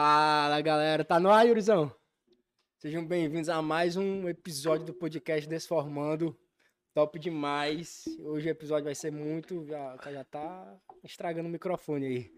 Fala, 0.00 0.60
galera. 0.60 1.04
Tá 1.04 1.18
no 1.18 1.28
ar, 1.28 1.44
Yurizão? 1.44 1.92
Sejam 2.76 3.04
bem-vindos 3.04 3.48
a 3.48 3.60
mais 3.60 3.96
um 3.96 4.28
episódio 4.28 4.86
do 4.86 4.94
podcast 4.94 5.48
Desformando. 5.48 6.38
Top 6.94 7.18
demais. 7.18 8.04
Hoje 8.20 8.46
o 8.46 8.50
episódio 8.52 8.84
vai 8.84 8.94
ser 8.94 9.10
muito. 9.10 9.66
Já, 9.66 9.98
já 10.12 10.22
tá 10.22 10.78
estragando 11.02 11.48
o 11.48 11.50
microfone 11.50 12.06
aí. 12.06 12.32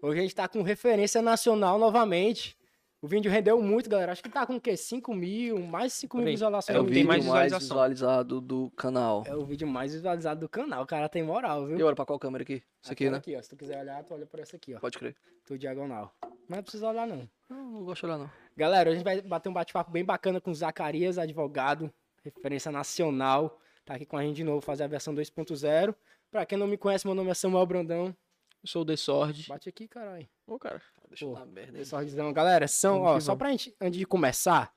Hoje 0.00 0.20
a 0.20 0.22
gente 0.22 0.36
tá 0.36 0.46
com 0.46 0.62
referência 0.62 1.20
nacional 1.20 1.80
novamente. 1.80 2.56
O 3.02 3.08
vídeo 3.08 3.30
rendeu 3.30 3.60
muito, 3.62 3.88
galera. 3.88 4.12
Acho 4.12 4.22
que 4.22 4.28
tá 4.28 4.46
com 4.46 4.56
o 4.56 4.60
quê? 4.60 4.76
5 4.76 5.14
mil, 5.14 5.58
mais 5.60 5.94
5 5.94 6.18
mil 6.18 6.26
visualizações. 6.26 6.76
É 6.76 6.80
o 6.80 6.84
vídeo 6.84 7.08
mais 7.08 7.24
mais, 7.24 7.50
visualizado 7.50 8.42
do 8.42 8.70
canal. 8.76 9.24
É 9.26 9.34
o 9.34 9.42
vídeo 9.42 9.66
mais 9.66 9.94
visualizado 9.94 10.40
do 10.40 10.48
canal. 10.50 10.82
O 10.82 10.86
cara 10.86 11.08
tem 11.08 11.22
moral, 11.22 11.64
viu? 11.66 11.78
E 11.78 11.82
olha 11.82 11.96
pra 11.96 12.04
qual 12.04 12.18
câmera 12.18 12.42
aqui? 12.42 12.62
Isso 12.82 12.92
aqui, 12.92 13.04
Aquela 13.04 13.12
né? 13.12 13.18
aqui, 13.18 13.36
ó. 13.36 13.40
Se 13.42 13.48
tu 13.48 13.56
quiser 13.56 13.80
olhar, 13.80 14.04
tu 14.04 14.12
olha 14.12 14.26
por 14.26 14.38
essa 14.38 14.56
aqui, 14.56 14.74
ó. 14.74 14.80
Pode 14.80 14.98
crer. 14.98 15.16
Tu 15.46 15.56
diagonal. 15.56 16.14
Não 16.46 16.62
precisa 16.62 16.88
olhar, 16.90 17.06
não. 17.06 17.26
Não, 17.48 17.70
não 17.70 17.84
gosto 17.84 18.02
de 18.02 18.06
olhar, 18.12 18.18
não. 18.18 18.30
Galera, 18.54 18.90
hoje 18.90 18.96
a 18.96 18.98
gente 18.98 19.04
vai 19.04 19.22
bater 19.22 19.48
um 19.48 19.54
bate-papo 19.54 19.90
bem 19.90 20.04
bacana 20.04 20.38
com 20.38 20.50
o 20.50 20.54
Zacarias, 20.54 21.16
advogado, 21.16 21.90
referência 22.22 22.70
nacional. 22.70 23.58
Tá 23.82 23.94
aqui 23.94 24.04
com 24.04 24.18
a 24.18 24.22
gente 24.22 24.36
de 24.36 24.44
novo, 24.44 24.60
fazer 24.60 24.84
a 24.84 24.86
versão 24.86 25.14
2.0. 25.14 25.94
Pra 26.30 26.44
quem 26.44 26.58
não 26.58 26.66
me 26.66 26.76
conhece, 26.76 27.06
meu 27.06 27.14
nome 27.14 27.30
é 27.30 27.34
Samuel 27.34 27.64
Brandão. 27.64 28.14
Eu 28.62 28.68
sou 28.68 28.82
o 28.82 28.84
The 28.84 28.96
Sword. 28.96 29.46
Bate 29.48 29.70
aqui, 29.70 29.88
caralho. 29.88 30.28
Ô, 30.46 30.58
cara. 30.58 30.82
Deixa 31.10 31.26
Pô, 31.26 31.32
eu 31.32 31.34
dar 31.34 31.44
merda 31.46 31.78
aí. 31.78 31.84
Sorrisão. 31.84 32.32
Galera, 32.32 32.66
são, 32.68 33.02
ó, 33.02 33.18
só 33.20 33.34
pra 33.34 33.50
gente, 33.50 33.74
antes 33.80 33.98
de 33.98 34.06
começar, 34.06 34.72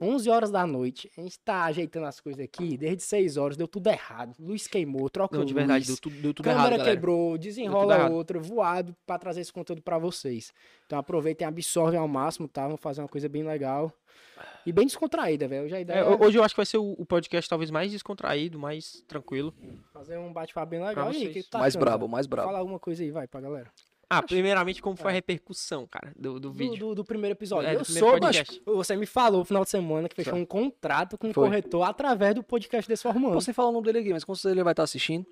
11 0.00 0.30
horas 0.30 0.50
da 0.50 0.66
noite, 0.66 1.10
a 1.16 1.20
gente 1.20 1.38
tá 1.38 1.64
ajeitando 1.64 2.06
as 2.06 2.18
coisas 2.20 2.42
aqui, 2.42 2.76
desde 2.78 3.02
6 3.02 3.36
horas, 3.36 3.54
deu 3.56 3.68
tudo 3.68 3.88
errado. 3.88 4.34
Luz 4.40 4.66
queimou, 4.66 5.10
troca 5.10 5.36
Não, 5.36 5.44
de 5.44 5.52
verdade, 5.52 5.80
luz, 5.86 5.88
deu 5.88 5.96
tudo, 6.10 6.22
deu 6.22 6.32
tudo 6.34 6.44
câmera 6.46 6.60
errado, 6.68 6.78
galera. 6.78 6.96
quebrou, 6.96 7.36
desenrola 7.36 8.08
outra, 8.08 8.40
voado 8.40 8.96
pra 9.06 9.18
trazer 9.18 9.42
esse 9.42 9.52
conteúdo 9.52 9.82
pra 9.82 9.98
vocês. 9.98 10.52
Então 10.86 10.98
aproveitem, 10.98 11.46
absorvem 11.46 12.00
ao 12.00 12.08
máximo, 12.08 12.48
tá? 12.48 12.62
Vamos 12.64 12.80
fazer 12.80 13.02
uma 13.02 13.08
coisa 13.08 13.28
bem 13.28 13.42
legal. 13.42 13.92
E 14.64 14.72
bem 14.72 14.86
descontraída, 14.86 15.46
velho. 15.46 15.66
Hoje 15.66 15.74
a 15.76 15.80
ideia 15.80 15.98
É, 15.98 16.02
ho- 16.04 16.24
hoje 16.24 16.38
eu 16.38 16.42
acho 16.42 16.54
que 16.54 16.58
vai 16.58 16.66
ser 16.66 16.78
o, 16.78 16.92
o 16.98 17.04
podcast 17.04 17.48
talvez 17.48 17.70
mais 17.70 17.92
descontraído, 17.92 18.58
mais 18.58 19.02
tranquilo. 19.06 19.52
fazer 19.92 20.16
um 20.18 20.32
bate-papo 20.32 20.70
bem 20.70 20.82
legal. 20.82 21.08
Aí, 21.08 21.42
tá 21.44 21.58
mais 21.58 21.74
achando, 21.76 21.84
brabo, 21.84 22.08
mais 22.08 22.26
brabo. 22.26 22.48
Fala 22.48 22.58
alguma 22.58 22.78
coisa 22.78 23.02
aí, 23.02 23.10
vai, 23.10 23.26
pra 23.28 23.40
galera. 23.42 23.70
Ah, 24.18 24.22
primeiramente, 24.22 24.80
como 24.82 24.96
foi 24.96 25.10
a 25.10 25.12
É. 25.12 25.16
repercussão, 25.16 25.86
cara, 25.86 26.12
do, 26.16 26.34
do 26.34 26.40
Do, 26.40 26.52
vídeo? 26.52 26.88
do, 26.88 26.94
do 26.96 27.04
primeiro 27.04 27.34
episódio. 27.36 27.68
É, 27.68 27.74
do 27.74 27.80
eu 27.80 27.84
primeiro 27.84 28.06
sou, 28.08 28.18
podcast. 28.20 28.62
mas 28.66 28.76
você 28.76 28.96
me 28.96 29.06
falou 29.06 29.40
no 29.40 29.44
final 29.44 29.64
de 29.64 29.70
semana 29.70 30.08
que 30.08 30.14
fechou 30.16 30.32
Tá. 30.34 30.38
um 30.38 30.44
contrato 30.46 31.16
com 31.18 31.28
um 31.28 31.32
Foi. 31.32 31.44
corretor 31.48 31.82
através 31.82 32.34
do 32.34 32.42
podcast 32.42 32.88
Desformando. 32.88 33.34
Posso 33.34 33.48
nem 33.48 33.54
falar 33.54 33.68
o 33.68 33.72
nome 33.72 33.86
dele 33.86 33.98
aqui, 34.00 34.12
mas 34.12 34.24
com 34.24 34.34
certeza 34.34 34.54
ele 34.54 34.62
vai 34.64 34.72
estar 34.72 34.82
assistindo. 34.82 35.26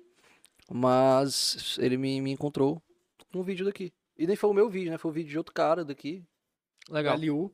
Mas 0.71 1.77
ele 1.79 1.97
me, 1.97 2.19
me 2.21 2.31
encontrou 2.31 2.81
com 3.31 3.39
um 3.39 3.43
vídeo 3.43 3.65
daqui. 3.65 3.93
E 4.17 4.25
nem 4.27 4.35
foi 4.35 4.49
o 4.49 4.53
meu 4.53 4.69
vídeo, 4.69 4.91
né? 4.91 4.97
Foi 4.97 5.11
o 5.11 5.13
vídeo 5.13 5.29
de 5.29 5.37
outro 5.37 5.53
cara 5.53 5.83
daqui. 5.83 6.23
Legal. 6.89 7.13
Aliu. 7.13 7.53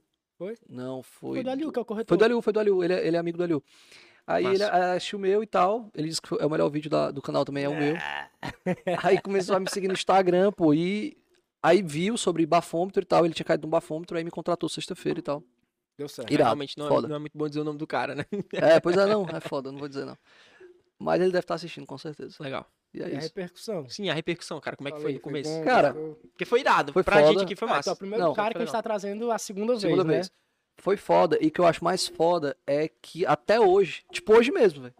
Não, 0.69 1.03
foi. 1.03 1.35
Foi 1.35 1.43
do 1.43 1.49
Aliu, 1.49 1.71
que 1.71 1.79
é 1.79 1.81
o 1.81 1.85
corretor. 1.85 2.07
Foi 2.09 2.17
do 2.17 2.23
Aliu, 2.25 2.41
foi 2.41 2.53
do 2.53 2.59
Aliu. 2.59 2.83
Ele, 2.83 2.93
é- 2.93 3.07
ele 3.07 3.17
é 3.17 3.19
amigo 3.19 3.37
do 3.37 3.43
Aliu. 3.43 3.63
Aí 4.25 4.45
ele 4.45 4.59
Massa. 4.59 4.93
assistiu 4.93 5.17
o 5.17 5.21
meu 5.21 5.41
e 5.43 5.47
tal. 5.47 5.89
Ele 5.93 6.07
disse 6.07 6.21
que 6.21 6.29
foi- 6.29 6.37
é 6.39 6.45
o 6.45 6.49
melhor 6.49 6.69
vídeo 6.69 6.89
da- 6.89 7.11
do 7.11 7.21
canal 7.21 7.43
também, 7.43 7.63
é 7.65 7.69
o 7.69 7.75
meu. 7.77 7.95
Aí 9.03 9.19
começou 9.21 9.55
a 9.55 9.59
me 9.59 9.69
seguir 9.69 9.87
no 9.87 9.93
Instagram, 9.93 10.51
pô. 10.51 10.73
E 10.73 11.17
aí 11.61 11.81
viu 11.81 12.17
sobre 12.17 12.45
bafômetro 12.45 13.01
e 13.01 13.05
tal. 13.05 13.25
Ele 13.25 13.33
tinha 13.33 13.45
caído 13.45 13.63
num 13.67 13.69
bafômetro, 13.71 14.17
aí 14.17 14.23
me 14.23 14.31
contratou 14.31 14.67
sexta-feira 14.69 15.19
e 15.19 15.21
tal. 15.23 15.43
Deu 15.97 16.07
certo. 16.07 16.29
É, 16.29 16.33
Irado, 16.33 16.49
Realmente 16.49 16.77
não 16.77 16.85
é, 16.85 16.89
foda. 16.89 17.07
não 17.07 17.15
é 17.15 17.19
muito 17.19 17.37
bom 17.37 17.47
dizer 17.47 17.59
o 17.59 17.63
nome 17.63 17.77
do 17.77 17.85
cara, 17.87 18.15
né? 18.15 18.25
É, 18.53 18.79
pois 18.79 18.95
é, 18.97 19.05
não. 19.07 19.25
É 19.29 19.39
foda, 19.39 19.71
não 19.71 19.79
vou 19.79 19.87
dizer 19.89 20.05
não. 20.05 20.17
Mas 20.97 21.21
ele 21.21 21.31
deve 21.31 21.43
estar 21.43 21.55
assistindo, 21.55 21.85
com 21.85 21.97
certeza. 21.97 22.35
Legal. 22.39 22.65
E 22.93 23.01
é 23.01 23.07
E 23.09 23.15
a 23.15 23.17
isso. 23.19 23.27
repercussão. 23.27 23.87
Sim, 23.89 24.09
a 24.09 24.13
repercussão, 24.13 24.59
cara, 24.59 24.75
como 24.75 24.87
é 24.89 24.91
que 24.91 24.97
foi 24.97 25.03
Falei, 25.03 25.15
no 25.15 25.21
começo? 25.21 25.49
bom, 25.49 25.63
Cara, 25.63 25.93
foi- 25.93 26.15
Porque 26.29 26.45
foi 26.45 26.59
irado. 26.61 26.91
foi 26.93 27.03
pra 27.03 27.17
foda. 27.17 27.27
gente 27.27 27.43
aqui 27.43 27.55
foi 27.55 27.67
Ah, 27.67 27.71
tu 27.71 27.73
é 27.73 27.77
massa. 27.77 27.91
o 27.93 27.95
primeiro 27.97 28.23
Não, 28.25 28.33
cara 28.33 28.49
que 28.51 28.57
a 28.57 28.59
foi 28.59 28.65
gente 28.65 28.73
tá 28.73 28.81
trazendo 28.81 29.31
a 29.31 29.37
segunda, 29.37 29.79
Segunda 29.79 30.03
vez, 30.03 30.15
vez. 30.15 30.27
né? 30.29 30.35
Foi 30.81 30.97
foda. 30.97 31.37
E 31.41 31.47
o 31.47 31.51
que 31.51 31.59
eu 31.61 31.65
acho 31.67 31.83
mais 31.83 32.07
foda 32.07 32.55
é 32.65 32.87
que 32.87 33.25
até 33.25 33.59
hoje, 33.59 34.03
tipo 34.11 34.33
hoje 34.33 34.51
mesmo, 34.51 34.81
velho. 34.83 34.95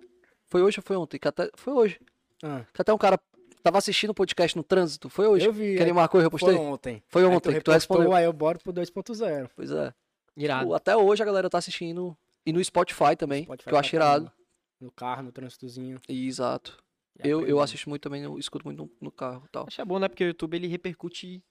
Foi 0.48 0.62
hoje 0.62 0.80
ou 0.80 0.84
foi 0.84 0.96
ontem? 0.98 1.18
Que 1.18 1.28
até, 1.28 1.50
foi 1.56 1.74
hoje. 1.74 2.00
Ah, 2.44 2.66
Que 2.74 2.82
até 2.82 2.94
um 2.94 2.98
cara 2.98 3.18
tava 3.64 3.78
assistindo 3.78 4.12
o 4.12 4.14
podcast 4.14 4.56
no 4.58 4.64
trânsito. 4.64 5.10
Foi 5.10 5.28
hoje. 5.28 5.46
eu 5.46 5.54
vi. 5.54 5.76
Que 5.76 5.82
ele 5.82 5.92
é, 5.92 5.94
marcou 5.94 6.20
e 6.20 6.24
eu 6.24 6.30
foi 6.32 6.40
repostei? 6.40 6.68
ontem. 6.68 7.04
Foi 7.08 7.22
Aí 7.22 7.28
ontem 7.28 7.54
que 7.54 7.62
tu 7.62 7.72
repostou, 7.72 7.74
respondeu. 7.74 8.14
Aí 8.14 8.26
eu 8.26 8.34
boro 8.34 8.60
pro 8.60 8.74
2.0. 8.74 9.50
Pois 9.56 9.72
é. 9.72 9.94
Irado. 10.36 10.74
Até 10.74 10.96
hoje 10.96 11.22
a 11.22 11.26
galera 11.26 11.50
tá 11.50 11.58
assistindo. 11.58 12.18
E 12.46 12.54
no 12.54 12.64
Spotify 12.64 13.16
também, 13.18 13.44
Spotify 13.44 13.70
que 13.70 13.76
eu 13.76 13.80
acho 13.80 13.96
irado. 13.96 14.32
No 14.80 14.92
carro, 14.92 15.24
no 15.24 15.32
trânsitozinho. 15.32 16.00
Exato. 16.08 16.78
Eu, 17.22 17.46
eu 17.46 17.60
assisto 17.60 17.90
muito 17.90 18.02
também, 18.02 18.24
eu 18.24 18.40
escuto 18.40 18.66
muito 18.66 18.84
no, 18.84 18.92
no 19.02 19.12
carro 19.12 19.44
e 19.46 19.50
tal. 19.50 19.66
Acho 19.68 19.76
que 19.76 19.82
é 19.82 19.86
bom, 19.86 20.00
né? 20.00 20.08
Porque 20.08 20.24
o 20.24 20.28
YouTube 20.28 20.56
ele 20.56 20.68
repercute. 20.68 21.44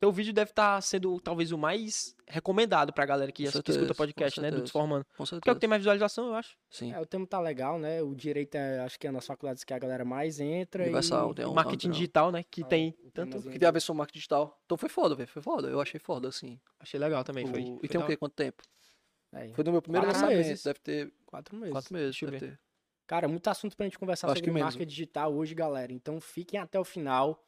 Teu 0.00 0.12
vídeo 0.12 0.32
deve 0.32 0.50
estar 0.50 0.80
sendo 0.80 1.20
talvez 1.20 1.50
o 1.50 1.58
mais 1.58 2.14
recomendado 2.28 2.92
pra 2.92 3.04
galera 3.04 3.32
que, 3.32 3.42
Com 3.42 3.46
que 3.48 3.52
certeza, 3.52 3.78
escuta 3.78 3.94
com 3.94 3.98
podcast, 3.98 4.40
né? 4.40 4.46
Do 4.48 4.50
certeza. 4.52 4.62
Desformando. 4.64 5.04
Com 5.04 5.10
Porque 5.10 5.22
é 5.22 5.24
o 5.24 5.26
certeza. 5.26 5.54
que 5.56 5.60
tem 5.60 5.68
mais 5.68 5.80
visualização, 5.80 6.28
eu 6.28 6.34
acho. 6.34 6.56
Sim. 6.70 6.92
É, 6.92 7.00
o 7.00 7.06
tema 7.06 7.26
tá 7.26 7.40
legal, 7.40 7.80
né? 7.80 8.00
O 8.00 8.14
direito 8.14 8.54
é, 8.54 8.78
acho 8.80 8.96
que 8.98 9.08
é 9.08 9.10
nas 9.10 9.26
faculdades 9.26 9.64
que 9.64 9.74
a 9.74 9.78
galera 9.78 10.04
mais 10.04 10.38
entra. 10.38 10.84
Universal, 10.84 11.32
e... 11.32 11.34
tem 11.34 11.46
um. 11.46 11.52
Marketing 11.52 11.88
um- 11.88 11.90
digital, 11.90 12.30
né? 12.30 12.44
Que 12.48 12.62
Ah, 12.62 12.66
tem 12.66 12.92
tanto. 13.12 13.42
Que 13.42 13.58
tem 13.58 13.68
a 13.68 13.72
ver 13.72 13.82
com 13.84 13.94
marketing 13.94 14.18
digital. 14.18 14.60
Então 14.66 14.78
foi 14.78 14.88
foda, 14.88 15.16
velho. 15.16 15.28
Foi 15.28 15.42
foda. 15.42 15.68
Eu 15.68 15.80
achei 15.80 15.98
foda, 15.98 16.28
assim. 16.28 16.60
Achei 16.78 17.00
legal 17.00 17.24
também. 17.24 17.44
Foi, 17.46 17.60
O- 17.60 17.76
foi 17.78 17.80
E 17.82 17.88
tem 17.88 18.00
o 18.00 18.06
quê? 18.06 18.16
Quanto 18.16 18.34
tempo? 18.34 18.62
É, 19.32 19.48
Foi 19.48 19.64
no 19.64 19.72
meu 19.72 19.82
primeiro 19.82 20.06
Quatro 20.06 20.20
lançamento. 20.22 20.46
meses. 20.46 20.62
Deve 20.62 20.78
ter 20.78 21.12
quatro 21.26 21.56
meses. 21.56 21.72
quatro 21.72 21.92
meses. 21.92 22.10
Deixa 22.10 22.24
eu 22.24 22.30
Deve 22.30 22.46
ver. 22.46 22.52
ter. 22.52 22.60
Cara, 23.06 23.26
muito 23.26 23.48
assunto 23.48 23.76
pra 23.76 23.84
gente 23.84 23.98
conversar 23.98 24.28
acho 24.30 24.38
sobre 24.44 24.50
marca 24.62 24.86
digital 24.86 25.34
hoje, 25.34 25.54
galera. 25.54 25.92
Então 25.92 26.20
fiquem 26.20 26.60
até 26.60 26.78
o 26.78 26.84
final, 26.84 27.42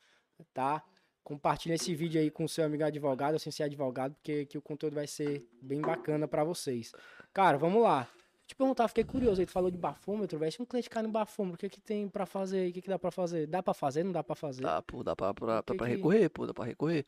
tá? 0.52 0.82
Compartilha 1.22 1.74
esse 1.74 1.94
vídeo 1.94 2.20
aí 2.20 2.30
com 2.30 2.44
o 2.44 2.48
seu 2.48 2.64
amigo 2.64 2.82
advogado, 2.84 3.38
sem 3.38 3.52
ser 3.52 3.62
advogado, 3.64 4.14
porque 4.14 4.46
que 4.46 4.58
o 4.58 4.62
conteúdo 4.62 4.94
vai 4.94 5.06
ser 5.06 5.46
bem 5.62 5.80
bacana 5.80 6.26
pra 6.26 6.42
vocês. 6.42 6.92
Cara, 7.32 7.56
vamos 7.58 7.82
lá. 7.82 8.08
Te 8.46 8.54
perguntar, 8.56 8.88
fiquei 8.88 9.04
curioso. 9.04 9.40
Aí 9.40 9.46
tu 9.46 9.52
falou 9.52 9.70
de 9.70 9.78
bafômetro, 9.78 10.36
velho. 10.38 10.50
Se 10.50 10.60
um 10.60 10.64
cliente 10.64 10.90
cai 10.90 11.04
no 11.04 11.08
bafômetro, 11.08 11.54
o 11.54 11.58
que, 11.58 11.68
que 11.68 11.80
tem 11.80 12.08
pra 12.08 12.26
fazer 12.26 12.58
aí? 12.60 12.70
O 12.70 12.72
que, 12.72 12.82
que 12.82 12.88
dá 12.88 12.98
pra 12.98 13.12
fazer? 13.12 13.46
Dá 13.46 13.62
pra 13.62 13.72
fazer? 13.72 14.02
Não 14.02 14.10
dá 14.10 14.24
pra 14.24 14.34
fazer? 14.34 14.62
Dá, 14.62 14.82
pô, 14.82 15.04
dá 15.04 15.14
pra, 15.14 15.32
pra, 15.32 15.62
que 15.62 15.84
recorrer, 15.84 16.28
pô, 16.30 16.46
dá 16.46 16.52
pra 16.52 16.64
recorrer. 16.64 17.06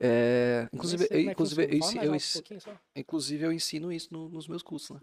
É, 0.00 0.66
inclusive, 0.72 1.06
é 1.10 1.20
inclusive, 1.20 1.62
eu, 1.64 1.68
eu 2.04 2.12
um 2.12 2.16
inclusive 2.96 3.44
eu 3.44 3.52
ensino 3.52 3.92
isso 3.92 4.08
no- 4.10 4.30
nos 4.30 4.48
meus 4.48 4.62
cursos, 4.62 4.96
né? 4.96 5.02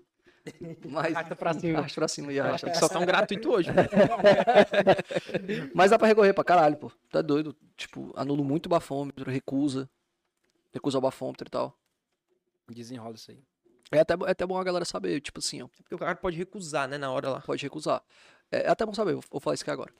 Mas, 0.89 1.15
Arrasta 1.15 1.35
pra 1.35 1.53
cima. 1.53 1.79
Arrasta 1.79 2.01
pra 2.01 2.07
cima 2.07 2.33
e 2.33 2.39
arrasta. 2.39 2.73
Só 2.75 2.87
tá 2.87 2.99
um 2.99 3.05
gratuito 3.05 3.51
hoje. 3.51 3.69
Mas 5.73 5.91
dá 5.91 5.99
pra 5.99 6.07
recorrer 6.07 6.33
pra 6.33 6.43
caralho, 6.43 6.77
pô. 6.77 6.91
Tá 7.09 7.21
doido. 7.21 7.55
Tipo, 7.75 8.13
anulo 8.15 8.43
muito 8.43 8.67
o 8.67 8.69
bafômetro, 8.69 9.29
recusa. 9.29 9.89
Recusa 10.73 10.97
o 10.97 11.01
bafômetro 11.01 11.47
e 11.47 11.51
tal. 11.51 11.77
Desenrola 12.69 13.15
isso 13.15 13.31
aí. 13.31 13.39
É 13.91 13.99
até, 13.99 14.13
é 14.13 14.31
até 14.31 14.45
bom 14.45 14.57
a 14.57 14.63
galera 14.63 14.83
saber, 14.83 15.21
tipo 15.21 15.39
assim, 15.39 15.61
ó. 15.61 15.67
Porque 15.67 15.95
o 15.95 15.97
cara 15.97 16.15
pode 16.15 16.37
recusar, 16.37 16.87
né? 16.87 16.97
Na 16.97 17.09
hora 17.09 17.29
lá. 17.29 17.41
Pode 17.41 17.63
recusar. 17.63 18.01
É, 18.51 18.63
é 18.63 18.69
até 18.69 18.85
bom 18.85 18.93
saber, 18.93 19.13
vou, 19.13 19.23
vou 19.31 19.39
falar 19.39 19.53
isso 19.53 19.63
aqui 19.63 19.71
agora. 19.71 19.93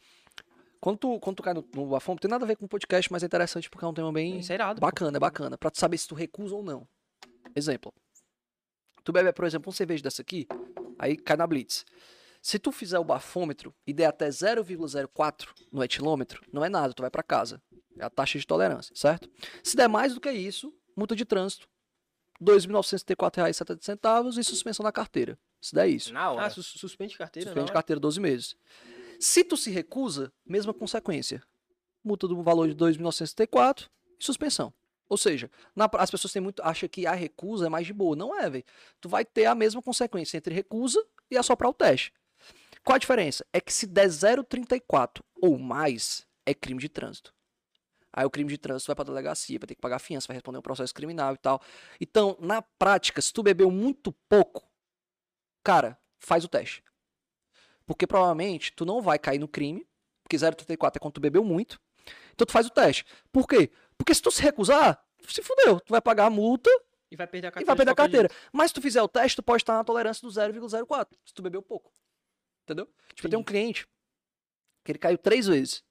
Quando 0.79 0.97
tu, 0.97 1.19
quando 1.19 1.37
tu 1.37 1.43
cai 1.43 1.53
no, 1.53 1.65
no 1.73 1.87
bafômetro, 1.87 2.21
tem 2.21 2.29
nada 2.29 2.43
a 2.43 2.47
ver 2.47 2.55
com 2.55 2.67
podcast, 2.67 3.11
mas 3.11 3.23
é 3.23 3.25
interessante 3.25 3.69
porque 3.69 3.85
é 3.85 3.87
um 3.87 3.93
tema 3.93 4.11
bem 4.11 4.41
é 4.47 4.53
irado. 4.53 4.79
pô. 4.79 4.85
bacana, 4.85 5.17
é 5.17 5.19
bacana. 5.19 5.57
Pra 5.57 5.71
tu 5.71 5.79
saber 5.79 5.97
se 5.97 6.07
tu 6.07 6.15
recusa 6.15 6.55
ou 6.55 6.63
não. 6.63 6.87
Exemplo. 7.55 7.93
Tu 9.07 9.13
bebe, 9.13 9.31
por 9.31 9.45
exemplo, 9.45 9.69
uma 9.69 9.73
cerveja 9.73 10.03
dessa 10.03 10.21
aqui, 10.21 10.45
aí 10.99 11.15
cai 11.15 11.37
na 11.37 11.47
Blitz. 11.47 11.85
Se 12.41 12.59
tu 12.59 12.73
fizer 12.73 12.99
o 12.99 13.05
bafômetro 13.05 13.73
e 13.87 13.93
der 13.93 14.07
até 14.07 14.27
0,04 14.27 15.47
no 15.71 15.81
etilômetro, 15.81 16.43
não 16.51 16.65
é 16.65 16.67
nada, 16.67 16.93
tu 16.93 17.01
vai 17.03 17.09
pra 17.09 17.23
casa. 17.23 17.61
É 17.97 18.03
a 18.03 18.09
taxa 18.09 18.37
de 18.37 18.45
tolerância, 18.45 18.93
certo? 18.93 19.29
Se 19.63 19.77
der 19.77 19.87
mais 19.87 20.13
do 20.13 20.19
que 20.19 20.29
isso, 20.29 20.73
multa 20.93 21.15
de 21.15 21.23
trânsito, 21.23 21.69
R$ 22.41 22.47
2.974,70 22.47 24.37
e 24.37 24.43
suspensão 24.43 24.83
da 24.83 24.91
carteira. 24.91 25.39
Se 25.61 25.73
der 25.73 25.87
isso. 25.87 26.11
Na 26.13 26.29
hora. 26.31 26.45
Ah, 26.45 26.49
sus- 26.49 26.73
suspende 26.77 27.17
carteira, 27.17 27.47
Suspende 27.47 27.67
não? 27.67 27.73
carteira 27.73 28.01
12 28.01 28.19
meses. 28.19 28.57
Se 29.21 29.41
tu 29.41 29.55
se 29.55 29.71
recusa, 29.71 30.33
mesma 30.45 30.73
consequência. 30.73 31.41
Multa 32.03 32.27
do 32.27 32.43
valor 32.43 32.67
de 32.67 32.75
2.964 32.75 33.87
e 34.19 34.23
suspensão. 34.25 34.73
Ou 35.09 35.17
seja, 35.17 35.49
na 35.75 35.89
as 35.93 36.11
pessoas 36.11 36.33
têm 36.33 36.41
muito 36.41 36.61
acham 36.61 36.89
que 36.89 37.07
a 37.07 37.13
recusa 37.13 37.67
é 37.67 37.69
mais 37.69 37.87
de 37.87 37.93
boa. 37.93 38.15
Não 38.15 38.37
é, 38.37 38.49
velho. 38.49 38.63
Tu 38.99 39.07
vai 39.07 39.23
ter 39.23 39.45
a 39.45 39.55
mesma 39.55 39.81
consequência 39.81 40.37
entre 40.37 40.53
recusa 40.53 41.03
e 41.31 41.37
assoprar 41.37 41.69
o 41.69 41.73
teste. 41.73 42.13
Qual 42.83 42.95
a 42.95 42.99
diferença? 42.99 43.45
É 43.51 43.59
que 43.59 43.73
se 43.73 43.85
der 43.85 44.07
0,34 44.07 45.21
ou 45.41 45.57
mais, 45.57 46.25
é 46.45 46.53
crime 46.53 46.79
de 46.79 46.89
trânsito. 46.89 47.33
Aí 48.13 48.25
o 48.25 48.29
crime 48.29 48.49
de 48.49 48.57
trânsito 48.57 48.87
vai 48.87 48.95
pra 48.95 49.05
delegacia, 49.05 49.59
vai 49.59 49.67
ter 49.67 49.75
que 49.75 49.81
pagar 49.81 49.99
fiança, 49.99 50.27
vai 50.27 50.35
responder 50.35 50.57
um 50.57 50.61
processo 50.61 50.93
criminal 50.93 51.33
e 51.33 51.37
tal. 51.37 51.61
Então, 52.01 52.37
na 52.39 52.61
prática, 52.61 53.21
se 53.21 53.31
tu 53.31 53.43
bebeu 53.43 53.69
muito 53.69 54.11
pouco, 54.27 54.67
cara, 55.63 55.99
faz 56.17 56.43
o 56.43 56.47
teste. 56.47 56.83
Porque 57.85 58.07
provavelmente 58.07 58.73
tu 58.73 58.85
não 58.85 59.01
vai 59.01 59.19
cair 59.19 59.39
no 59.39 59.47
crime, 59.47 59.87
porque 60.23 60.35
0,34 60.35 60.95
é 60.95 60.99
quando 60.99 61.13
tu 61.13 61.21
bebeu 61.21 61.43
muito. 61.43 61.79
Então 62.33 62.45
tu 62.45 62.51
faz 62.51 62.67
o 62.67 62.69
teste. 62.69 63.05
Por 63.31 63.47
quê? 63.47 63.69
Porque 63.97 64.13
se 64.13 64.21
tu 64.21 64.31
se 64.31 64.41
recusar, 64.41 65.03
se 65.27 65.41
fudeu. 65.41 65.79
Tu 65.79 65.89
vai 65.89 66.01
pagar 66.01 66.25
a 66.25 66.29
multa 66.29 66.69
E 67.11 67.15
vai 67.15 67.27
perder 67.27 67.47
a 67.47 67.49
e 67.49 67.51
carteira. 67.51 67.67
vai 67.67 67.75
perder 67.75 67.91
a 67.91 67.95
carteira. 67.95 68.29
Mas 68.51 68.69
se 68.71 68.75
tu 68.75 68.81
fizer 68.81 69.01
o 69.01 69.07
teste, 69.07 69.35
tu 69.37 69.43
pode 69.43 69.63
estar 69.63 69.73
na 69.73 69.83
tolerância 69.83 70.21
do 70.21 70.31
0,04. 70.33 71.07
Se 71.25 71.33
tu 71.33 71.41
bebeu 71.41 71.61
pouco. 71.61 71.91
Entendeu? 72.63 72.85
Tipo, 73.15 73.27
eu 73.27 73.29
tenho 73.31 73.39
um 73.41 73.45
cliente 73.45 73.87
que 74.83 74.91
ele 74.91 74.99
caiu 74.99 75.17
três 75.17 75.47
vezes. 75.47 75.83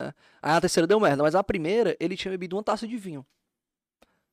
né? 0.00 0.12
Aí 0.42 0.52
a 0.52 0.60
terceira 0.60 0.86
deu 0.86 1.00
merda, 1.00 1.22
mas 1.22 1.34
a 1.34 1.42
primeira, 1.44 1.96
ele 2.00 2.16
tinha 2.16 2.30
bebido 2.30 2.56
uma 2.56 2.62
taça 2.62 2.86
de 2.86 2.96
vinho. 2.96 3.26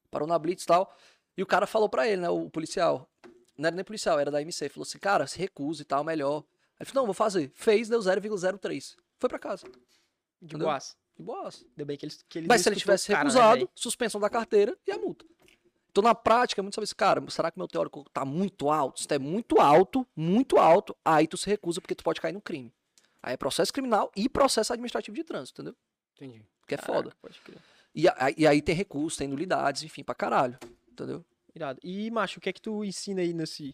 Parou 0.09 0.27
na 0.27 0.38
Blitz 0.38 0.63
e 0.63 0.68
tal. 0.68 0.94
E 1.38 1.42
o 1.42 1.45
cara 1.45 1.65
falou 1.65 1.89
pra 1.89 2.07
ele, 2.07 2.21
né, 2.21 2.30
o 2.30 2.50
policial. 2.50 3.09
Não 3.57 3.68
era 3.68 3.75
nem 3.75 3.86
policial, 3.86 4.19
era 4.19 4.30
da 4.30 4.42
MC. 4.42 4.68
Falou 4.69 4.83
assim, 4.83 5.00
cara, 5.00 5.25
se 5.27 5.38
recusa 5.39 5.81
e 5.81 5.86
tal, 5.86 6.03
melhor. 6.03 6.44
Ele 6.80 6.86
falou, 6.89 7.01
não, 7.03 7.06
vou 7.06 7.13
fazer. 7.13 7.51
Fez, 7.56 7.88
deu 7.88 8.00
0,03. 8.00 8.95
Foi 9.19 9.30
pra 9.30 9.39
casa. 9.39 9.65
De 10.42 10.57
boas. 10.57 10.98
De 11.17 11.23
boas. 11.23 11.65
Ainda 11.71 11.85
bem 11.85 11.97
que 11.97 12.05
eles, 12.05 12.25
que 12.27 12.39
eles 12.39 12.47
Mas 12.47 12.61
se 12.61 12.69
ele 12.69 12.75
tivesse 12.75 13.11
né, 13.11 13.17
recusado, 13.17 13.69
suspensão 13.75 14.19
da 14.19 14.29
carteira 14.29 14.77
e 14.87 14.91
a 14.91 14.97
multa. 14.97 15.25
Então, 15.91 16.01
na 16.03 16.15
prática, 16.15 16.61
é 16.61 16.63
muito 16.63 16.75
saber 16.75 16.85
assim, 16.85 16.95
cara, 16.95 17.23
será 17.29 17.51
que 17.51 17.57
meu 17.59 17.67
teórico 17.67 18.05
tá 18.13 18.23
muito 18.23 18.69
alto? 18.69 19.01
Se 19.01 19.07
tá 19.07 19.19
muito 19.19 19.59
alto, 19.59 20.07
muito 20.15 20.57
alto, 20.57 20.95
aí 21.03 21.27
tu 21.27 21.35
se 21.37 21.49
recusa 21.49 21.81
porque 21.81 21.93
tu 21.93 22.03
pode 22.03 22.21
cair 22.21 22.31
no 22.31 22.41
crime. 22.41 22.73
Aí 23.21 23.33
é 23.33 23.37
processo 23.37 23.73
criminal 23.73 24.09
e 24.15 24.29
processo 24.29 24.71
administrativo 24.71 25.15
de 25.15 25.23
trânsito, 25.23 25.61
entendeu? 25.61 25.77
Entendi. 26.15 26.45
Que 26.65 26.75
é 26.75 26.77
Caraca, 26.77 26.93
foda. 27.03 27.15
Pode 27.21 27.39
crer. 27.41 27.57
E, 27.93 28.07
a- 28.07 28.33
e 28.37 28.47
aí 28.47 28.61
tem 28.61 28.73
recurso, 28.73 29.17
tem 29.17 29.27
nulidades, 29.27 29.83
enfim, 29.83 30.01
pra 30.03 30.15
caralho. 30.15 30.57
Entendeu? 30.89 31.25
Irado. 31.53 31.79
E, 31.83 32.09
macho, 32.09 32.39
o 32.39 32.41
que 32.41 32.47
é 32.49 32.53
que 32.53 32.61
tu 32.61 32.85
ensina 32.85 33.19
aí 33.21 33.33
nesse, 33.33 33.73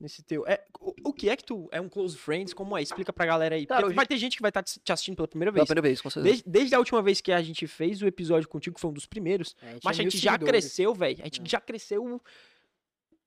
nesse 0.00 0.22
teu... 0.22 0.46
É, 0.46 0.64
o, 0.80 0.94
o 1.10 1.12
que 1.12 1.28
é 1.28 1.36
que 1.36 1.44
tu... 1.44 1.68
É 1.72 1.80
um 1.80 1.88
close 1.88 2.16
friends? 2.16 2.52
Como 2.54 2.76
é? 2.76 2.82
Explica 2.82 3.12
pra 3.12 3.26
galera 3.26 3.54
aí. 3.54 3.66
Cara, 3.66 3.80
Porque 3.80 3.88
hoje- 3.90 3.96
vai 3.96 4.06
ter 4.06 4.16
gente 4.16 4.36
que 4.36 4.42
vai 4.42 4.50
estar 4.50 4.62
te 4.62 4.92
assistindo 4.92 5.16
pela 5.16 5.28
primeira 5.28 5.52
Pela 5.52 5.62
vez. 5.64 5.68
primeira 5.68 5.88
vez, 5.88 6.00
com 6.00 6.10
certeza. 6.10 6.32
Desde, 6.34 6.48
desde 6.50 6.74
a 6.74 6.78
última 6.78 7.02
vez 7.02 7.20
que 7.20 7.32
a 7.32 7.42
gente 7.42 7.66
fez 7.66 8.00
o 8.02 8.06
episódio 8.06 8.48
contigo, 8.48 8.74
que 8.74 8.80
foi 8.80 8.90
um 8.90 8.94
dos 8.94 9.06
primeiros, 9.06 9.54
É, 9.62 9.74
mas 9.84 9.86
a 9.86 9.92
tinha 9.92 10.10
gente 10.10 10.18
já 10.18 10.32
seguidores. 10.32 10.64
cresceu, 10.64 10.94
velho. 10.94 11.18
A 11.20 11.24
gente 11.24 11.50
já 11.50 11.60
cresceu... 11.60 12.20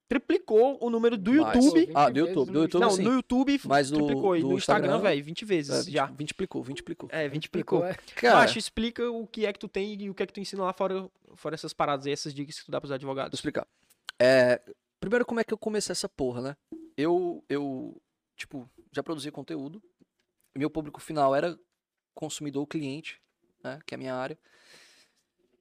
Triplicou 0.08 0.78
o 0.80 0.88
número 0.88 1.16
do 1.16 1.32
Mais. 1.32 1.56
YouTube. 1.64 1.90
Ah, 1.92 2.06
20 2.06 2.14
do 2.14 2.18
YouTube. 2.20 2.52
Do 2.52 2.58
YouTube, 2.62 2.80
Não, 2.80 2.90
sim. 2.92 3.02
no 3.02 3.12
YouTube 3.14 3.60
Mas 3.64 3.90
do- 3.90 3.96
triplicou. 3.96 4.36
E 4.36 4.40
do 4.40 4.48
no 4.50 4.56
Instagram, 4.56 4.86
Instagram, 4.86 5.02
velho, 5.10 5.24
20 5.24 5.44
vezes 5.44 5.70
É, 5.74 5.82
20, 5.82 5.92
já. 5.92 6.06
20 6.06 6.28
explicou, 6.28 6.62
20 6.62 6.76
explicou. 6.76 7.08
É, 7.12 7.28
20 7.28 7.42
Explicou, 7.42 7.80
triplicou. 7.80 8.12
é. 8.16 8.20
Cara, 8.20 8.36
Macho, 8.36 8.56
explica 8.56 9.10
o 9.10 9.26
que 9.26 9.44
é 9.46 9.52
que 9.52 9.58
tu 9.58 9.66
tem 9.66 10.00
e 10.00 10.08
o 10.08 10.14
que 10.14 10.22
é 10.22 10.26
que 10.26 10.32
tu 10.32 10.38
ensina 10.38 10.62
lá 10.62 10.72
fora, 10.72 11.10
fora 11.34 11.56
essas 11.56 11.72
paradas 11.72 12.06
aí, 12.06 12.12
essas 12.12 12.32
dicas 12.32 12.56
que 12.60 12.64
tu 12.66 12.70
dá 12.70 12.80
pros 12.80 12.90
Vou 12.90 12.94
advogados. 12.94 13.36
explicar. 13.36 13.66
É, 14.16 14.60
primeiro, 15.00 15.24
como 15.24 15.40
é 15.40 15.44
que 15.44 15.52
eu 15.52 15.58
comecei 15.58 15.92
essa 15.92 16.08
porra, 16.08 16.40
né? 16.40 16.56
Eu, 16.96 17.44
eu, 17.48 18.00
tipo, 18.36 18.68
já 18.92 19.02
produzi 19.02 19.30
conteúdo. 19.30 19.82
Meu 20.54 20.70
público 20.70 21.00
final 21.00 21.34
era 21.34 21.58
consumidor, 22.14 22.66
cliente, 22.66 23.20
né? 23.62 23.78
Que 23.86 23.94
é 23.94 23.96
a 23.96 23.98
minha 23.98 24.14
área. 24.14 24.38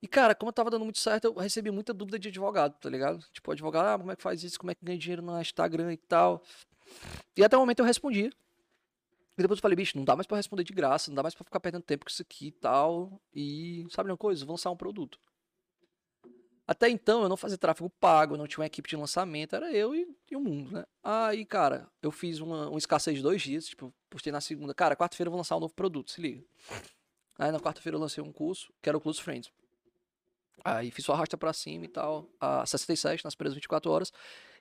E, 0.02 0.08
cara, 0.08 0.36
como 0.36 0.50
eu 0.50 0.54
tava 0.54 0.70
dando 0.70 0.84
muito 0.84 1.00
certo, 1.00 1.26
eu 1.26 1.34
recebi 1.34 1.72
muita 1.72 1.94
dúvida 1.94 2.20
de 2.20 2.30
advogado, 2.30 2.78
tá 2.80 2.90
ligado? 2.90 3.26
Tipo, 3.34 3.52
advogado, 3.52 3.88
ah, 3.88 3.98
como 3.98 4.12
é 4.12 4.16
que 4.16 4.22
faz 4.22 4.44
isso? 4.44 4.60
Como 4.60 4.72
é 4.72 4.76
que 4.76 4.86
ganha 4.86 4.98
dinheiro 4.98 5.22
no 5.22 5.40
Instagram 5.42 5.92
e 5.94 5.98
tal? 5.98 6.44
E 7.36 7.44
até 7.44 7.58
o 7.58 7.60
momento 7.60 7.80
eu 7.80 7.86
respondia. 7.86 8.30
E 9.38 9.42
depois 9.42 9.58
eu 9.58 9.62
falei, 9.62 9.76
bicho, 9.76 9.98
não 9.98 10.06
dá 10.06 10.16
mais 10.16 10.28
pra 10.28 10.38
responder 10.38 10.64
de 10.64 10.74
graça, 10.74 11.10
não 11.10 11.16
dá 11.16 11.24
mais 11.24 11.36
pra 11.36 11.44
ficar 11.44 11.60
perdendo 11.60 11.84
tempo 11.84 12.06
com 12.06 12.12
isso 12.12 12.22
aqui 12.22 12.48
e 12.48 12.52
tal. 12.52 13.20
E, 13.34 13.86
sabe 13.90 14.10
uma 14.10 14.18
coisa? 14.18 14.46
Vou 14.46 14.54
lançar 14.54 14.72
um 14.72 14.78
produto. 14.78 15.20
Até 16.68 16.90
então 16.90 17.22
eu 17.22 17.30
não 17.30 17.38
fazia 17.38 17.58
tráfego 17.58 17.90
pago, 17.90 18.36
não 18.36 18.48
tinha 18.48 18.62
uma 18.62 18.66
equipe 18.66 18.90
de 18.90 18.96
lançamento, 18.96 19.56
era 19.56 19.72
eu 19.72 19.94
e, 19.94 20.08
e 20.32 20.36
o 20.36 20.40
mundo, 20.40 20.72
né? 20.72 20.86
Aí, 21.04 21.46
cara, 21.46 21.88
eu 22.02 22.12
fiz 22.12 22.40
uma, 22.40 22.70
uma 22.70 22.78
escassez 22.80 23.18
de 23.18 23.22
dois 23.22 23.42
dias, 23.42 23.68
tipo, 23.68 23.94
postei 24.10 24.32
na 24.32 24.42
segunda, 24.42 24.74
cara, 24.74 24.96
quarta-feira 24.96 25.28
eu 25.28 25.32
vou 25.32 25.38
lançar 25.38 25.56
um 25.58 25.60
novo 25.60 25.76
produto, 25.76 26.12
se 26.12 26.20
liga. 26.20 26.44
Aí 27.38 27.52
na 27.52 27.60
quarta-feira 27.60 27.96
eu 27.96 28.02
lancei 28.02 28.24
um 28.24 28.32
curso, 28.32 28.74
que 28.82 28.90
era 28.90 28.98
o 28.98 29.02
Close 29.02 29.22
Friends. 29.22 29.52
Aí 30.64 30.90
fiz 30.90 31.06
sua 31.06 31.14
arrasta 31.14 31.38
pra 31.38 31.54
cima 31.54 31.86
e 31.86 31.88
tal, 31.88 32.28
a 32.40 32.66
67 32.66 33.24
nas 33.24 33.36
primeiras 33.36 33.54
24 33.54 33.92
horas. 33.92 34.12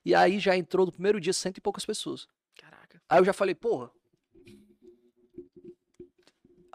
E 0.05 0.15
aí 0.15 0.39
já 0.39 0.55
entrou 0.55 0.85
no 0.85 0.93
primeiro 0.93 1.19
dia 1.19 1.33
cento 1.33 1.57
e 1.57 1.61
poucas 1.63 1.87
pessoas. 1.87 2.29
Caraca. 2.55 3.01
Aí 3.09 3.19
eu 3.19 3.25
já 3.25 3.33
falei, 3.33 3.55
porra. 3.55 3.91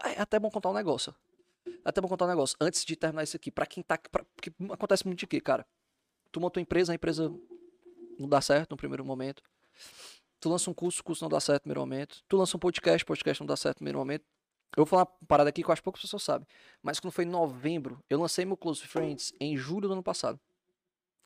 É 0.02 0.20
até 0.20 0.40
bom 0.40 0.50
contar 0.50 0.70
um 0.70 0.74
negócio. 0.74 1.14
Até 1.84 2.00
bom 2.00 2.08
contar 2.08 2.26
um 2.26 2.28
negócio. 2.28 2.56
Antes 2.60 2.84
de 2.84 2.96
terminar 2.96 3.22
isso 3.22 3.36
aqui, 3.36 3.50
pra 3.50 3.66
quem 3.66 3.82
tá. 3.82 3.98
Pra, 3.98 4.24
porque 4.36 4.52
acontece 4.70 5.06
muito 5.06 5.20
de 5.20 5.26
quê, 5.26 5.40
cara? 5.40 5.66
Tu 6.30 6.40
montou 6.40 6.60
uma 6.60 6.62
empresa, 6.62 6.92
a 6.92 6.94
empresa 6.94 7.32
não 8.18 8.28
dá 8.28 8.40
certo 8.40 8.72
no 8.72 8.76
primeiro 8.76 9.04
momento. 9.04 9.42
Tu 10.38 10.48
lança 10.48 10.70
um 10.70 10.74
curso, 10.74 11.00
o 11.00 11.04
curso 11.04 11.24
não 11.24 11.28
dá 11.28 11.40
certo 11.40 11.62
no 11.62 11.64
primeiro 11.64 11.80
momento. 11.80 12.22
Tu 12.28 12.36
lança 12.36 12.56
um 12.56 12.60
podcast, 12.60 13.04
podcast 13.04 13.42
não 13.42 13.46
dá 13.46 13.56
certo 13.56 13.76
no 13.76 13.78
primeiro 13.78 13.98
momento. 13.98 14.24
Eu 14.76 14.84
vou 14.84 14.86
falar 14.86 15.02
uma 15.02 15.26
parada 15.26 15.50
aqui 15.50 15.62
que 15.62 15.68
eu 15.68 15.72
acho 15.72 15.82
que 15.82 15.84
poucas 15.84 16.00
pessoas 16.00 16.22
sabem. 16.22 16.46
Mas 16.82 17.00
quando 17.00 17.12
foi 17.12 17.24
em 17.24 17.28
novembro, 17.28 18.02
eu 18.08 18.20
lancei 18.20 18.44
meu 18.44 18.56
Close 18.56 18.86
Friends 18.86 19.32
em 19.40 19.56
julho 19.56 19.88
do 19.88 19.92
ano 19.92 20.02
passado. 20.02 20.38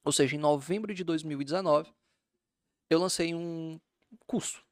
Ou 0.05 0.13
seja, 0.13 0.35
em 0.35 0.39
novembro 0.39 0.95
de 0.95 1.05
2019, 1.05 1.93
eu 2.89 2.99
lancei 2.99 3.35
um 3.35 3.79
curso 4.27 4.65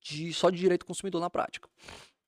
de 0.00 0.32
só 0.34 0.50
de 0.50 0.58
direito 0.58 0.82
do 0.82 0.86
consumidor 0.86 1.20
na 1.20 1.30
prática. 1.30 1.68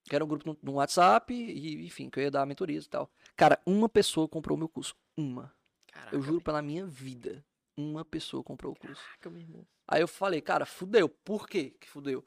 Que 0.04 0.14
era 0.14 0.24
um 0.24 0.28
grupo 0.28 0.46
no, 0.46 0.58
no 0.62 0.72
WhatsApp 0.74 1.32
e, 1.32 1.86
enfim, 1.86 2.10
que 2.10 2.18
eu 2.18 2.24
ia 2.24 2.30
dar 2.30 2.46
mentorias 2.46 2.84
e 2.84 2.88
tal. 2.88 3.10
Cara, 3.36 3.60
uma 3.64 3.88
pessoa 3.88 4.28
comprou 4.28 4.56
meu 4.56 4.68
curso. 4.68 4.94
Uma. 5.16 5.54
Caraca, 5.90 6.14
Eu 6.14 6.20
juro 6.20 6.40
pela 6.40 6.60
minha 6.60 6.86
vida. 6.86 7.44
Uma 7.76 8.04
pessoa 8.04 8.42
comprou 8.42 8.72
o 8.72 8.76
curso. 8.76 9.02
Caraca, 9.02 9.30
meu 9.30 9.40
irmão. 9.40 9.66
Aí 9.88 10.00
eu 10.00 10.08
falei, 10.08 10.40
cara, 10.40 10.66
fudeu. 10.66 11.08
Por 11.08 11.48
quê 11.48 11.70
que 11.80 11.88
fudeu? 11.88 12.24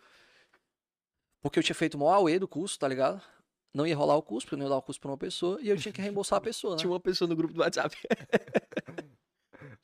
Porque 1.42 1.60
eu 1.60 1.64
tinha 1.64 1.76
feito 1.76 1.96
o 1.96 2.00
maior 2.00 2.16
AUE 2.16 2.40
do 2.40 2.48
curso, 2.48 2.78
tá 2.78 2.88
ligado? 2.88 3.22
Não 3.74 3.86
ia 3.86 3.96
rolar 3.96 4.16
o 4.16 4.24
curso, 4.24 4.46
porque 4.46 4.56
eu 4.56 4.58
não 4.60 4.66
ia 4.66 4.70
dar 4.70 4.78
o 4.78 4.82
curso 4.82 5.00
pra 5.00 5.12
uma 5.12 5.18
pessoa, 5.18 5.60
e 5.62 5.70
eu 5.70 5.78
tinha 5.78 5.94
que 5.94 6.02
reembolsar 6.02 6.38
a 6.38 6.42
pessoa, 6.42 6.74
né? 6.74 6.80
Tinha 6.82 6.92
uma 6.92 7.00
pessoa 7.00 7.28
no 7.28 7.36
grupo 7.36 7.54
do 7.54 7.62
WhatsApp. 7.62 7.96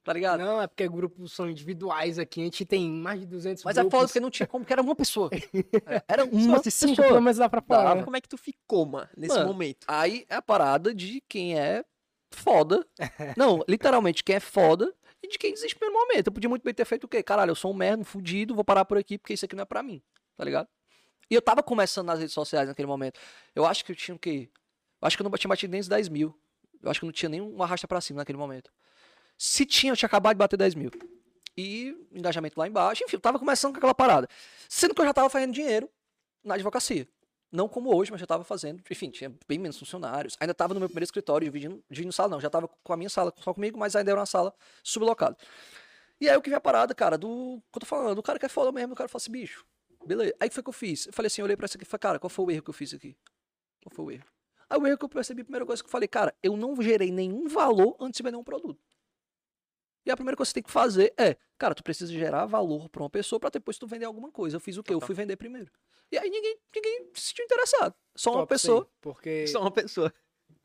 Tá 0.04 0.12
ligado? 0.12 0.42
Não, 0.42 0.62
é 0.62 0.68
porque 0.68 0.86
grupos 0.90 1.32
são 1.32 1.50
individuais 1.50 2.20
aqui, 2.20 2.42
a 2.42 2.44
gente 2.44 2.66
tem 2.66 2.90
mais 2.92 3.22
de 3.22 3.26
200 3.26 3.64
Mas 3.64 3.78
é 3.78 3.82
grupos. 3.82 3.98
foda 3.98 4.08
porque 4.08 4.20
não 4.20 4.30
tinha 4.30 4.46
como, 4.46 4.66
que 4.66 4.74
era 4.74 4.82
uma 4.82 4.96
pessoa. 4.96 5.30
É, 5.88 6.04
Era 6.08 6.26
uma 6.26 6.60
cinco, 6.64 6.64
pessoa. 6.96 7.08
pelo 7.08 7.22
menos 7.22 7.38
dá 7.38 7.48
pra 7.48 7.62
falar. 7.62 7.96
Né? 7.96 8.04
Como 8.04 8.18
é 8.18 8.22
que 8.22 8.28
tu 8.28 8.38
ficou, 8.38 8.86
mano, 8.86 9.08
nesse 9.16 9.34
Mano, 9.36 9.48
momento? 9.48 9.86
Aí 9.88 10.26
é 10.30 10.36
a 10.36 10.42
parada 10.42 10.94
de 10.94 11.22
quem 11.30 11.58
é 11.58 11.86
foda. 12.32 12.86
Não, 13.38 13.64
literalmente, 13.68 14.24
quem 14.24 14.36
é 14.36 14.40
foda 14.42 14.94
e 15.22 15.28
de 15.30 15.38
quem 15.38 15.54
desiste 15.54 15.76
no 15.76 15.80
primeiro 15.80 16.06
momento. 16.08 16.28
Eu 16.28 16.34
podia 16.34 16.50
muito 16.50 16.64
bem 16.64 16.74
ter 16.74 16.84
feito 16.86 17.06
o 17.06 17.08
quê? 17.08 17.24
Caralho, 17.24 17.52
eu 17.52 17.56
sou 17.56 17.72
um 17.72 17.74
merda, 17.76 18.02
um 18.02 18.06
fudido, 18.06 18.54
vou 18.56 18.64
parar 18.66 18.84
por 18.84 18.98
aqui 18.98 19.18
porque 19.18 19.34
isso 19.34 19.46
aqui 19.46 19.56
não 19.56 19.64
é 19.64 19.66
pra 19.66 19.82
mim, 19.82 20.02
tá 20.36 20.44
ligado? 20.44 20.68
E 21.32 21.36
eu 21.36 21.42
tava 21.42 21.64
começando 21.64 22.08
nas 22.08 22.20
redes 22.20 22.34
sociais 22.34 22.68
naquele 22.68 22.88
momento. 22.88 23.20
Eu 23.56 23.66
acho 23.66 23.86
que 23.86 23.92
eu 23.94 23.96
tinha 23.96 24.16
o 24.16 24.20
quê? 24.20 24.50
Eu 25.02 25.08
acho 25.08 25.16
que 25.16 25.24
eu 25.24 25.30
não 25.30 25.38
tinha 25.38 25.50
batido 25.50 25.72
nem 25.72 25.80
os 25.80 25.88
10 25.88 26.10
mil. 26.10 26.38
Eu 26.82 26.92
acho 26.92 27.00
que 27.00 27.06
eu 27.06 27.08
não 27.08 27.14
tinha 27.14 27.30
nem 27.30 27.40
um 27.40 27.64
arrasta 27.64 27.88
pra 27.88 28.02
cima 28.02 28.18
naquele 28.20 28.38
momento. 28.38 28.70
Se 29.46 29.66
tinha, 29.66 29.92
eu 29.92 29.98
tinha 29.98 30.08
acabado 30.08 30.36
de 30.36 30.40
bater 30.40 30.56
10 30.56 30.74
mil. 30.74 30.90
E 31.58 31.94
engajamento 32.14 32.58
lá 32.58 32.66
embaixo. 32.66 33.04
Enfim, 33.04 33.18
eu 33.18 33.20
tava 33.20 33.38
começando 33.38 33.74
com 33.74 33.78
aquela 33.78 33.94
parada. 33.94 34.26
Sendo 34.70 34.96
que 34.96 35.02
eu 35.02 35.06
já 35.06 35.14
tava 35.14 35.30
fazendo 35.30 35.52
dinheiro 35.52 35.90
na 36.42 36.54
advocacia. 36.54 37.06
Não 37.52 37.68
como 37.68 37.94
hoje, 37.94 38.10
mas 38.10 38.22
já 38.22 38.26
tava 38.26 38.46
fazendo. 38.46 38.82
Enfim, 38.90 39.10
tinha 39.10 39.36
bem 39.46 39.60
menos 39.60 39.78
funcionários. 39.78 40.38
Ainda 40.40 40.54
tava 40.54 40.74
no 40.74 40.80
meu 40.80 40.88
primeiro 40.88 41.04
escritório, 41.04 41.44
dividindo, 41.44 41.84
dividindo 41.90 42.14
sala, 42.14 42.30
não. 42.30 42.40
Já 42.40 42.50
tava 42.50 42.70
com 42.70 42.94
a 42.94 42.96
minha 42.96 43.10
sala, 43.10 43.34
só 43.38 43.54
comigo, 43.54 43.78
mas 43.78 43.98
ainda 43.98 44.12
era 44.12 44.20
uma 44.22 44.26
sala 44.26 44.54
sublocada. 44.82 45.36
E 46.22 46.30
aí 46.30 46.38
o 46.38 46.42
que 46.42 46.50
vi 46.50 46.56
a 46.56 46.62
parada, 46.62 46.96
cara, 46.96 47.18
do. 47.18 47.62
Que 47.70 47.80
eu 47.80 47.82
tô 47.82 47.86
falando, 47.86 48.16
do 48.16 48.24
cara 48.24 48.40
que 48.40 48.46
é 48.46 48.50
foda 48.50 48.72
mesmo, 48.72 48.92
do 48.92 48.96
cara 48.96 49.10
fala 49.10 49.22
assim, 49.22 49.32
bicho. 49.34 49.66
Beleza. 50.06 50.34
Aí 50.40 50.48
o 50.48 50.50
que 50.50 50.54
foi 50.56 50.64
que 50.64 50.70
eu 50.70 50.74
fiz? 50.74 51.08
Eu 51.08 51.12
falei 51.12 51.28
assim, 51.28 51.42
eu 51.42 51.46
olhei 51.46 51.58
pra 51.58 51.66
isso 51.66 51.76
aqui 51.76 51.84
e 51.84 51.86
falei, 51.86 52.00
cara, 52.00 52.18
qual 52.18 52.30
foi 52.30 52.46
o 52.46 52.50
erro 52.50 52.64
que 52.64 52.70
eu 52.70 52.74
fiz 52.74 52.94
aqui? 52.94 53.14
Qual 53.84 53.94
foi 53.94 54.06
o 54.06 54.12
erro? 54.12 54.26
Aí 54.70 54.80
o 54.80 54.88
erro 54.88 54.98
que 54.98 55.04
eu 55.04 55.10
percebi, 55.10 55.42
a 55.42 55.44
primeira 55.44 55.66
coisa 55.66 55.84
que 55.84 55.88
eu 55.88 55.92
falei, 55.92 56.08
cara, 56.08 56.34
eu 56.42 56.56
não 56.56 56.82
gerei 56.82 57.12
nenhum 57.12 57.50
valor 57.50 57.98
antes 58.00 58.20
de 58.20 58.24
vender 58.24 58.38
um 58.38 58.44
produto. 58.46 58.80
E 60.06 60.12
a 60.12 60.16
primeira 60.16 60.36
coisa 60.36 60.50
que 60.50 60.52
você 60.52 60.54
tem 60.56 60.64
que 60.64 60.72
fazer 60.72 61.14
é, 61.18 61.36
cara, 61.58 61.74
tu 61.74 61.84
precisa 61.84 62.12
gerar 62.12 62.46
valor 62.46 62.90
pra 62.90 63.04
uma 63.04 63.10
pessoa 63.10 63.40
pra 63.40 63.50
depois 63.50 63.78
tu 63.78 63.88
vender 63.88 64.06
alguma 64.06 64.32
coisa. 64.32 64.58
Eu 64.58 64.60
fiz 64.60 64.78
o 64.78 64.84
quê? 64.84 64.94
Eu 64.94 65.00
fui 65.02 65.16
vender 65.16 65.36
primeiro. 65.38 65.72
E 66.12 66.18
aí 66.18 66.30
ninguém, 66.30 66.58
ninguém 66.76 67.08
se 67.14 67.28
sentiu 67.28 67.46
interessado. 67.46 67.96
Só 68.16 68.32
uma 68.32 68.40
Top 68.42 68.54
aí, 68.54 68.60
pessoa. 68.60 68.90
Porque, 69.02 69.48
Só 69.48 69.62
uma 69.62 69.72
pessoa. 69.72 70.14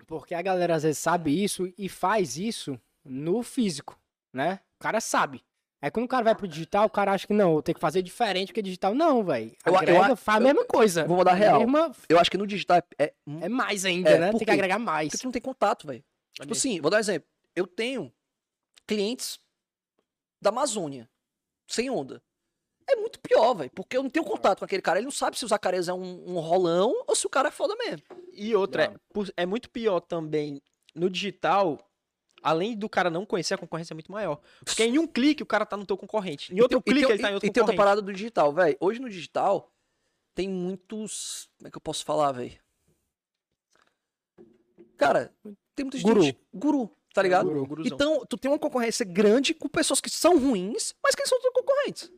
porque 0.07 0.35
a 0.35 0.43
galera 0.43 0.75
às 0.75 0.83
vezes 0.83 0.99
sabe 0.99 1.43
isso 1.43 1.73
e 1.79 1.89
faz 1.89 2.37
isso 2.37 2.79
no 3.05 3.43
físico, 3.43 3.99
né? 4.35 4.61
O 4.77 4.83
cara 4.83 5.01
sabe. 5.01 5.43
Aí 5.81 5.93
quando 5.93 6.07
o 6.07 6.09
cara 6.09 6.25
vai 6.25 6.35
pro 6.35 6.49
digital, 6.49 6.87
o 6.87 6.91
cara 6.91 7.13
acha 7.13 7.25
que 7.25 7.33
não, 7.33 7.63
tenho 7.63 7.77
que 7.77 7.81
fazer 7.81 8.03
diferente 8.03 8.49
porque 8.49 8.61
digital. 8.61 8.93
Não, 8.97 9.23
velho. 9.23 9.55
Eu- 9.65 9.73
eu- 9.75 10.17
faz 10.17 10.39
a 10.39 10.45
mesma 10.45 10.65
coisa. 10.65 11.05
Vou 11.07 11.17
mudar 11.17 11.35
real. 11.35 11.61
mesma- 11.61 11.95
Eu 12.09 12.19
acho 12.19 12.29
que 12.29 12.37
no 12.37 12.47
digital 12.49 12.79
é, 12.99 13.05
é, 13.05 13.15
é 13.43 13.49
mais 13.49 13.85
ainda, 13.85 14.11
É, 14.11 14.19
né? 14.19 14.31
Tem 14.33 14.41
que 14.45 14.51
agregar 14.51 14.81
mais. 14.81 15.11
porque 15.11 15.19
tu 15.23 15.25
não 15.27 15.33
tem 15.33 15.41
contato, 15.41 15.87
velho. 15.87 16.03
Tipo 16.35 16.53
assim, 16.53 16.81
vou 16.81 16.91
dar 16.91 16.97
um 16.97 17.01
exemplo. 17.01 17.29
Eu 17.55 17.67
tenho 17.67 18.13
clientes 18.89 19.39
da 20.41 20.49
Amazônia, 20.51 21.09
sem 21.69 21.89
onda. 21.91 22.21
É 22.91 22.97
muito 22.97 23.21
pior, 23.21 23.53
velho, 23.55 23.71
porque 23.75 23.97
eu 23.99 24.03
não 24.03 24.09
tenho 24.09 24.25
contato 24.25 24.61
com 24.61 24.65
aquele 24.65 24.81
cara. 24.81 24.99
Ele 24.99 25.05
não 25.05 25.13
sabe 25.13 25.39
se 25.39 25.45
o 25.45 25.49
Zacarias 25.49 25.89
é 25.89 25.93
um, 25.93 26.31
um 26.37 26.41
rolão 26.41 27.05
ou 27.07 27.15
se 27.15 27.27
o 27.27 27.31
cara 27.31 27.49
é 27.49 27.53
foda 27.53 27.77
mesmo. 27.77 28.03
E 28.33 28.57
outra, 28.57 28.85
é, 29.37 29.43
é 29.43 29.47
muito 29.47 29.69
pior 29.69 30.01
também 30.01 30.63
no 30.95 31.11
digital, 31.11 31.79
além 32.43 32.75
do 32.75 32.89
cara 32.89 33.11
não 33.11 33.27
conhecer, 33.27 33.53
a 33.53 33.59
concorrência 33.59 33.93
é 33.93 33.97
muito 33.97 34.11
maior. 34.11 34.41
Porque 34.65 34.83
em 34.85 34.99
um 34.99 35.07
clique 35.07 35.43
o 35.43 35.47
cara 35.47 35.67
tá 35.67 35.77
no 35.77 35.85
teu 35.85 35.99
concorrente. 35.99 36.55
Em 36.55 36.63
outro 36.63 36.79
E 36.79 36.83
tem- 36.83 36.91
e 36.93 36.95
clique 36.95 37.07
tem- 37.09 37.15
ele 37.17 37.23
tá 37.23 37.31
em 37.31 37.35
outro 37.35 37.47
E 37.47 37.53
tem 37.53 37.61
outra 37.61 37.75
concorrente. 37.75 37.77
parada 37.77 38.01
do 38.01 38.11
digital, 38.13 38.53
velho. 38.55 38.77
Hoje 38.81 39.01
no 39.01 39.11
digital 39.11 39.71
tem 40.35 40.49
muitos. 40.49 41.51
Como 41.59 41.69
é 41.69 41.71
que 41.71 41.77
eu 41.77 41.83
posso 41.83 42.07
falar, 42.07 42.33
velho? 42.33 42.59
Cara, 44.97 45.33
tem 45.75 45.85
muita 45.85 46.01
Guru. 46.01 46.23
gente. 46.23 46.39
Guru, 46.55 46.91
tá 47.13 47.23
ligado? 47.23 47.51
Então, 47.85 48.25
tu 48.27 48.37
tem 48.37 48.51
uma 48.51 48.59
concorrência 48.59 49.05
grande 49.05 49.55
com 49.55 49.69
pessoas 49.69 50.01
que 50.01 50.11
são 50.11 50.39
ruins, 50.39 50.95
mas 51.03 51.15
que 51.15 51.27
são 51.27 51.39
concorrentes. 51.53 52.11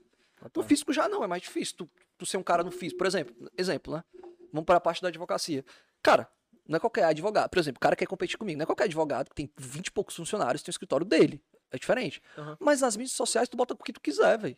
No 0.57 0.63
físico 0.63 0.93
já 0.93 1.09
não, 1.09 1.23
é 1.23 1.27
mais 1.27 1.43
difícil. 1.43 1.77
Tu, 1.77 1.91
tu 2.19 2.27
ser 2.27 2.37
um 2.37 2.43
cara 2.43 2.65
no 2.65 2.71
físico. 2.71 2.99
Por 2.99 3.07
exemplo, 3.07 3.35
exemplo, 3.57 3.95
né? 3.95 4.05
Vamos 4.53 4.65
para 4.65 4.77
a 4.77 4.81
parte 4.81 5.03
da 5.03 5.09
advocacia. 5.09 5.65
Cara, 6.03 6.29
Não 6.67 6.77
é 6.77 6.81
qualquer 6.81 7.05
advogado. 7.05 7.51
Por 7.51 7.59
exemplo, 7.59 7.79
o 7.79 7.81
cara 7.81 7.95
quer 7.95 8.07
competir 8.07 8.39
comigo. 8.39 8.59
Não 8.59 8.63
é 8.63 8.67
qualquer 8.67 8.85
advogado 8.85 9.29
que 9.29 9.35
tem 9.35 9.51
20 9.59 9.87
e 9.87 9.91
poucos 9.91 10.17
funcionários, 10.17 10.63
tem 10.63 10.71
o 10.71 10.73
escritório 10.73 11.05
dele. 11.05 11.43
É 11.71 11.79
diferente. 11.79 12.23
Aham. 12.37 12.57
Mas 12.59 12.81
nas 12.81 12.97
mídias 12.97 13.13
sociais, 13.13 13.49
tu 13.49 13.57
bota 13.57 13.75
o 13.75 13.77
que 13.77 13.93
tu 13.93 14.01
quiser, 14.01 14.39
velho. 14.39 14.57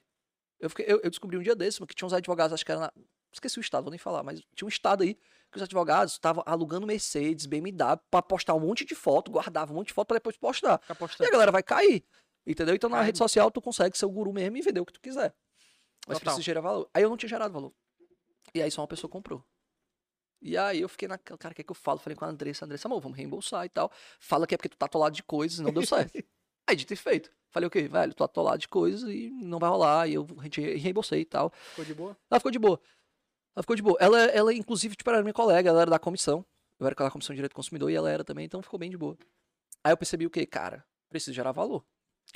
Eu, 0.60 0.70
eu, 1.02 1.10
descobri 1.10 1.36
um 1.36 1.42
dia 1.42 1.56
desse, 1.56 1.84
que 1.84 1.94
tinha 1.94 2.06
uns 2.06 2.12
advogados, 2.12 2.54
acho 2.54 2.64
que 2.64 2.70
era 2.70 2.80
na. 2.80 2.92
Esqueci 3.32 3.58
o 3.58 3.60
estado, 3.60 3.84
vou 3.84 3.90
nem 3.90 3.98
falar, 3.98 4.22
mas 4.22 4.40
tinha 4.54 4.66
um 4.66 4.68
estado 4.68 5.02
aí 5.02 5.16
que 5.50 5.56
os 5.56 5.62
advogados 5.62 6.14
estavam 6.14 6.42
alugando 6.46 6.86
Mercedes, 6.86 7.46
BMW, 7.46 7.98
pra 8.10 8.22
postar 8.22 8.54
um 8.54 8.60
monte 8.60 8.84
de 8.84 8.94
foto, 8.94 9.30
guardava 9.30 9.72
um 9.72 9.76
monte 9.76 9.88
de 9.88 9.94
foto 9.94 10.08
pra 10.08 10.16
depois 10.16 10.36
postar. 10.36 10.80
E 11.26 11.28
a 11.28 11.32
galera 11.32 11.52
vai 11.52 11.62
cair. 11.62 12.04
Entendeu? 12.46 12.74
Então 12.74 12.90
na 12.90 13.02
rede 13.02 13.18
social 13.18 13.50
tu 13.50 13.60
consegue 13.60 13.96
ser 13.96 14.06
o 14.06 14.10
guru 14.10 14.32
mesmo 14.32 14.56
e 14.56 14.62
vender 14.62 14.80
o 14.80 14.86
que 14.86 14.92
tu 14.92 15.00
quiser. 15.00 15.34
Mas 16.06 16.18
Total. 16.18 16.20
precisa 16.20 16.42
gerar 16.42 16.60
valor. 16.60 16.90
Aí 16.92 17.02
eu 17.02 17.08
não 17.08 17.16
tinha 17.16 17.28
gerado 17.28 17.52
valor. 17.52 17.72
E 18.54 18.60
aí 18.60 18.70
só 18.70 18.80
uma 18.80 18.88
pessoa 18.88 19.10
comprou. 19.10 19.44
E 20.40 20.58
aí 20.58 20.80
eu 20.80 20.88
fiquei 20.88 21.06
naquela, 21.06 21.38
cara, 21.38 21.52
o 21.52 21.54
que 21.54 21.60
é 21.60 21.64
que 21.64 21.70
eu 21.70 21.76
falo? 21.76 22.00
Falei 22.00 22.16
com 22.16 22.24
a 22.24 22.28
Andressa, 22.28 22.64
Andressa, 22.64 22.88
amor, 22.88 23.00
vamos 23.00 23.16
reembolsar 23.16 23.64
e 23.64 23.68
tal. 23.68 23.92
Fala 24.18 24.46
que 24.46 24.54
é 24.54 24.58
porque 24.58 24.68
tu 24.68 24.76
tá 24.76 24.86
atolado 24.86 25.14
de 25.14 25.22
coisas 25.22 25.60
e 25.60 25.62
não 25.62 25.72
deu 25.72 25.86
certo. 25.86 26.12
aí 26.66 26.74
dito 26.74 26.92
e 26.92 26.96
feito. 26.96 27.30
Falei 27.50 27.66
o 27.68 27.70
quê? 27.70 27.82
Velho, 27.82 28.12
tô 28.12 28.24
atolado 28.24 28.58
de 28.58 28.66
coisas 28.66 29.08
e 29.08 29.30
não 29.30 29.60
vai 29.60 29.70
rolar. 29.70 30.08
E 30.08 30.14
eu 30.14 30.26
reembolsei 30.76 31.20
e 31.20 31.24
tal. 31.24 31.50
Ficou 31.50 31.84
de 31.84 31.94
boa? 31.94 32.16
Ela 32.28 32.40
ficou 32.40 32.50
de 32.50 32.58
boa. 32.58 32.80
Ela 33.54 33.62
ficou 33.62 33.76
de 33.76 33.82
boa. 33.82 33.96
Ela, 34.00 34.20
ela 34.26 34.54
inclusive, 34.54 34.96
tipo, 34.96 35.08
era 35.10 35.22
minha 35.22 35.32
colega, 35.32 35.68
ela 35.68 35.82
era 35.82 35.90
da 35.90 35.98
comissão. 35.98 36.44
Eu 36.78 36.86
era 36.86 36.94
da 36.94 37.10
comissão 37.10 37.32
de 37.32 37.36
direito 37.36 37.52
do 37.52 37.56
consumidor 37.56 37.90
e 37.90 37.94
ela 37.94 38.10
era 38.10 38.24
também, 38.24 38.44
então 38.44 38.62
ficou 38.62 38.78
bem 38.78 38.90
de 38.90 38.96
boa. 38.96 39.16
Aí 39.84 39.92
eu 39.92 39.96
percebi 39.96 40.26
o 40.26 40.30
quê? 40.30 40.44
Cara, 40.46 40.84
preciso 41.08 41.34
gerar 41.34 41.52
valor. 41.52 41.84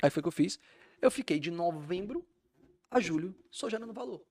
Aí 0.01 0.09
foi 0.09 0.21
o 0.21 0.23
que 0.23 0.27
eu 0.27 0.31
fiz. 0.31 0.59
Eu 1.01 1.11
fiquei 1.11 1.39
de 1.39 1.51
novembro 1.51 2.25
a 2.89 2.99
julho 2.99 3.35
só 3.51 3.69
gerando 3.69 3.93
valor. 3.93 4.21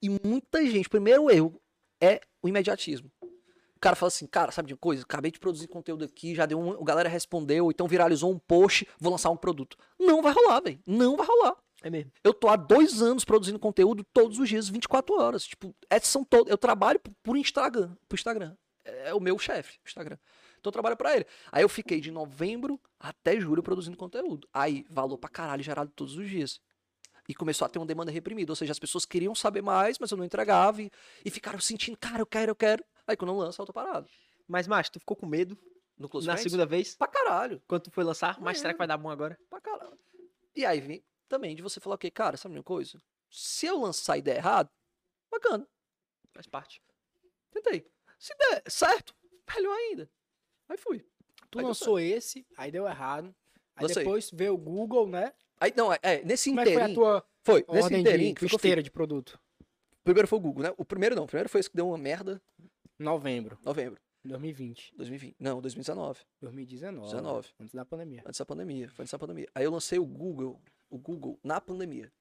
E 0.00 0.08
muita 0.08 0.64
gente, 0.64 0.86
o 0.86 0.90
primeiro 0.90 1.30
erro 1.30 1.60
é 2.00 2.20
o 2.42 2.48
imediatismo. 2.48 3.10
O 3.22 3.80
cara 3.80 3.96
fala 3.96 4.08
assim, 4.08 4.26
cara, 4.26 4.52
sabe 4.52 4.68
de 4.68 4.76
coisa? 4.76 5.02
Acabei 5.02 5.30
de 5.30 5.38
produzir 5.38 5.66
conteúdo 5.66 6.04
aqui, 6.04 6.34
já 6.34 6.44
deu 6.44 6.58
um. 6.58 6.82
A 6.82 6.84
galera 6.84 7.08
respondeu, 7.08 7.70
então 7.70 7.88
viralizou 7.88 8.30
um 8.30 8.38
post, 8.38 8.86
vou 8.98 9.10
lançar 9.10 9.30
um 9.30 9.36
produto. 9.36 9.76
Não 9.98 10.20
vai 10.20 10.32
rolar, 10.32 10.60
velho. 10.60 10.78
Não 10.86 11.16
vai 11.16 11.26
rolar. 11.26 11.56
É 11.82 11.88
mesmo. 11.90 12.12
Eu 12.22 12.34
tô 12.34 12.48
há 12.48 12.56
dois 12.56 13.00
anos 13.02 13.24
produzindo 13.24 13.58
conteúdo 13.58 14.04
todos 14.12 14.38
os 14.38 14.48
dias, 14.48 14.68
24 14.68 15.14
horas. 15.18 15.44
Tipo, 15.46 15.74
essas 15.88 16.08
são 16.08 16.22
todas. 16.24 16.50
Eu 16.50 16.58
trabalho 16.58 17.00
por- 17.22 17.36
Instagram. 17.36 17.94
Por 18.08 18.16
Instagram. 18.16 18.54
É 18.84 19.14
o 19.14 19.20
meu 19.20 19.38
chefe, 19.38 19.78
o 19.84 19.86
Instagram. 19.88 20.18
Então 20.58 20.68
eu 20.68 20.72
trabalho 20.72 20.96
pra 20.96 21.14
ele. 21.16 21.26
Aí 21.50 21.62
eu 21.62 21.68
fiquei 21.68 22.00
de 22.00 22.10
novembro 22.10 22.78
até 22.98 23.40
julho 23.40 23.62
produzindo 23.62 23.96
conteúdo. 23.96 24.46
Aí, 24.52 24.84
valor 24.90 25.16
pra 25.16 25.30
caralho 25.30 25.62
gerado 25.62 25.90
todos 25.94 26.16
os 26.16 26.28
dias. 26.28 26.60
E 27.28 27.34
começou 27.34 27.64
a 27.64 27.68
ter 27.68 27.78
uma 27.78 27.86
demanda 27.86 28.10
reprimida. 28.10 28.52
Ou 28.52 28.56
seja, 28.56 28.72
as 28.72 28.78
pessoas 28.78 29.04
queriam 29.06 29.34
saber 29.34 29.62
mais, 29.62 29.98
mas 29.98 30.10
eu 30.10 30.16
não 30.18 30.24
entregava. 30.24 30.82
E, 30.82 30.90
e 31.24 31.30
ficaram 31.30 31.60
sentindo, 31.60 31.96
cara, 31.96 32.20
eu 32.20 32.26
quero, 32.26 32.50
eu 32.50 32.56
quero. 32.56 32.84
Aí 33.06 33.16
quando 33.16 33.30
eu 33.30 33.36
lanço, 33.36 33.60
eu 33.62 33.66
tô 33.66 33.72
parado. 33.72 34.06
Mas, 34.46 34.66
macho, 34.66 34.92
tu 34.92 34.98
ficou 34.98 35.16
com 35.16 35.26
medo 35.26 35.56
No 35.96 36.08
Close 36.08 36.26
na 36.26 36.32
Friends, 36.34 36.50
segunda 36.50 36.66
vez? 36.66 36.94
Pra 36.96 37.06
caralho. 37.06 37.62
Quando 37.68 37.82
tu 37.82 37.90
foi 37.90 38.02
lançar? 38.04 38.38
Mas 38.40 38.58
É. 38.58 38.60
será 38.62 38.72
que 38.74 38.78
vai 38.78 38.86
dar 38.86 38.96
bom 38.98 39.08
agora? 39.10 39.38
Pra 39.48 39.60
caralho. 39.60 39.98
E 40.56 40.64
aí 40.66 40.80
vem 40.80 41.02
também 41.30 41.54
de 41.54 41.62
você 41.62 41.80
falar, 41.80 41.94
ok, 41.94 42.10
cara, 42.10 42.36
sabe 42.36 42.56
uma 42.56 42.62
coisa? 42.62 43.00
Se 43.30 43.64
eu 43.66 43.78
lançar 43.78 44.18
e 44.18 44.22
der 44.22 44.36
errado, 44.36 44.68
bacana. 45.30 45.66
Faz 46.32 46.46
parte. 46.46 46.82
Tentei. 47.50 47.86
Se 48.18 48.34
der 48.36 48.62
certo, 48.68 49.14
melhor 49.54 49.72
ainda. 49.72 50.10
Aí 50.68 50.76
fui. 50.76 51.06
Tu 51.50 51.58
Aí 51.58 51.64
lançou 51.64 51.98
esse, 51.98 52.46
aí 52.56 52.70
deu 52.70 52.86
errado. 52.86 53.34
Aí 53.76 53.84
Lancei. 53.84 54.04
depois 54.04 54.30
veio 54.30 54.54
o 54.54 54.58
Google, 54.58 55.08
né? 55.08 55.32
Aí, 55.58 55.72
não, 55.76 55.92
é, 55.92 55.98
é, 56.02 56.24
nesse 56.24 56.50
Como 56.50 56.60
é 56.60 56.64
que 56.64 56.72
foi 56.72 56.82
a 56.82 56.84
inteirinho. 56.88 57.00
tua 57.00 57.26
Foi, 57.42 57.64
nesse 57.70 57.94
inteirinho 57.94 58.34
de 58.34 58.46
esteira 58.46 58.82
de 58.82 58.90
produto? 58.90 59.40
Primeiro 60.02 60.26
foi 60.28 60.38
o 60.38 60.42
Google, 60.42 60.62
né? 60.64 60.74
O 60.76 60.84
primeiro 60.84 61.14
não. 61.14 61.24
O 61.24 61.26
primeiro 61.26 61.48
foi 61.48 61.60
esse 61.60 61.70
que 61.70 61.76
deu 61.76 61.88
uma 61.88 61.98
merda. 61.98 62.40
Novembro, 62.98 63.58
Novembro. 63.64 64.00
2020. 64.24 64.94
2020. 64.96 65.36
Não, 65.38 65.60
2019. 65.60 66.20
2019. 66.40 67.06
19. 67.06 67.48
Antes 67.58 67.74
da 67.74 67.84
pandemia. 67.84 68.22
Antes 68.26 68.38
da 68.38 68.46
pandemia. 68.46 68.90
Foi 68.90 69.02
antes 69.02 69.12
da 69.12 69.18
pandemia. 69.18 69.48
Aí 69.54 69.64
eu 69.64 69.70
lancei 69.70 69.98
o 69.98 70.04
Google. 70.04 70.60
O 70.90 70.98
Google 70.98 71.38
na 71.42 71.60
pandemia. 71.60 72.12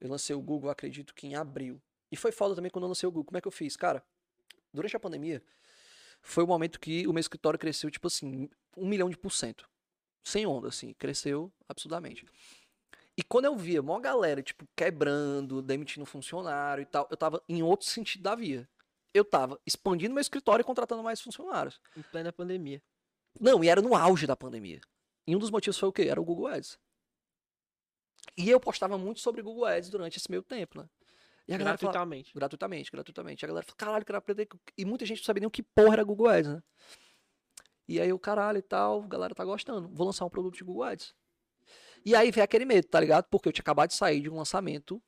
Eu 0.00 0.10
lancei 0.10 0.34
o 0.34 0.40
Google, 0.40 0.70
acredito 0.70 1.14
que 1.14 1.26
em 1.26 1.36
abril. 1.36 1.80
E 2.10 2.16
foi 2.16 2.32
foda 2.32 2.54
também 2.54 2.70
quando 2.70 2.84
eu 2.84 2.88
lancei 2.88 3.06
o 3.06 3.12
Google. 3.12 3.26
Como 3.26 3.38
é 3.38 3.40
que 3.40 3.46
eu 3.46 3.52
fiz? 3.52 3.76
Cara, 3.76 4.04
durante 4.72 4.96
a 4.96 5.00
pandemia, 5.00 5.42
foi 6.20 6.42
o 6.42 6.46
momento 6.46 6.80
que 6.80 7.06
o 7.06 7.12
meu 7.12 7.20
escritório 7.20 7.58
cresceu, 7.58 7.90
tipo 7.90 8.06
assim, 8.06 8.48
um 8.76 8.88
milhão 8.88 9.08
de 9.08 9.16
por 9.16 9.30
cento. 9.30 9.68
Sem 10.24 10.46
onda, 10.46 10.68
assim. 10.68 10.94
Cresceu 10.94 11.52
absurdamente. 11.68 12.26
E 13.16 13.22
quando 13.22 13.44
eu 13.44 13.56
via 13.56 13.80
uma 13.80 14.00
galera, 14.00 14.42
tipo, 14.42 14.66
quebrando, 14.74 15.60
demitindo 15.60 16.06
funcionário 16.06 16.82
e 16.82 16.86
tal, 16.86 17.06
eu 17.10 17.16
tava 17.16 17.42
em 17.48 17.62
outro 17.62 17.86
sentido 17.86 18.22
da 18.22 18.34
via. 18.34 18.68
Eu 19.12 19.24
tava 19.24 19.60
expandindo 19.66 20.14
meu 20.14 20.22
escritório 20.22 20.62
e 20.62 20.64
contratando 20.64 21.02
mais 21.02 21.20
funcionários. 21.20 21.80
Em 21.94 22.02
plena 22.02 22.32
pandemia. 22.32 22.82
Não, 23.38 23.62
e 23.62 23.68
era 23.68 23.82
no 23.82 23.94
auge 23.94 24.26
da 24.26 24.34
pandemia. 24.34 24.80
E 25.26 25.36
um 25.36 25.38
dos 25.38 25.50
motivos 25.50 25.78
foi 25.78 25.88
o 25.88 25.92
quê? 25.92 26.02
Era 26.02 26.20
o 26.20 26.24
Google 26.24 26.46
Ads. 26.46 26.78
E 28.36 28.48
eu 28.48 28.60
postava 28.60 28.96
muito 28.96 29.20
sobre 29.20 29.42
Google 29.42 29.64
Ads 29.64 29.90
durante 29.90 30.18
esse 30.18 30.30
meio 30.30 30.42
tempo, 30.42 30.78
né? 30.78 30.88
E 31.46 31.52
a 31.52 31.58
galera 31.58 31.76
Gratuitamente. 31.76 32.32
gratuitamente, 32.34 32.90
gratuitamente. 32.90 33.44
A 33.44 33.48
galera 33.48 33.66
falou, 33.66 33.76
caralho, 33.76 34.04
quero 34.04 34.18
aprender. 34.18 34.46
com-" 34.46 34.58
E 34.78 34.84
muita 34.84 35.04
gente 35.04 35.18
não 35.18 35.24
sabia 35.24 35.40
nem 35.40 35.48
o 35.48 35.50
que 35.50 35.62
porra 35.62 35.94
era 35.94 36.04
Google 36.04 36.28
Ads, 36.28 36.52
né? 36.52 36.62
E 37.88 38.00
aí 38.00 38.12
o 38.12 38.18
caralho 38.18 38.58
e 38.58 38.62
tal, 38.62 39.02
a 39.02 39.06
galera 39.06 39.34
tá 39.34 39.44
gostando. 39.44 39.88
Vou 39.88 40.06
lançar 40.06 40.24
um 40.24 40.30
produto 40.30 40.56
de 40.56 40.64
Google 40.64 40.84
Ads. 40.84 41.14
E 42.04 42.14
aí 42.14 42.30
veio 42.30 42.44
aquele 42.44 42.64
medo, 42.64 42.86
tá 42.86 42.98
ligado? 43.00 43.24
Porque 43.24 43.48
eu 43.48 43.52
tinha 43.52 43.62
acabado 43.62 43.90
de 43.90 43.96
sair 43.96 44.20
de 44.20 44.30
um 44.30 44.36
lançamento 44.36 45.02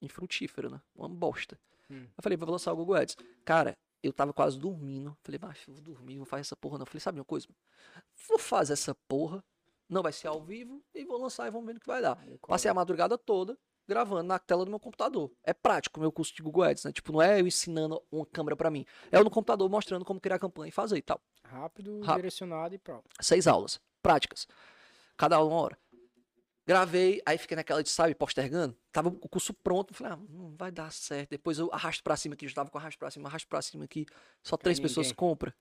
infrutífero, 0.00 0.70
né? 0.70 0.80
Uma 0.94 1.08
bosta. 1.08 1.58
Hum. 1.90 2.06
Eu 2.16 2.22
falei, 2.22 2.36
vou 2.36 2.48
lançar 2.50 2.72
o 2.72 2.76
Google 2.76 2.96
Ads. 2.96 3.16
Cara, 3.44 3.76
eu 4.02 4.12
tava 4.12 4.32
quase 4.32 4.58
dormindo. 4.58 5.16
Falei, 5.22 5.38
macho, 5.40 5.70
eu 5.70 5.74
vou 5.74 5.82
dormir, 5.82 6.16
vou 6.16 6.26
fazer 6.26 6.40
essa 6.42 6.56
porra 6.56 6.78
não. 6.78 6.86
Falei, 6.86 7.00
sabe 7.00 7.18
uma 7.18 7.24
coisa? 7.24 7.46
Vou 8.28 8.38
fazer 8.38 8.72
essa 8.72 8.94
porra, 8.94 9.44
não 9.88 10.02
vai 10.02 10.12
ser 10.12 10.28
ao 10.28 10.42
vivo, 10.42 10.82
e 10.94 11.04
vou 11.04 11.18
lançar 11.20 11.46
e 11.46 11.50
vamos 11.50 11.66
ver 11.66 11.74
no 11.74 11.80
que 11.80 11.86
vai 11.86 12.00
dar. 12.02 12.18
Passei 12.46 12.70
a 12.70 12.74
madrugada 12.74 13.16
toda 13.18 13.58
gravando 13.86 14.22
na 14.22 14.38
tela 14.38 14.64
do 14.64 14.70
meu 14.70 14.78
computador. 14.80 15.30
É 15.44 15.52
prático 15.52 15.98
o 15.98 16.02
meu 16.02 16.12
curso 16.12 16.34
de 16.34 16.42
Google 16.42 16.62
Ads, 16.62 16.84
né? 16.84 16.92
Tipo, 16.92 17.12
não 17.12 17.20
é 17.20 17.40
eu 17.40 17.46
ensinando 17.46 18.02
uma 18.10 18.24
câmera 18.24 18.56
pra 18.56 18.70
mim. 18.70 18.86
É 19.10 19.18
eu 19.18 19.24
no 19.24 19.30
computador 19.30 19.68
mostrando 19.68 20.04
como 20.04 20.20
criar 20.20 20.38
campanha 20.38 20.68
e 20.68 20.72
fazer 20.72 20.96
e 20.96 21.02
tal. 21.02 21.20
Rápido, 21.44 21.98
Rápido. 22.00 22.16
direcionado 22.16 22.74
e 22.74 22.78
pronto. 22.78 23.04
Seis 23.20 23.46
aulas, 23.46 23.80
práticas. 24.00 24.46
Cada 25.16 25.36
aula 25.36 25.50
uma 25.50 25.60
hora. 25.60 25.78
Gravei, 26.66 27.20
aí 27.26 27.36
fiquei 27.38 27.56
naquela 27.56 27.82
de, 27.82 27.88
sabe, 27.88 28.14
postergando. 28.14 28.76
Tava 28.92 29.08
o 29.08 29.28
curso 29.28 29.52
pronto. 29.52 29.92
Falei, 29.92 30.12
ah, 30.12 30.18
não 30.28 30.54
vai 30.56 30.70
dar 30.70 30.92
certo. 30.92 31.30
Depois 31.30 31.58
eu 31.58 31.68
arrasto 31.72 32.02
pra 32.04 32.16
cima 32.16 32.34
aqui, 32.34 32.46
já 32.46 32.54
tava 32.54 32.70
com 32.70 32.78
arrasto 32.78 32.98
pra 32.98 33.10
cima, 33.10 33.28
arrasto 33.28 33.48
pra 33.48 33.60
cima 33.60 33.84
aqui. 33.84 34.06
Só 34.42 34.56
três 34.56 34.78
pessoas 34.78 35.10
compram. 35.10 35.52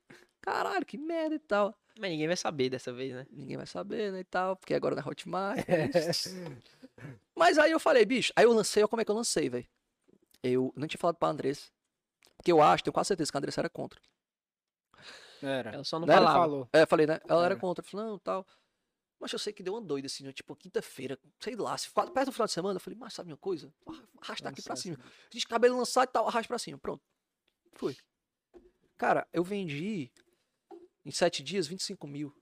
Caralho, 0.42 0.86
que 0.86 0.98
merda 0.98 1.36
e 1.36 1.40
tal. 1.40 1.76
Mas 2.00 2.12
ninguém 2.12 2.28
vai 2.28 2.38
saber 2.38 2.70
dessa 2.70 2.94
vez, 2.94 3.14
né? 3.14 3.26
Ninguém 3.32 3.58
vai 3.58 3.66
saber, 3.66 4.12
né, 4.12 4.20
e 4.22 4.24
tal, 4.24 4.56
porque 4.56 4.74
agora 4.74 4.96
na 4.96 5.06
Hotmart. 5.06 5.66
Mas 7.36 7.58
aí 7.58 7.72
eu 7.72 7.80
falei, 7.80 8.06
bicho, 8.06 8.32
aí 8.36 8.46
eu 8.46 8.54
lancei, 8.54 8.82
olha 8.82 8.88
como 8.88 9.02
é 9.02 9.06
que 9.06 9.12
eu 9.12 9.16
lancei, 9.16 9.50
velho. 9.50 9.68
Eu 10.44 10.74
não 10.76 10.88
tinha 10.88 11.00
falado 11.00 11.18
pra 11.18 11.30
Andressa, 11.30 11.70
porque 12.38 12.52
eu 12.52 12.62
acho, 12.62 12.84
tenho 12.84 12.94
quase 12.94 13.10
certeza 13.10 13.32
que 13.32 13.38
a 13.38 13.40
Andressa 13.40 13.62
era 13.62 13.70
contra. 13.70 14.00
Era. 15.42 15.72
Ela 15.72 15.84
só 15.84 16.00
não 16.00 16.08
Né? 16.08 16.14
Ela 16.14 16.26
falava. 16.28 16.44
falou. 16.44 16.70
É, 16.74 16.82
eu 16.84 16.88
falei, 16.88 17.08
né? 17.08 17.20
Ela 17.28 17.46
era 17.46 17.54
Era. 17.54 17.60
contra. 17.60 17.84
Eu 17.84 17.90
falei, 17.90 18.06
não, 18.06 18.20
tal. 18.20 18.46
Mas 19.22 19.32
eu 19.32 19.38
sei 19.40 19.54
que 19.54 19.62
deu 19.62 19.74
uma 19.76 19.82
doida, 19.82 20.08
assim, 20.08 20.24
né? 20.24 20.34
Tipo, 20.34 20.56
quinta-feira, 20.56 21.18
sei 21.40 21.56
lá, 21.56 21.78
se 21.78 21.88
for 21.90 22.10
perto 22.10 22.26
do 22.30 22.32
final 22.32 22.48
de 22.48 22.54
semana, 22.54 22.78
eu 22.78 22.82
falei, 22.82 22.98
mas 22.98 23.14
sabe 23.14 23.32
uma 23.32 23.38
coisa? 23.38 23.72
Arra- 23.88 24.08
Arrasta 24.20 24.50
aqui 24.50 24.62
pra 24.64 24.76
cima. 24.76 24.98
A 25.00 25.30
gente 25.32 25.48
cabelo 25.48 25.78
lançado 25.78 26.10
e 26.10 26.12
tal, 26.12 26.28
arrasta 26.28 26.48
pra 26.48 26.58
cima. 26.58 26.80
Pronto. 26.80 27.04
Fui. 27.74 27.96
Cara, 28.98 29.28
eu 29.32 29.44
vendi 29.44 30.12
em 31.06 31.12
sete 31.12 31.44
dias 31.44 31.68
25 31.68 32.08
mil. 32.08 32.36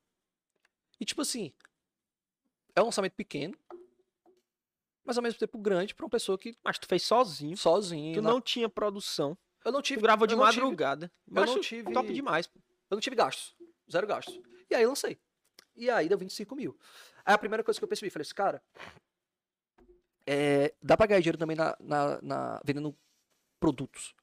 E 1.01 1.03
tipo 1.05 1.21
assim, 1.21 1.53
é 2.73 2.81
um 2.81 2.85
lançamento 2.85 3.13
pequeno, 3.13 3.57
mas 5.03 5.17
ao 5.17 5.23
mesmo 5.23 5.37
tempo 5.39 5.57
grande 5.57 5.93
pra 5.93 6.05
uma 6.05 6.09
pessoa 6.09 6.37
que 6.37 6.57
Mas 6.63 6.77
tu 6.79 6.87
fez 6.87 7.03
sozinho. 7.03 7.57
sozinho. 7.57 8.13
Tu 8.15 8.21
não 8.21 8.39
tinha 8.41 8.69
produção. 8.69 9.37
eu 9.65 9.71
não 9.73 9.81
Tu 9.81 9.85
tive. 9.87 10.01
gravou 10.01 10.25
de 10.25 10.33
eu 10.33 10.37
não 10.37 10.49
tive- 10.49 10.61
madrugada. 10.61 11.11
eu 11.27 11.45
não 11.45 11.59
tive- 11.61 11.91
Top 11.91 12.13
demais, 12.13 12.47
pô. 12.47 12.57
Eu 12.89 12.95
não 12.95 13.01
tive 13.01 13.15
gastos. 13.17 13.53
Zero 13.91 14.07
gastos. 14.07 14.39
E 14.69 14.75
aí 14.75 14.85
lancei. 14.85 15.19
E 15.79 15.89
aí 15.89 16.09
deu 16.09 16.17
25 16.17 16.55
mil. 16.55 16.77
Aí 17.25 17.33
a 17.33 17.37
primeira 17.37 17.63
coisa 17.63 17.79
que 17.79 17.83
eu 17.83 17.87
percebi, 17.87 18.09
falei 18.09 18.23
assim, 18.23 18.35
cara, 18.35 18.61
é, 20.27 20.73
dá 20.81 20.95
pra 20.95 21.05
ganhar 21.07 21.21
dinheiro 21.21 21.37
também 21.37 21.55
na, 21.55 21.75
na, 21.79 22.21
na- 22.21 22.61
vendendo 22.63 22.95
produtos. 23.59 24.13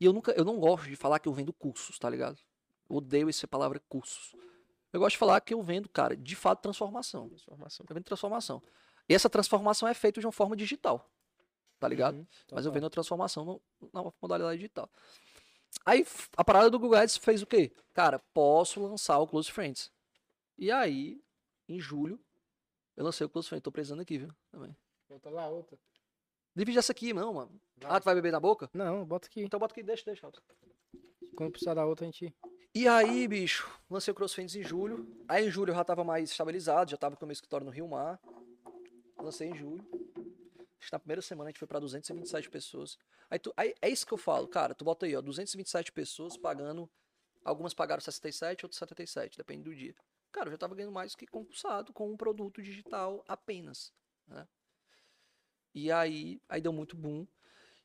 E 0.00 0.04
eu 0.04 0.12
nunca, 0.12 0.32
eu 0.32 0.44
não 0.44 0.58
gosto 0.58 0.88
de 0.88 0.96
falar 0.96 1.18
que 1.18 1.28
eu 1.28 1.32
vendo 1.32 1.52
cursos, 1.52 1.98
tá 1.98 2.08
ligado? 2.08 2.38
Eu 2.88 2.96
odeio 2.96 3.28
essa 3.28 3.48
palavra 3.48 3.80
cursos. 3.88 4.34
Eu 4.92 5.00
gosto 5.00 5.12
de 5.14 5.18
falar 5.18 5.40
que 5.40 5.52
eu 5.52 5.62
vendo, 5.62 5.88
cara, 5.88 6.16
de 6.16 6.36
fato, 6.36 6.62
transformação. 6.62 7.28
Transformação. 7.28 7.84
Eu 7.88 7.94
vendo 7.94 8.04
transformação. 8.04 8.62
E 9.08 9.14
essa 9.14 9.28
transformação 9.28 9.88
é 9.88 9.94
feita 9.94 10.20
de 10.20 10.26
uma 10.26 10.32
forma 10.32 10.56
digital. 10.56 11.10
Tá 11.78 11.88
ligado? 11.88 12.16
Uhum, 12.16 12.26
Mas 12.52 12.64
eu 12.64 12.72
vendo 12.72 12.86
a 12.86 12.90
transformação 12.90 13.44
no- 13.44 13.62
na 13.92 14.10
modalidade 14.22 14.56
digital. 14.58 14.88
Aí 15.84 16.06
a 16.36 16.44
parada 16.44 16.70
do 16.70 16.78
Google 16.78 16.98
Ads 16.98 17.18
fez 17.18 17.42
o 17.42 17.46
quê? 17.46 17.70
Cara, 17.92 18.18
posso 18.32 18.80
lançar 18.82 19.18
o 19.18 19.26
Close 19.26 19.50
Friends. 19.50 19.90
E 20.58 20.70
aí, 20.70 21.22
em 21.68 21.78
julho, 21.80 22.18
eu 22.96 23.04
lancei 23.04 23.26
o 23.26 23.28
Close 23.28 23.48
Friends. 23.48 23.62
Tô 23.62 23.70
precisando 23.70 24.00
aqui, 24.00 24.18
viu? 24.18 24.34
Também. 24.50 24.74
Bota 25.08 25.30
lá 25.30 25.48
outra. 25.48 25.78
Divide 26.54 26.78
essa 26.78 26.92
aqui, 26.92 27.12
não, 27.12 27.34
mano. 27.34 27.60
Vai. 27.76 27.90
Ah, 27.92 28.00
tu 28.00 28.04
vai 28.04 28.14
beber 28.14 28.32
na 28.32 28.40
boca? 28.40 28.70
Não, 28.72 29.04
bota 29.04 29.28
aqui. 29.28 29.42
Então 29.42 29.60
bota 29.60 29.74
aqui, 29.74 29.82
deixa, 29.82 30.04
deixa. 30.06 30.30
Quando 31.36 31.50
precisar 31.50 31.74
da 31.74 31.84
outra, 31.84 32.06
a 32.06 32.10
gente. 32.10 32.34
E 32.74 32.88
aí, 32.88 33.28
bicho, 33.28 33.70
lancei 33.90 34.10
o 34.10 34.14
CrossFits 34.14 34.56
em 34.56 34.62
julho. 34.62 35.06
Aí 35.28 35.46
em 35.46 35.50
julho 35.50 35.70
eu 35.70 35.74
já 35.74 35.84
tava 35.84 36.02
mais 36.02 36.30
estabilizado, 36.30 36.90
já 36.90 36.96
tava 36.96 37.16
com 37.16 37.26
o 37.26 37.28
meu 37.28 37.34
escritório 37.34 37.66
no 37.66 37.70
Rio 37.70 37.86
Mar. 37.86 38.18
Lancei 39.18 39.48
em 39.50 39.54
julho. 39.54 39.86
Acho 40.80 40.90
que 40.90 40.92
na 40.92 40.98
primeira 40.98 41.20
semana 41.20 41.48
a 41.48 41.50
gente 41.50 41.58
foi 41.58 41.68
pra 41.68 41.78
227 41.78 42.48
pessoas. 42.48 42.96
Aí, 43.28 43.38
tu, 43.38 43.52
aí 43.56 43.74
é 43.82 43.90
isso 43.90 44.06
que 44.06 44.14
eu 44.14 44.18
falo, 44.18 44.48
cara, 44.48 44.74
tu 44.74 44.84
bota 44.84 45.04
aí, 45.04 45.14
ó, 45.16 45.20
227 45.20 45.92
pessoas 45.92 46.36
pagando. 46.36 46.88
Algumas 47.44 47.74
pagaram 47.74 48.00
67, 48.00 48.64
outras 48.64 48.78
77, 48.78 49.36
depende 49.36 49.64
do 49.64 49.74
dia. 49.74 49.94
Cara, 50.36 50.48
eu 50.48 50.52
já 50.52 50.58
tava 50.58 50.74
ganhando 50.74 50.92
mais 50.92 51.14
que 51.14 51.26
concursado 51.26 51.94
com 51.94 52.12
um 52.12 52.16
produto 52.16 52.60
digital 52.60 53.24
apenas, 53.26 53.90
né? 54.28 54.46
E 55.74 55.90
aí, 55.90 56.42
aí 56.46 56.60
deu 56.60 56.74
muito 56.74 56.94
boom. 56.94 57.26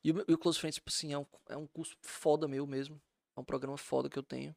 E 0.04 0.10
e 0.10 0.34
o 0.34 0.36
Close 0.38 0.58
Friends, 0.58 0.74
tipo 0.74 0.90
assim, 0.90 1.14
é 1.14 1.18
um, 1.18 1.24
é 1.48 1.56
um 1.56 1.66
curso 1.66 1.96
foda 2.02 2.46
meu 2.46 2.66
mesmo. 2.66 3.00
É 3.34 3.40
um 3.40 3.44
programa 3.44 3.78
foda 3.78 4.10
que 4.10 4.18
eu 4.18 4.22
tenho. 4.22 4.54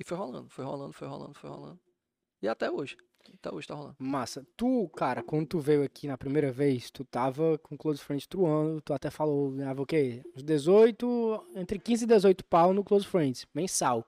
E 0.00 0.04
foi 0.04 0.16
rolando, 0.16 0.50
foi 0.50 0.64
rolando, 0.64 0.92
foi 0.92 1.06
rolando, 1.06 1.34
foi 1.34 1.48
rolando. 1.48 1.80
E 2.42 2.48
até 2.48 2.68
hoje. 2.68 2.96
Até 3.34 3.54
hoje 3.54 3.68
tá 3.68 3.74
rolando. 3.74 3.94
Massa. 4.00 4.44
Tu, 4.56 4.88
cara, 4.96 5.22
quando 5.22 5.46
tu 5.46 5.60
veio 5.60 5.84
aqui 5.84 6.08
na 6.08 6.18
primeira 6.18 6.50
vez, 6.50 6.90
tu 6.90 7.04
tava 7.04 7.56
com 7.58 7.78
Close 7.78 8.02
Friends 8.02 8.26
truando, 8.26 8.80
tu 8.80 8.92
até 8.92 9.10
falou, 9.10 9.52
ganhava 9.52 9.80
o 9.80 9.86
quê? 9.86 10.24
Uns 10.34 10.42
18, 10.42 11.50
entre 11.54 11.78
15 11.78 12.02
e 12.02 12.06
18 12.08 12.44
pau 12.46 12.74
no 12.74 12.82
Close 12.82 13.06
Friends, 13.06 13.46
mensal, 13.54 14.04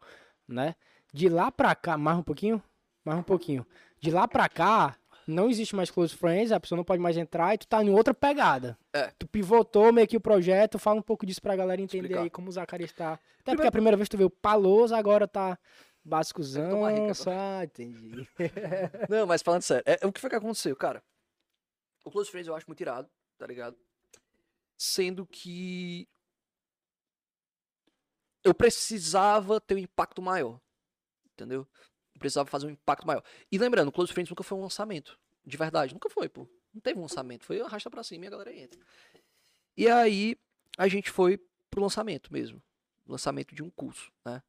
né? 0.49 0.75
De 1.13 1.29
lá 1.29 1.53
pra 1.53 1.77
cá, 1.77 1.97
mais 1.97 2.19
um 2.19 2.25
pouquinho? 2.25 2.61
Mais 3.05 3.19
um 3.19 3.23
pouquinho. 3.23 3.67
De 3.99 4.11
lá 4.11 4.27
pra 4.29 4.49
cá, 4.49 4.97
não 5.27 5.49
existe 5.49 5.75
mais 5.77 5.91
Close 5.91 6.15
Friends, 6.15 6.53
a 6.53 6.61
pessoa 6.61 6.77
não 6.77 6.85
pode 6.85 7.01
mais 7.01 7.17
entrar 7.17 7.55
e 7.55 7.59
tu 7.59 7.67
tá 7.67 7.83
em 7.83 7.91
outra 7.91 8.13
pegada. 8.13 8.79
É. 8.93 9.13
Tu 9.19 9.27
pivotou 9.27 9.93
meio 9.93 10.07
que 10.07 10.17
o 10.17 10.21
projeto, 10.21 10.79
fala 10.79 10.99
um 10.99 11.03
pouco 11.03 11.25
disso 11.25 11.41
pra 11.41 11.57
galera 11.57 11.81
entender 11.81 12.07
Explicar. 12.07 12.23
aí 12.23 12.31
como 12.31 12.49
o 12.49 12.53
Zacarias 12.53 12.93
tá. 12.93 13.19
Até 13.41 13.55
porque 13.55 13.69
a 13.69 13.73
primeira 13.73 13.97
vez 13.97 14.09
tu 14.09 14.17
veio 14.17 14.31
paloso, 14.31 14.95
agora 14.95 15.27
tá 15.29 15.59
basicozão. 16.05 16.71
tomar 16.71 16.93
rica, 16.93 17.15
só... 17.15 17.31
Ah, 17.31 17.65
entendi. 17.65 18.29
Não, 19.09 19.27
mas 19.27 19.43
falando 19.43 19.63
sério, 19.63 19.85
é, 19.87 20.07
o 20.07 20.13
que 20.13 20.21
foi 20.21 20.31
que 20.31 20.37
aconteceu, 20.37 20.75
cara? 20.77 21.03
O 22.05 22.11
Close 22.11 22.31
Friends 22.31 22.49
eu 22.49 22.55
acho 22.55 22.67
muito 22.67 22.81
irado, 22.81 23.09
tá 23.39 23.47
ligado? 23.47 23.77
Sendo 24.77 25.27
que 25.27 26.09
eu 28.43 28.55
precisava 28.55 29.61
ter 29.61 29.75
um 29.75 29.79
impacto 29.79 30.23
maior, 30.23 30.59
entendeu? 31.35 31.69
Precisava 32.21 32.49
fazer 32.49 32.67
um 32.67 32.71
impacto 32.71 33.07
maior. 33.07 33.25
E 33.51 33.59
lembrando, 33.59 33.91
Close 33.91 34.13
Friends 34.13 34.31
nunca 34.31 34.45
foi 34.45 34.57
um 34.57 34.61
lançamento, 34.61 35.19
de 35.45 35.57
verdade, 35.57 35.95
nunca 35.95 36.09
foi, 36.09 36.29
pô. 36.29 36.47
Não 36.73 36.81
teve 36.81 36.99
um 36.99 37.03
lançamento, 37.03 37.45
foi 37.45 37.61
arrasta 37.61 37.91
pra 37.91 38.05
cima 38.05 38.27
e 38.27 38.29
a 38.29 38.31
galera 38.31 38.55
entra. 38.55 38.79
E 39.77 39.89
aí 39.89 40.37
a 40.79 40.87
gente 40.87 41.11
foi 41.11 41.41
pro 41.71 41.81
lançamento 41.81 42.33
mesmo, 42.33 42.63
lançamento 43.07 43.55
de 43.55 43.63
um 43.63 43.71
curso, 43.71 44.13
né? 44.25 44.43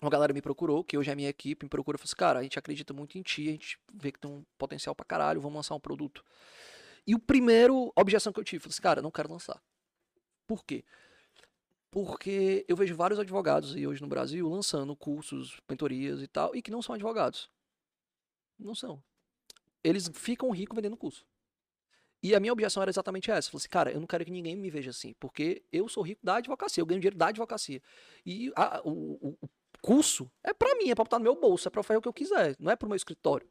Uma 0.00 0.10
galera 0.10 0.32
me 0.32 0.40
procurou, 0.40 0.84
que 0.84 0.96
hoje 0.96 1.10
é 1.10 1.12
a 1.12 1.16
minha 1.16 1.28
equipe, 1.28 1.64
me 1.64 1.68
procurou 1.68 1.96
e 1.96 1.98
falou 1.98 2.08
assim, 2.08 2.16
cara, 2.16 2.38
a 2.38 2.42
gente 2.42 2.58
acredita 2.58 2.94
muito 2.94 3.18
em 3.18 3.22
ti, 3.22 3.48
a 3.48 3.52
gente 3.52 3.78
vê 3.92 4.12
que 4.12 4.20
tem 4.20 4.30
um 4.30 4.44
potencial 4.56 4.94
pra 4.94 5.04
caralho, 5.04 5.40
vamos 5.40 5.56
lançar 5.56 5.74
um 5.74 5.80
produto. 5.80 6.24
E 7.04 7.14
o 7.14 7.18
primeiro 7.18 7.92
objeção 7.96 8.32
que 8.32 8.38
eu 8.38 8.44
tive, 8.44 8.60
falei 8.62 8.72
assim, 8.72 8.82
cara, 8.82 9.02
não 9.02 9.10
quero 9.10 9.30
lançar. 9.30 9.60
Por 10.46 10.64
quê? 10.64 10.84
Porque 11.90 12.64
eu 12.68 12.76
vejo 12.76 12.94
vários 12.94 13.18
advogados 13.18 13.74
aí 13.74 13.86
hoje 13.86 14.02
no 14.02 14.08
Brasil 14.08 14.48
lançando 14.48 14.94
cursos, 14.94 15.58
mentorias 15.68 16.20
e 16.22 16.26
tal, 16.28 16.54
e 16.54 16.60
que 16.60 16.70
não 16.70 16.82
são 16.82 16.94
advogados. 16.94 17.50
Não 18.58 18.74
são. 18.74 19.02
Eles 19.82 20.10
ficam 20.14 20.50
ricos 20.50 20.74
vendendo 20.76 20.96
curso. 20.96 21.24
E 22.22 22.34
a 22.34 22.40
minha 22.40 22.52
objeção 22.52 22.82
era 22.82 22.90
exatamente 22.90 23.30
essa. 23.30 23.48
Eu 23.48 23.52
falei 23.52 23.60
assim, 23.62 23.68
cara, 23.68 23.92
eu 23.92 24.00
não 24.00 24.06
quero 24.06 24.24
que 24.24 24.30
ninguém 24.30 24.56
me 24.56 24.70
veja 24.70 24.90
assim, 24.90 25.14
porque 25.20 25.62
eu 25.72 25.88
sou 25.88 26.02
rico 26.02 26.20
da 26.24 26.36
advocacia, 26.36 26.80
eu 26.82 26.86
ganho 26.86 27.00
dinheiro 27.00 27.16
da 27.16 27.28
advocacia. 27.28 27.80
E 28.26 28.52
a- 28.56 28.82
o, 28.84 29.34
o- 29.40 29.48
curso 29.80 30.28
é 30.42 30.52
pra 30.52 30.74
mim, 30.74 30.90
é 30.90 30.94
pra 30.94 31.04
botar 31.04 31.18
no 31.18 31.22
meu 31.22 31.36
bolso, 31.40 31.68
é 31.68 31.70
pra 31.70 31.84
fazer 31.84 31.98
o 31.98 32.02
que 32.02 32.08
eu 32.08 32.12
quiser, 32.12 32.56
não 32.58 32.72
é 32.72 32.76
pro 32.76 32.88
meu 32.88 32.96
escritório. 32.96 33.48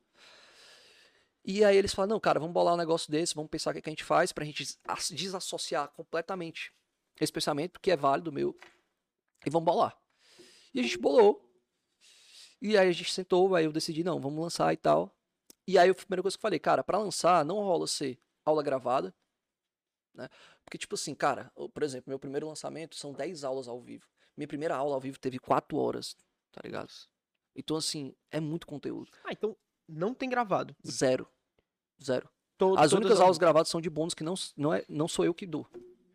E 1.46 1.64
aí 1.64 1.78
eles 1.78 1.94
falam, 1.94 2.10
não, 2.10 2.20
cara, 2.20 2.40
vamos 2.40 2.54
bolar 2.54 2.74
um 2.74 2.78
negócio 2.78 3.10
desse, 3.10 3.34
vamos 3.34 3.50
pensar 3.50 3.72
o 3.72 3.74
que, 3.74 3.82
que 3.82 3.90
a 3.90 3.92
gente 3.92 4.04
faz 4.04 4.34
pra 4.34 4.44
gente 4.44 4.78
as- 4.86 5.10
desassociar 5.10 5.88
completamente 5.94 6.74
esse 7.20 7.32
pensamento, 7.32 7.80
que 7.80 7.92
é 7.92 7.96
válido 7.98 8.32
meu, 8.32 8.56
e 9.46 9.50
vamos 9.50 9.66
bolar. 9.66 9.98
E 10.74 10.80
a 10.80 10.84
gente 10.84 10.98
bolou. 10.98 11.44
E 12.62 12.78
aí 12.78 12.90
a 12.90 12.92
gente 12.92 13.12
sentou, 13.14 13.54
aí 13.56 13.66
eu 13.66 13.72
decidi, 13.72 14.04
não, 14.04 14.20
vamos 14.20 14.40
lançar 14.42 14.74
e 14.74 14.78
tal. 14.78 15.16
E 15.68 15.78
aí 15.78 15.90
a 15.90 15.96
primeira 15.96 16.22
coisa 16.22 16.36
que 16.38 16.40
eu 16.40 16.42
falei, 16.42 16.60
cara, 16.60 16.84
pra 16.84 16.98
lançar 16.98 17.44
não 17.46 17.58
rola 17.58 17.88
ser 17.88 18.20
aula 18.46 18.64
gravada, 18.64 19.14
né? 20.14 20.28
Porque, 20.64 20.78
tipo 20.78 20.96
assim, 20.96 21.14
cara, 21.14 21.52
por 21.74 21.84
exemplo, 21.84 22.10
meu 22.10 22.20
primeiro 22.20 22.48
lançamento 22.48 22.96
são 22.96 23.14
10 23.14 23.44
aulas 23.44 23.68
ao 23.68 23.80
vivo. 23.80 24.06
Minha 24.36 24.48
primeira 24.48 24.76
aula 24.76 24.96
ao 24.96 25.02
vivo 25.02 25.20
teve 25.20 25.40
4 25.40 25.78
horas, 25.78 26.16
tá 26.52 26.62
ligado? 26.64 26.92
Então, 27.56 27.78
assim, 27.78 28.14
é 28.32 28.40
muito 28.40 28.68
conteúdo. 28.68 29.12
Ah, 29.24 29.32
então 29.32 29.56
não 29.88 30.14
tem 30.14 30.30
gravado. 30.30 30.76
Zero. 30.86 31.28
Zero. 32.04 32.30
Todo- 32.58 32.78
As 32.80 32.92
únicas 32.92 33.20
aulas 33.20 33.38
gravadas 33.38 33.70
são 33.70 33.80
de 33.80 33.90
bônus 33.90 34.14
que 34.14 34.24
não, 34.24 34.34
não, 34.56 34.74
é, 34.74 34.84
não 34.90 35.08
sou 35.08 35.24
eu 35.26 35.34
que 35.34 35.46
dou. 35.46 35.68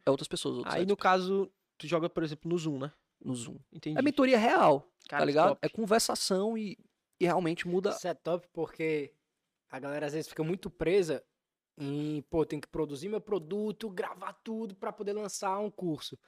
É 0.07 0.11
outras 0.11 0.29
pessoas. 0.29 0.57
outros 0.57 0.75
Aí 0.75 0.81
sites, 0.81 0.91
no 0.91 0.97
caso, 0.97 1.51
tu 1.79 1.87
joga, 1.87 2.09
por 2.11 2.23
exemplo, 2.23 2.51
no 2.51 2.59
Zoom, 2.59 2.79
né? 2.79 2.93
no 3.25 3.35
Zoom. 3.37 3.57
Entendi. 3.73 3.97
É 3.97 4.03
mentoria 4.03 4.37
real, 4.37 4.85
Cara, 5.09 5.21
tá 5.23 5.25
ligado? 5.25 5.49
top. 5.51 5.61
É 5.63 5.69
conversação 5.69 6.59
e, 6.59 6.77
e 7.21 7.25
realmente 7.25 7.69
muda. 7.69 7.91
Isso 7.91 8.09
é 8.09 8.15
top 8.15 8.49
porque 8.53 9.13
a 9.71 9.79
galera 9.79 10.07
às 10.07 10.13
vezes 10.13 10.29
fica 10.29 10.43
muito 10.43 10.69
presa 10.69 11.23
em, 11.79 12.23
pô, 12.29 12.45
tem 12.45 12.59
que 12.61 12.67
produzir 12.67 13.09
meu 13.09 13.21
produto, 13.21 13.89
gravar 13.89 14.33
tudo 14.43 14.75
pra 14.75 14.93
poder 14.93 15.13
lançar 15.13 15.57
um 15.61 15.71
curso. 15.71 16.19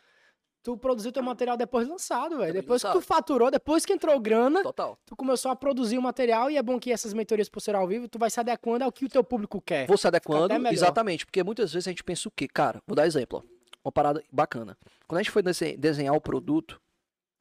Tu 0.62 0.78
produziu 0.78 1.10
teu 1.12 1.22
material 1.22 1.56
depois 1.56 1.84
de 1.84 1.90
lançado, 1.92 2.38
velho. 2.38 2.52
Depois 2.52 2.54
de 2.54 2.60
Depois 2.62 2.82
que 2.82 2.88
tu 2.88 2.94
lançado. 2.94 3.06
faturou, 3.06 3.50
depois 3.50 3.84
que 3.84 3.92
entrou 3.92 4.18
grana, 4.18 4.62
Total. 4.62 4.96
tu 5.04 5.14
começou 5.16 5.50
a 5.50 5.56
produzir 5.56 5.98
o 5.98 6.02
material 6.02 6.48
e 6.50 6.56
é 6.56 6.62
bom 6.62 6.78
que 6.80 6.90
essas 6.92 7.12
mentorias 7.12 7.48
por 7.50 7.60
ser 7.60 7.74
ao 7.74 7.86
vivo, 7.88 8.08
tu 8.08 8.18
vai 8.20 8.30
se 8.30 8.38
adequando 8.40 8.82
ao 8.84 8.90
que 8.92 9.04
o 9.04 9.08
teu 9.08 9.22
público 9.22 9.60
quer. 9.60 9.86
Vou 9.86 9.98
se 9.98 10.06
adequando, 10.06 10.54
exatamente, 10.68 11.26
porque 11.26 11.42
muitas 11.42 11.72
vezes 11.72 11.88
a 11.88 11.90
gente 11.90 12.02
pensa 12.04 12.28
o 12.28 12.30
quê? 12.30 12.46
Cara, 12.48 12.80
vou 12.86 12.94
dar 12.96 13.04
exemplo, 13.06 13.44
ó. 13.44 13.53
Uma 13.84 13.92
parada 13.92 14.24
bacana. 14.32 14.78
Quando 15.06 15.18
a 15.20 15.22
gente 15.22 15.30
foi 15.30 15.42
dese- 15.42 15.76
desenhar 15.76 16.14
o 16.14 16.20
produto, 16.20 16.80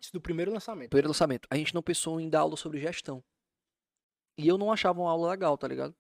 Isso 0.02 0.12
do 0.12 0.20
primeiro 0.20 0.52
lançamento. 0.52 0.90
primeiro 0.90 1.08
lançamento, 1.08 1.48
a 1.50 1.56
gente 1.56 1.74
não 1.74 1.82
pensou 1.82 2.20
em 2.20 2.30
dar 2.30 2.42
aula 2.42 2.58
sobre 2.58 2.80
gestão. 2.80 3.24
E 4.38 4.48
eu 4.48 4.58
não 4.58 4.72
achava 4.72 5.00
uma 5.00 5.10
aula 5.12 5.30
legal, 5.30 5.58
tá 5.58 5.68
ligado? 5.68 5.96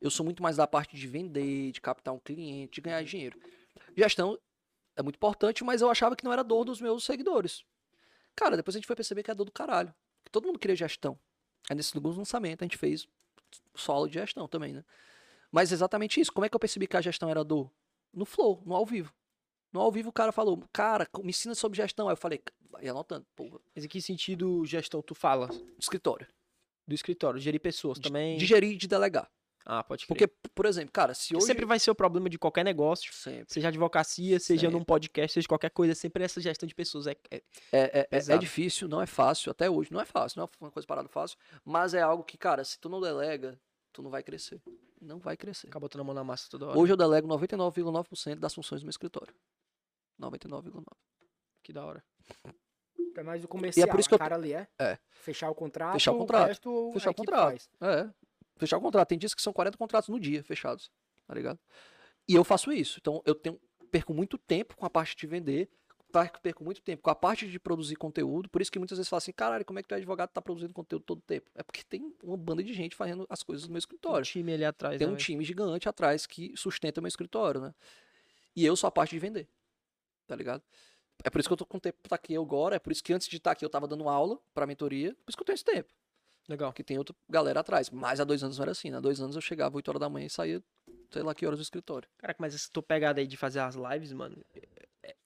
Eu 0.00 0.10
sou 0.10 0.24
muito 0.24 0.42
mais 0.42 0.56
da 0.56 0.66
parte 0.66 0.96
de 0.96 1.06
vender, 1.06 1.70
de 1.72 1.80
captar 1.80 2.12
um 2.12 2.18
cliente, 2.18 2.74
de 2.74 2.80
ganhar 2.80 3.02
dinheiro. 3.04 3.40
Gestão 3.96 4.38
é 4.96 5.02
muito 5.02 5.16
importante, 5.16 5.62
mas 5.64 5.80
eu 5.80 5.88
achava 5.90 6.14
que 6.16 6.24
não 6.24 6.32
era 6.32 6.42
dor 6.42 6.64
dos 6.64 6.80
meus 6.80 7.04
seguidores. 7.04 7.64
Cara, 8.34 8.56
depois 8.56 8.74
a 8.74 8.78
gente 8.78 8.86
foi 8.86 8.96
perceber 8.96 9.22
que 9.22 9.30
é 9.30 9.34
dor 9.34 9.44
do 9.44 9.52
caralho. 9.52 9.94
Que 10.24 10.30
todo 10.30 10.46
mundo 10.46 10.58
queria 10.58 10.76
gestão. 10.76 11.18
Aí 11.70 11.76
nesse 11.76 11.90
segundo 11.90 12.16
lançamento 12.18 12.62
a 12.62 12.64
gente 12.64 12.76
fez 12.76 13.06
só 13.74 13.92
aula 13.92 14.08
de 14.08 14.14
gestão 14.14 14.48
também, 14.48 14.72
né? 14.72 14.84
Mas 15.50 15.70
exatamente 15.70 16.20
isso. 16.20 16.32
Como 16.32 16.44
é 16.44 16.48
que 16.48 16.56
eu 16.56 16.60
percebi 16.60 16.86
que 16.86 16.96
a 16.96 17.00
gestão 17.00 17.30
era 17.30 17.44
dor? 17.44 17.70
No 18.12 18.24
flow, 18.26 18.60
no 18.66 18.74
ao 18.74 18.84
vivo. 18.84 19.12
No 19.72 19.80
ao 19.80 19.90
vivo 19.90 20.10
o 20.10 20.12
cara 20.12 20.32
falou, 20.32 20.62
cara, 20.72 21.08
me 21.22 21.30
ensina 21.30 21.54
sobre 21.54 21.76
gestão. 21.76 22.08
Aí 22.08 22.12
eu 22.12 22.16
falei, 22.16 22.40
vai 22.70 22.86
anotando, 22.86 23.26
porra, 23.34 23.58
Mas 23.74 23.84
em 23.84 23.88
que 23.88 24.00
sentido 24.02 24.64
gestão 24.66 25.00
tu 25.02 25.14
fala? 25.14 25.48
escritório. 25.78 26.26
Do 26.86 26.94
escritório, 26.94 27.40
gerir 27.40 27.60
pessoas 27.60 27.98
também. 27.98 28.36
De 28.36 28.44
gerir 28.44 28.72
e 28.72 28.76
de 28.76 28.86
delegar. 28.88 29.30
Ah, 29.64 29.82
pode 29.84 30.04
crer. 30.06 30.28
Porque, 30.28 30.48
por 30.52 30.66
exemplo, 30.66 30.90
cara, 30.92 31.14
se 31.14 31.36
hoje... 31.36 31.46
sempre 31.46 31.64
vai 31.64 31.78
ser 31.78 31.92
o 31.92 31.94
problema 31.94 32.28
de 32.28 32.36
qualquer 32.36 32.64
negócio, 32.64 33.14
Sempre. 33.14 33.46
seja 33.54 33.68
advocacia, 33.68 34.40
seja 34.40 34.62
Sempre. 34.62 34.76
num 34.76 34.84
podcast, 34.84 35.34
seja 35.34 35.46
qualquer 35.46 35.70
coisa, 35.70 35.94
sempre 35.94 36.24
essa 36.24 36.40
gestão 36.40 36.66
de 36.66 36.74
pessoas 36.74 37.06
é, 37.06 37.16
é- 37.30 37.36
É, 37.70 38.00
é- 38.00 38.08
é, 38.10 38.32
é 38.34 38.38
difícil, 38.38 38.88
não 38.88 39.00
é 39.00 39.06
fácil, 39.06 39.52
até 39.52 39.70
hoje 39.70 39.92
não 39.92 40.00
é 40.00 40.04
fácil, 40.04 40.40
não 40.40 40.46
é 40.46 40.48
uma 40.60 40.70
coisa 40.72 40.84
parada 40.84 41.08
fácil, 41.08 41.38
mas 41.64 41.94
é 41.94 42.02
algo 42.02 42.24
que, 42.24 42.36
cara, 42.36 42.64
se 42.64 42.76
tu 42.80 42.88
não 42.88 43.00
delega, 43.00 43.56
tu 43.92 44.02
não 44.02 44.10
vai 44.10 44.24
crescer. 44.24 44.60
Não 45.00 45.20
vai 45.20 45.36
crescer. 45.36 45.68
acaba 45.68 45.84
botando 45.84 46.00
a 46.00 46.04
mão 46.04 46.14
na 46.14 46.24
massa 46.24 46.48
toda 46.50 46.66
hora. 46.66 46.76
Hoje 46.78 46.92
eu 46.92 46.96
delego 46.96 47.28
99,9% 47.28 48.40
das 48.40 48.52
funções 48.54 48.80
do 48.80 48.84
meu 48.84 48.90
escritório. 48.90 49.32
99,9%. 50.22 50.84
Que 51.62 51.72
da 51.72 51.84
hora. 51.84 52.02
É 53.16 53.22
mais 53.22 53.44
o 53.44 53.48
comercial, 53.48 53.88
por 53.88 54.00
isso 54.00 54.08
que 54.08 54.14
eu- 54.14 54.18
cara 54.18 54.36
ali 54.36 54.52
é. 54.54 54.66
É. 54.78 54.98
Fechar 55.10 55.50
o 55.50 55.54
contrato, 55.54 55.92
Fechar 55.94 56.12
o 56.12 56.18
contrato. 56.18 56.48
resto 56.48 56.88
a 56.88 56.92
Fechar 56.94 57.10
o 57.10 57.14
contrato. 57.14 57.48
faz. 57.50 57.70
É. 57.80 58.10
Fechar 58.56 58.78
o 58.78 58.80
contrato. 58.80 59.08
Tem 59.08 59.18
dias 59.18 59.34
que 59.34 59.42
são 59.42 59.52
40 59.52 59.76
contratos 59.76 60.08
no 60.08 60.18
dia 60.18 60.42
fechados. 60.42 60.90
Tá 61.26 61.34
ligado? 61.34 61.58
E 62.28 62.34
eu 62.34 62.42
faço 62.44 62.72
isso. 62.72 62.98
Então 63.00 63.22
eu 63.26 63.34
tenho, 63.34 63.60
perco 63.90 64.14
muito 64.14 64.38
tempo 64.38 64.76
com 64.76 64.86
a 64.86 64.90
parte 64.90 65.14
de 65.16 65.26
vender. 65.26 65.68
perco- 66.12 66.40
Perco 66.42 66.62
muito 66.62 66.82
tempo 66.82 67.00
com 67.02 67.08
a 67.08 67.14
parte 67.14 67.48
de 67.50 67.58
produzir 67.58 67.96
conteúdo. 67.96 68.46
Por 68.50 68.60
isso 68.60 68.70
que 68.70 68.78
muitas 68.78 68.98
vezes 68.98 69.08
falam 69.08 69.18
assim: 69.18 69.32
caralho, 69.32 69.64
como 69.64 69.78
é 69.78 69.82
que 69.82 69.88
tu 69.88 69.94
é 69.94 69.96
advogado 69.96 70.28
e 70.28 70.32
tá 70.34 70.42
produzindo 70.42 70.72
conteúdo 70.74 71.04
todo 71.04 71.22
tempo? 71.22 71.50
É 71.54 71.62
porque 71.62 71.82
tem 71.84 72.14
uma 72.22 72.36
banda 72.36 72.62
de 72.62 72.72
gente 72.74 72.94
fazendo 72.94 73.26
as 73.30 73.42
coisas 73.42 73.66
no 73.66 73.72
meu 73.72 73.74
Tem 73.74 73.76
um 73.76 73.96
escritório. 73.96 74.26
time 74.26 74.52
ali 74.52 74.64
atrás, 74.64 74.98
Tem 74.98 75.06
né, 75.06 75.12
um 75.12 75.16
time 75.16 75.42
gigante 75.42 75.88
atrás 75.88 76.26
que 76.26 76.52
sustenta 76.56 77.00
meu 77.00 77.08
escritório, 77.08 77.60
né? 77.62 77.74
E 78.54 78.64
eu 78.64 78.76
sou 78.76 78.88
a 78.88 78.90
parte 78.90 79.10
de 79.12 79.18
vender. 79.18 79.48
Tá 80.26 80.36
ligado? 80.36 80.62
É 81.24 81.30
por 81.30 81.38
isso 81.40 81.48
que 81.48 81.52
eu 81.52 81.56
tô 81.56 81.66
com 81.66 81.78
tempo 81.78 81.98
pra 82.02 82.06
estar 82.06 82.16
aqui 82.16 82.36
agora. 82.36 82.76
É 82.76 82.78
por 82.78 82.92
isso 82.92 83.02
que 83.02 83.12
antes 83.12 83.28
de 83.28 83.36
estar 83.36 83.52
aqui 83.52 83.64
eu 83.64 83.70
tava 83.70 83.86
dando 83.86 84.08
aula 84.08 84.38
pra 84.54 84.66
mentoria. 84.66 85.14
Por 85.24 85.30
isso 85.30 85.36
que 85.36 85.42
eu 85.42 85.46
tenho 85.46 85.54
esse 85.54 85.64
tempo. 85.64 85.92
Legal. 86.48 86.70
Porque 86.72 86.82
tem 86.82 86.98
outra 86.98 87.14
galera 87.28 87.60
atrás. 87.60 87.90
Mas 87.90 88.18
há 88.20 88.24
dois 88.24 88.42
anos 88.42 88.58
não 88.58 88.64
era 88.64 88.72
assim. 88.72 88.90
né? 88.90 88.96
Há 88.96 89.00
dois 89.00 89.20
anos 89.20 89.36
eu 89.36 89.42
chegava 89.42 89.76
8 89.76 89.88
horas 89.88 90.00
da 90.00 90.08
manhã 90.08 90.26
e 90.26 90.30
saía, 90.30 90.62
sei 91.10 91.22
lá 91.22 91.34
que 91.34 91.46
horas 91.46 91.58
do 91.58 91.62
escritório. 91.62 92.08
Caraca, 92.18 92.38
mas 92.40 92.54
essa 92.54 92.68
tua 92.72 92.82
pegada 92.82 93.20
aí 93.20 93.26
de 93.26 93.36
fazer 93.36 93.60
as 93.60 93.76
lives, 93.76 94.12
mano. 94.12 94.42
é- 94.54 94.88
é- 95.04 95.16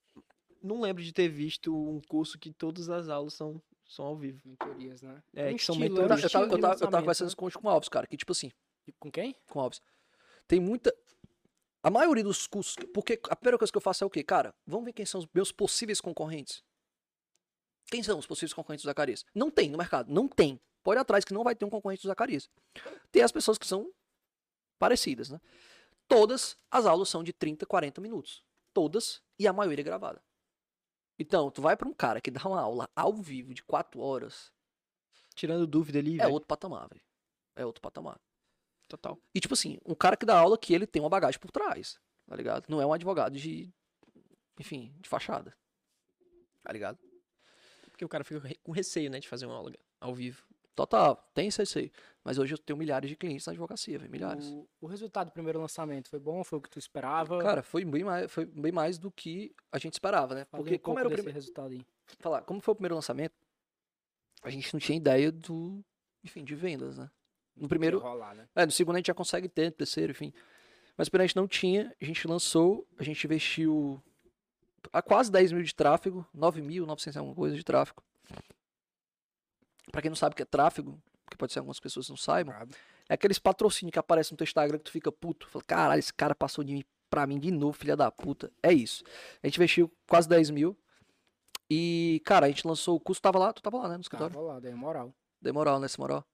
não 0.62 0.80
lembro 0.80 1.02
de 1.02 1.12
ter 1.12 1.28
visto 1.28 1.74
um 1.74 2.00
curso 2.08 2.38
que 2.38 2.52
todas 2.52 2.90
as 2.90 3.08
aulas 3.08 3.32
são, 3.34 3.62
são 3.86 4.04
ao 4.04 4.16
vivo. 4.16 4.40
Mentorias, 4.44 5.00
né? 5.00 5.22
É, 5.32 5.50
Um 5.52 5.56
que 5.56 5.64
são 5.64 5.76
Eu, 5.76 5.80
mentorias. 5.80 6.10
eu, 6.10 6.40
eu, 6.40 6.46
de 6.48 6.60
tava, 6.60 6.74
eu 6.74 6.78
tava 6.90 6.98
conversando 7.00 7.28
né? 7.28 7.34
com, 7.36 7.50
com 7.50 7.66
o 7.68 7.70
Alves, 7.70 7.88
cara, 7.88 8.06
que 8.06 8.16
tipo 8.16 8.32
assim, 8.32 8.50
E 8.86 8.92
Com 8.92 9.10
quem? 9.10 9.34
com 9.48 9.58
o 9.58 9.62
Alves. 9.62 9.80
Tem 10.46 10.60
muita. 10.60 10.94
A 11.86 11.90
maioria 11.90 12.24
dos 12.24 12.48
cursos. 12.48 12.74
Porque 12.92 13.20
a 13.30 13.36
primeira 13.36 13.56
coisa 13.56 13.70
que 13.70 13.76
eu 13.76 13.80
faço 13.80 14.02
é 14.02 14.06
o 14.06 14.10
quê? 14.10 14.24
Cara, 14.24 14.52
vamos 14.66 14.86
ver 14.86 14.92
quem 14.92 15.06
são 15.06 15.20
os 15.20 15.28
meus 15.32 15.52
possíveis 15.52 16.00
concorrentes. 16.00 16.64
Quem 17.88 18.02
são 18.02 18.18
os 18.18 18.26
possíveis 18.26 18.52
concorrentes 18.52 18.82
do 18.82 18.88
Zacarias? 18.88 19.24
Não 19.32 19.52
tem 19.52 19.70
no 19.70 19.78
mercado. 19.78 20.12
Não 20.12 20.26
tem. 20.26 20.60
Pode 20.82 20.98
ir 20.98 21.02
atrás 21.02 21.24
que 21.24 21.32
não 21.32 21.44
vai 21.44 21.54
ter 21.54 21.64
um 21.64 21.70
concorrente 21.70 22.02
do 22.02 22.08
Zacarias. 22.08 22.50
Tem 23.12 23.22
as 23.22 23.30
pessoas 23.30 23.56
que 23.56 23.66
são 23.68 23.88
parecidas, 24.80 25.30
né? 25.30 25.40
Todas 26.08 26.58
as 26.72 26.86
aulas 26.86 27.08
são 27.08 27.22
de 27.22 27.32
30, 27.32 27.64
40 27.64 28.00
minutos. 28.00 28.42
Todas. 28.74 29.22
E 29.38 29.46
a 29.46 29.52
maioria 29.52 29.82
é 29.82 29.84
gravada. 29.84 30.20
Então, 31.16 31.52
tu 31.52 31.62
vai 31.62 31.76
pra 31.76 31.88
um 31.88 31.94
cara 31.94 32.20
que 32.20 32.32
dá 32.32 32.42
uma 32.46 32.60
aula 32.60 32.90
ao 32.96 33.14
vivo 33.14 33.54
de 33.54 33.62
4 33.62 34.00
horas. 34.00 34.52
Tirando 35.36 35.68
dúvida 35.68 36.00
ali, 36.00 36.14
É 36.16 36.22
velho. 36.24 36.32
outro 36.32 36.48
patamar, 36.48 36.88
velho. 36.88 37.02
É 37.54 37.64
outro 37.64 37.80
patamar. 37.80 38.20
Total. 38.88 39.18
E, 39.34 39.40
tipo 39.40 39.54
assim, 39.54 39.78
um 39.84 39.94
cara 39.94 40.16
que 40.16 40.24
dá 40.24 40.38
aula 40.38 40.56
que 40.56 40.72
ele 40.72 40.86
tem 40.86 41.02
uma 41.02 41.08
bagagem 41.08 41.40
por 41.40 41.50
trás, 41.50 41.98
tá 42.26 42.36
ligado? 42.36 42.66
Não 42.68 42.80
é 42.80 42.86
um 42.86 42.92
advogado 42.92 43.36
de, 43.36 43.72
enfim, 44.58 44.94
de 45.00 45.08
fachada. 45.08 45.52
Tá 46.62 46.72
ligado? 46.72 46.98
Porque 47.90 48.04
o 48.04 48.08
cara 48.08 48.22
fica 48.22 48.42
com 48.62 48.72
receio, 48.72 49.10
né, 49.10 49.18
de 49.18 49.28
fazer 49.28 49.46
uma 49.46 49.56
aula 49.56 49.72
ao 50.00 50.14
vivo. 50.14 50.44
Total, 50.74 51.16
tem 51.32 51.48
isso 51.48 51.62
aí. 51.78 51.90
Mas 52.22 52.38
hoje 52.38 52.52
eu 52.52 52.58
tenho 52.58 52.76
milhares 52.76 53.08
de 53.08 53.16
clientes 53.16 53.46
na 53.46 53.52
advocacia, 53.52 53.98
velho, 53.98 54.10
milhares. 54.10 54.44
O, 54.46 54.68
o 54.82 54.86
resultado 54.86 55.28
do 55.28 55.32
primeiro 55.32 55.58
lançamento 55.58 56.10
foi 56.10 56.18
bom? 56.18 56.44
Foi 56.44 56.58
o 56.58 56.62
que 56.62 56.68
tu 56.68 56.78
esperava? 56.78 57.38
Cara, 57.38 57.62
foi 57.62 57.84
bem, 57.84 58.04
mais, 58.04 58.30
foi 58.30 58.44
bem 58.44 58.70
mais 58.70 58.98
do 58.98 59.10
que 59.10 59.54
a 59.72 59.78
gente 59.78 59.94
esperava, 59.94 60.34
né? 60.34 60.44
Fala 60.44 60.62
Porque 60.62 60.76
um 60.76 60.78
como 60.78 60.98
era 60.98 61.08
o 61.08 61.10
primeiro... 61.10 61.34
resultado 61.34 61.72
aí. 61.72 61.80
Falar, 62.18 62.42
como 62.42 62.60
foi 62.60 62.72
o 62.72 62.74
primeiro 62.74 62.94
lançamento, 62.94 63.32
a 64.42 64.50
gente 64.50 64.72
não 64.74 64.78
tinha 64.78 64.98
ideia 64.98 65.32
do, 65.32 65.82
enfim, 66.22 66.44
de 66.44 66.54
vendas, 66.54 66.98
né? 66.98 67.10
No 67.56 67.68
primeiro, 67.68 67.98
Rolar, 67.98 68.34
né? 68.34 68.48
É, 68.54 68.66
no 68.66 68.72
segundo 68.72 68.96
a 68.96 68.98
gente 68.98 69.06
já 69.06 69.14
consegue 69.14 69.48
ter, 69.48 69.66
no 69.66 69.72
terceiro, 69.72 70.10
enfim. 70.12 70.32
Mas 70.96 71.08
primeiro 71.08 71.24
a 71.24 71.26
gente 71.26 71.36
não 71.36 71.48
tinha, 71.48 71.94
a 72.00 72.04
gente 72.04 72.26
lançou, 72.26 72.86
a 72.98 73.02
gente 73.02 73.24
investiu 73.24 74.02
a 74.92 75.02
quase 75.02 75.30
10 75.30 75.52
mil 75.52 75.62
de 75.62 75.74
tráfego, 75.74 76.26
9 76.32 76.62
mil, 76.62 76.86
900 76.86 77.16
e 77.16 77.18
alguma 77.18 77.34
coisa 77.34 77.56
de 77.56 77.64
tráfego. 77.64 78.02
Pra 79.90 80.02
quem 80.02 80.10
não 80.10 80.16
sabe 80.16 80.32
o 80.32 80.36
que 80.36 80.42
é 80.42 80.46
tráfego, 80.46 81.00
que 81.30 81.36
pode 81.36 81.52
ser 81.52 81.60
algumas 81.60 81.80
pessoas 81.80 82.08
não 82.08 82.16
saibam, 82.16 82.54
é 83.08 83.14
aqueles 83.14 83.38
patrocínios 83.38 83.92
que 83.92 83.98
aparecem 83.98 84.34
no 84.34 84.36
teu 84.36 84.44
Instagram 84.44 84.78
que 84.78 84.84
tu 84.84 84.90
fica 84.90 85.12
puto. 85.12 85.48
Fala, 85.48 85.64
caralho, 85.64 85.98
esse 85.98 86.12
cara 86.12 86.34
passou 86.34 86.64
de 86.64 86.72
mim 86.72 86.84
pra 87.08 87.26
mim 87.26 87.38
de 87.38 87.50
novo, 87.50 87.72
filha 87.72 87.96
da 87.96 88.10
puta. 88.10 88.52
É 88.62 88.72
isso. 88.72 89.04
A 89.42 89.46
gente 89.46 89.56
investiu 89.56 89.92
quase 90.08 90.28
10 90.28 90.50
mil. 90.50 90.76
E, 91.70 92.22
cara, 92.24 92.46
a 92.46 92.48
gente 92.48 92.66
lançou 92.66 92.96
o 92.96 93.00
curso, 93.00 93.20
tava 93.20 93.38
lá, 93.38 93.52
tu 93.52 93.62
tava 93.62 93.78
lá, 93.78 93.88
né, 93.88 93.94
no 93.96 94.00
escritório? 94.00 94.34
Tava 94.34 94.46
lá, 94.46 94.60
dei 94.60 94.72
moral. 94.72 95.12
Dei 95.40 95.52
moral, 95.52 95.80
né, 95.80 95.86
esse 95.86 95.98
moral. 95.98 96.24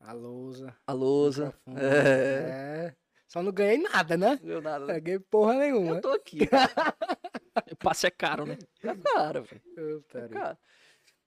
A 0.00 0.12
lousa. 0.12 0.76
A 0.86 0.92
lousa. 0.92 1.54
É. 1.76 2.86
é. 2.88 2.96
Só 3.28 3.42
não 3.42 3.52
ganhei 3.52 3.78
nada, 3.78 4.16
né? 4.16 4.30
Não 4.40 4.48
deu 4.48 4.60
nada, 4.62 4.80
Não 4.80 4.86
né? 4.86 5.00
ganhei 5.00 5.20
porra 5.20 5.54
nenhuma. 5.54 5.96
Eu 5.96 6.00
tô 6.00 6.10
aqui. 6.10 6.38
O 7.72 7.76
passe 7.76 8.06
é 8.06 8.10
caro, 8.10 8.46
né? 8.46 8.56
É 8.82 8.94
caro, 8.96 9.42
velho. 9.44 10.04
É 10.14 10.28
caro. 10.28 10.58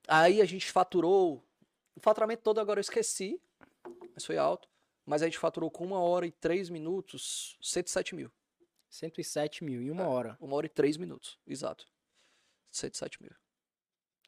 Aí 0.08 0.40
a 0.40 0.44
gente 0.44 0.70
faturou. 0.70 1.44
O 1.94 2.00
faturamento 2.00 2.42
todo 2.42 2.58
agora 2.60 2.78
eu 2.78 2.82
esqueci. 2.82 3.40
Mas 4.14 4.24
foi 4.24 4.36
alto. 4.38 4.68
Mas 5.06 5.22
a 5.22 5.26
gente 5.26 5.38
faturou 5.38 5.70
com 5.70 5.84
uma 5.84 6.00
hora 6.00 6.26
e 6.26 6.32
três 6.32 6.70
minutos, 6.70 7.58
107 7.62 8.14
mil. 8.14 8.30
107 8.88 9.62
mil 9.64 9.82
em 9.82 9.88
É. 9.88 9.92
uma 9.92 10.08
hora. 10.08 10.36
Uma 10.40 10.56
hora 10.56 10.66
e 10.66 10.68
três 10.68 10.96
minutos. 10.96 11.38
Exato. 11.46 11.86
107 12.72 13.22
mil. 13.22 13.32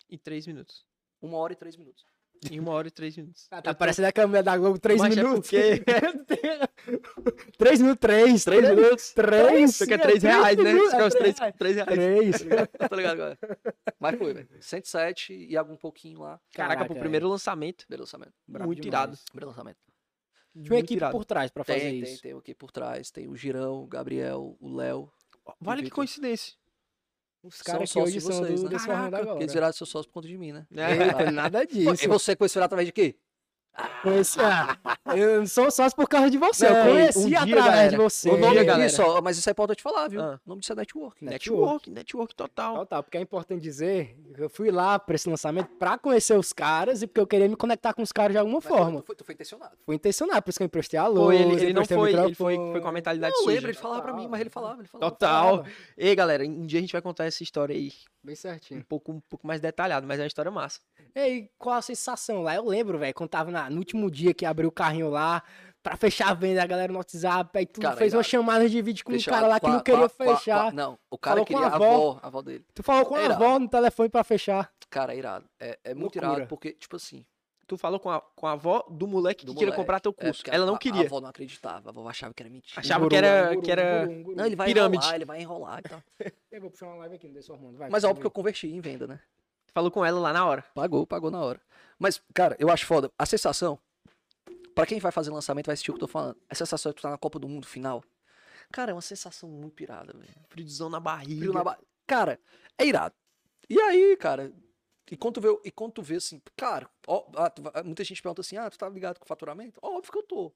Em 0.08 0.18
três 0.18 0.46
minutos. 0.46 0.86
Uma 1.20 1.38
hora 1.38 1.54
e 1.54 1.56
três 1.56 1.76
minutos. 1.76 2.04
Em 2.50 2.60
uma 2.60 2.72
hora 2.72 2.88
e 2.88 2.90
três 2.90 3.16
minutos. 3.16 3.46
Ah, 3.50 3.60
tá 3.62 3.72
tô- 3.74 3.78
parecendo 3.78 4.08
a 4.08 4.12
câmera 4.12 4.42
da 4.42 4.56
Globo, 4.56 4.78
3 4.78 5.00
Mas 5.00 5.16
é 5.16 5.22
minutos. 5.22 5.50
porque- 5.50 5.82
3 7.58 7.80
minutos, 7.80 8.00
3. 8.00 8.44
3 8.44 8.68
minutos. 8.70 9.12
3. 9.12 9.70
Isso 9.70 9.84
aqui 9.84 9.94
é 9.94 9.98
três 9.98 10.22
reais, 10.22 10.56
né? 10.56 10.72
Isso 10.72 10.86
aqui 10.94 11.02
é 11.02 11.06
os 11.06 11.14
três, 11.14 11.38
reais. 11.38 11.54
três 11.58 11.76
reais. 11.76 11.88
3. 11.90 12.42
tá 12.88 12.96
ligado 12.96 13.12
agora? 13.14 13.38
Mas 13.98 14.18
foi, 14.18 14.34
velho. 14.34 14.48
107 14.60 15.32
e 15.34 15.56
algum 15.56 15.76
pouquinho 15.76 16.20
lá. 16.20 16.40
Caraca, 16.54 16.76
pro 16.80 16.88
Caraca, 16.88 17.00
primeiro 17.00 17.28
lançamento. 17.28 17.86
Primeiro 17.86 18.02
lançamento. 18.02 18.32
Muito 18.46 18.86
irado. 18.86 19.16
Primeiro 19.30 19.48
lançamento. 19.48 19.78
Tinha 20.52 20.72
uma 20.72 20.78
equipe 20.78 20.94
irado. 20.94 21.12
por 21.12 21.24
trás 21.24 21.50
pra 21.50 21.64
fazer 21.64 21.80
Tem, 21.80 21.98
isso. 22.00 22.12
tem, 22.12 22.20
tem 22.22 22.34
o 22.34 22.38
aqui 22.38 22.54
por 22.54 22.70
trás. 22.70 23.10
Tem 23.10 23.28
o 23.28 23.36
Girão, 23.36 23.82
o 23.82 23.86
Gabriel, 23.86 24.56
o 24.60 24.74
Léo. 24.74 25.10
Olha 25.64 25.82
que 25.82 25.90
coincidência. 25.90 26.54
Os 27.46 27.62
caras 27.62 27.82
que 27.82 27.86
sócios 27.94 28.08
hoje 28.08 28.18
de 28.18 28.20
são 28.20 28.44
vocês, 28.44 28.60
do 28.60 28.64
né? 28.64 28.70
Desformando 28.70 29.10
Caraca, 29.10 29.16
agora. 29.16 29.26
Porque 29.26 29.44
eles 29.44 29.54
viraram 29.54 29.72
seus 29.72 29.90
sócios 29.90 30.06
por 30.06 30.14
conta 30.14 30.28
de 30.28 30.36
mim, 30.36 30.52
né? 30.52 30.66
Eita, 30.70 31.30
nada 31.30 31.64
disso. 31.64 32.04
E 32.04 32.08
você 32.08 32.34
conheceu 32.34 32.62
através 32.62 32.86
de 32.86 32.92
quê? 32.92 33.16
Conheci- 34.02 34.38
ah, 34.40 34.76
eu 35.16 35.40
não 35.40 35.46
sou 35.46 35.70
sócio 35.70 35.94
por 35.96 36.08
causa 36.08 36.30
de 36.30 36.38
você. 36.38 36.68
Não, 36.68 36.76
eu 36.78 36.92
conheci 36.94 37.18
um 37.18 37.26
dia, 37.28 37.38
através 37.40 37.64
galera. 37.66 37.90
de 37.90 37.96
você. 37.96 38.30
Um 38.30 38.34
O 38.34 38.36
nome 38.38 38.64
galera. 38.64 38.88
disso, 38.88 39.02
ó, 39.02 39.20
mas 39.20 39.36
isso 39.36 39.48
aí 39.50 39.54
pode 39.54 39.74
te 39.74 39.82
falar, 39.82 40.08
viu? 40.08 40.20
Ah. 40.20 40.40
O 40.44 40.48
nome 40.48 40.60
disso 40.60 40.72
é 40.72 40.76
network. 40.76 41.24
Network, 41.24 41.90
network 41.90 42.34
total. 42.34 42.72
Então 42.74 42.86
tá, 42.86 43.02
porque 43.02 43.18
é 43.18 43.20
importante 43.20 43.60
dizer 43.62 44.16
que 44.34 44.42
eu 44.42 44.48
fui 44.48 44.70
lá 44.70 44.98
pra 44.98 45.14
esse 45.14 45.28
lançamento 45.28 45.68
pra 45.78 45.98
conhecer 45.98 46.38
os 46.38 46.52
caras 46.52 47.02
e 47.02 47.06
porque 47.06 47.20
eu 47.20 47.26
queria 47.26 47.48
me 47.48 47.56
conectar 47.56 47.92
com 47.92 48.02
os 48.02 48.12
caras 48.12 48.32
de 48.32 48.38
alguma 48.38 48.60
Mas 48.62 48.68
forma. 48.68 49.00
Tu 49.02 49.06
foi, 49.06 49.16
tu 49.16 49.24
foi 49.24 49.34
intencionado. 49.34 49.76
Fui 49.84 49.94
intencionado, 49.96 50.42
por 50.42 50.50
isso 50.50 50.58
que 50.58 50.62
eu 50.62 50.66
emprestei 50.66 50.98
a 50.98 51.06
luz. 51.06 51.38
ele, 51.40 51.54
ele 51.64 51.72
não 51.72 51.84
foi, 51.84 52.12
ele 52.14 52.34
foi, 52.34 52.56
foi 52.56 52.80
com 52.80 52.88
a 52.88 52.92
mentalidade 52.92 53.32
Não, 53.32 53.40
eu 53.40 53.44
suja. 53.44 53.54
lembro, 53.56 53.70
ele 53.70 53.78
falava 53.78 54.02
pra 54.02 54.12
mim, 54.12 54.28
mas 54.28 54.40
ele 54.40 54.50
falava, 54.50 54.80
ele 54.80 54.88
falava. 54.88 55.10
Total. 55.10 55.64
Ei, 55.98 56.14
galera, 56.14 56.44
um 56.44 56.64
dia 56.66 56.78
a 56.78 56.82
gente 56.82 56.92
vai 56.92 57.02
contar 57.02 57.24
essa 57.26 57.42
história 57.42 57.74
aí 57.74 57.92
Bem 58.22 58.32
um 58.32 58.36
certinho. 58.36 58.84
pouco, 58.88 59.12
um 59.12 59.20
pouco 59.20 59.46
mais 59.46 59.60
detalhado, 59.60 60.06
mas 60.06 60.18
é 60.18 60.22
uma 60.22 60.26
história 60.26 60.50
massa. 60.50 60.80
Ei, 61.14 61.48
qual 61.58 61.76
a 61.76 61.82
sensação 61.82 62.42
lá? 62.42 62.54
Eu 62.56 62.64
lembro, 62.66 62.98
velho, 62.98 63.14
quando 63.14 63.30
tava 63.30 63.50
na- 63.50 63.65
no 63.70 63.78
último 63.78 64.10
dia 64.10 64.32
que 64.34 64.44
abriu 64.46 64.68
o 64.68 64.72
carrinho 64.72 65.08
lá, 65.10 65.42
pra 65.82 65.96
fechar 65.96 66.30
a 66.30 66.34
venda, 66.34 66.62
a 66.62 66.66
galera 66.66 66.92
no 66.92 66.98
WhatsApp, 66.98 67.56
aí 67.58 67.64
tu 67.66 67.80
Cara, 67.80 67.96
fez 67.96 68.12
uma 68.12 68.22
chamada 68.22 68.68
de 68.68 68.82
vídeo 68.82 69.04
com 69.04 69.12
um 69.12 69.20
cara 69.22 69.46
lá 69.46 69.60
que 69.60 69.68
não 69.68 69.80
queria 69.80 70.08
fechar. 70.08 70.72
não, 70.72 70.98
o 71.10 71.16
cara 71.18 71.34
Falou 71.36 71.46
com 71.46 71.52
queria 71.54 71.66
a 71.68 71.70
a 71.72 71.74
avó. 71.76 71.84
avó, 71.94 72.20
a 72.22 72.26
avó 72.26 72.42
dele. 72.42 72.64
Tu 72.74 72.82
falou 72.82 73.06
com 73.06 73.16
É 73.16 73.20
a 73.22 73.24
irado. 73.26 73.44
avó 73.44 73.58
no 73.58 73.68
telefone 73.68 74.08
pra 74.08 74.24
fechar. 74.24 74.72
Cara, 74.90 75.14
é 75.14 75.18
irado. 75.18 75.48
É, 75.60 75.78
é 75.84 75.94
muito 75.94 76.16
Loucura. 76.16 76.26
irado, 76.38 76.48
porque, 76.48 76.72
tipo 76.72 76.96
assim, 76.96 77.24
Tu 77.68 77.76
falou 77.76 77.98
com 77.98 78.08
a, 78.08 78.20
com 78.20 78.46
a 78.46 78.52
avó 78.52 78.86
do 78.88 79.08
moleque 79.08 79.44
do 79.44 79.50
que 79.50 79.58
queria 79.58 79.72
moleque. 79.72 79.82
comprar 79.82 79.98
teu 79.98 80.14
É, 80.16 80.24
curso. 80.26 80.40
porque 80.40 80.54
Ela 80.56 80.64
não 80.64 80.76
a- 80.76 80.78
queria. 80.78 81.02
A 81.02 81.04
avó 81.06 81.20
não 81.20 81.28
acreditava, 81.28 81.88
a 81.88 81.90
avó 81.90 82.08
achava 82.08 82.32
que 82.32 82.40
era 82.40 82.48
mentira. 82.48 82.80
Achava 82.80 83.08
que 83.08 83.16
era- 83.16 83.48
guru, 83.48 83.62
que 83.62 83.70
era- 83.72 83.82
um 83.82 84.06
guru, 84.06 84.12
um 84.12 84.22
guru. 84.22 84.36
Não, 84.36 84.46
ele 84.46 84.54
vai 84.54 84.66
Pirâmide. 84.68 85.02
enrolar, 85.02 85.14
ele 85.16 85.24
vai 85.24 85.40
enrolar 85.40 85.78
e 85.80 85.82
tal. 85.82 86.02
Eu 86.52 86.60
vou 86.60 86.70
puxar 86.70 86.86
uma 86.86 86.94
live 86.98 87.16
aqui, 87.16 87.26
não 87.26 87.34
deixa 87.34 87.52
hormônio. 87.52 87.76
Vai, 87.76 87.88
Mas 87.90 87.94
continua 88.04 88.10
óbvio 88.12 88.20
que 88.22 88.26
eu 88.28 88.30
converti 88.30 88.68
em 88.68 88.80
venda, 88.80 89.08
né? 89.08 89.18
Falou 89.76 89.90
com 89.90 90.02
ela 90.02 90.18
lá 90.18 90.32
na 90.32 90.46
hora. 90.46 90.62
Pagou, 90.74 91.06
pagou 91.06 91.30
na 91.30 91.38
hora. 91.38 91.60
Mas, 91.98 92.18
cara, 92.32 92.56
eu 92.58 92.70
acho 92.70 92.86
foda. 92.86 93.12
A 93.18 93.26
sensação, 93.26 93.78
pra 94.74 94.86
quem 94.86 94.98
vai 94.98 95.12
fazer 95.12 95.30
lançamento, 95.30 95.66
vai 95.66 95.74
assistir 95.74 95.90
o 95.90 95.94
que 95.94 95.98
eu 96.02 96.06
tô 96.08 96.10
falando. 96.10 96.34
A 96.48 96.54
sensação 96.54 96.90
de 96.90 96.96
tu 96.96 97.02
tá 97.02 97.10
na 97.10 97.18
Copa 97.18 97.38
do 97.38 97.46
Mundo 97.46 97.66
final. 97.66 98.02
Cara, 98.72 98.92
é 98.92 98.94
uma 98.94 99.02
sensação 99.02 99.50
muito 99.50 99.74
pirada, 99.74 100.14
velho. 100.14 100.32
Friozão 100.48 100.88
na 100.88 100.98
barriga. 100.98 101.40
Frio 101.40 101.52
na 101.52 101.62
ba- 101.62 101.78
Cara, 102.06 102.40
é 102.78 102.86
irado. 102.86 103.14
E 103.68 103.78
aí, 103.78 104.16
cara, 104.16 104.50
e 105.10 105.14
quando 105.14 105.34
tu 105.34 105.40
vê, 105.42 105.48
e 105.62 105.70
quando 105.70 105.92
tu 105.92 106.02
vê 106.02 106.16
assim, 106.16 106.40
cara, 106.56 106.88
ó, 107.06 107.26
ah, 107.36 107.50
tu 107.50 107.60
muita 107.84 108.02
gente 108.02 108.22
pergunta 108.22 108.40
assim, 108.40 108.56
ah, 108.56 108.70
tu 108.70 108.78
tá 108.78 108.88
ligado 108.88 109.18
com 109.18 109.26
o 109.26 109.28
faturamento? 109.28 109.78
Óbvio 109.82 110.10
que 110.10 110.18
eu 110.18 110.22
tô. 110.22 110.54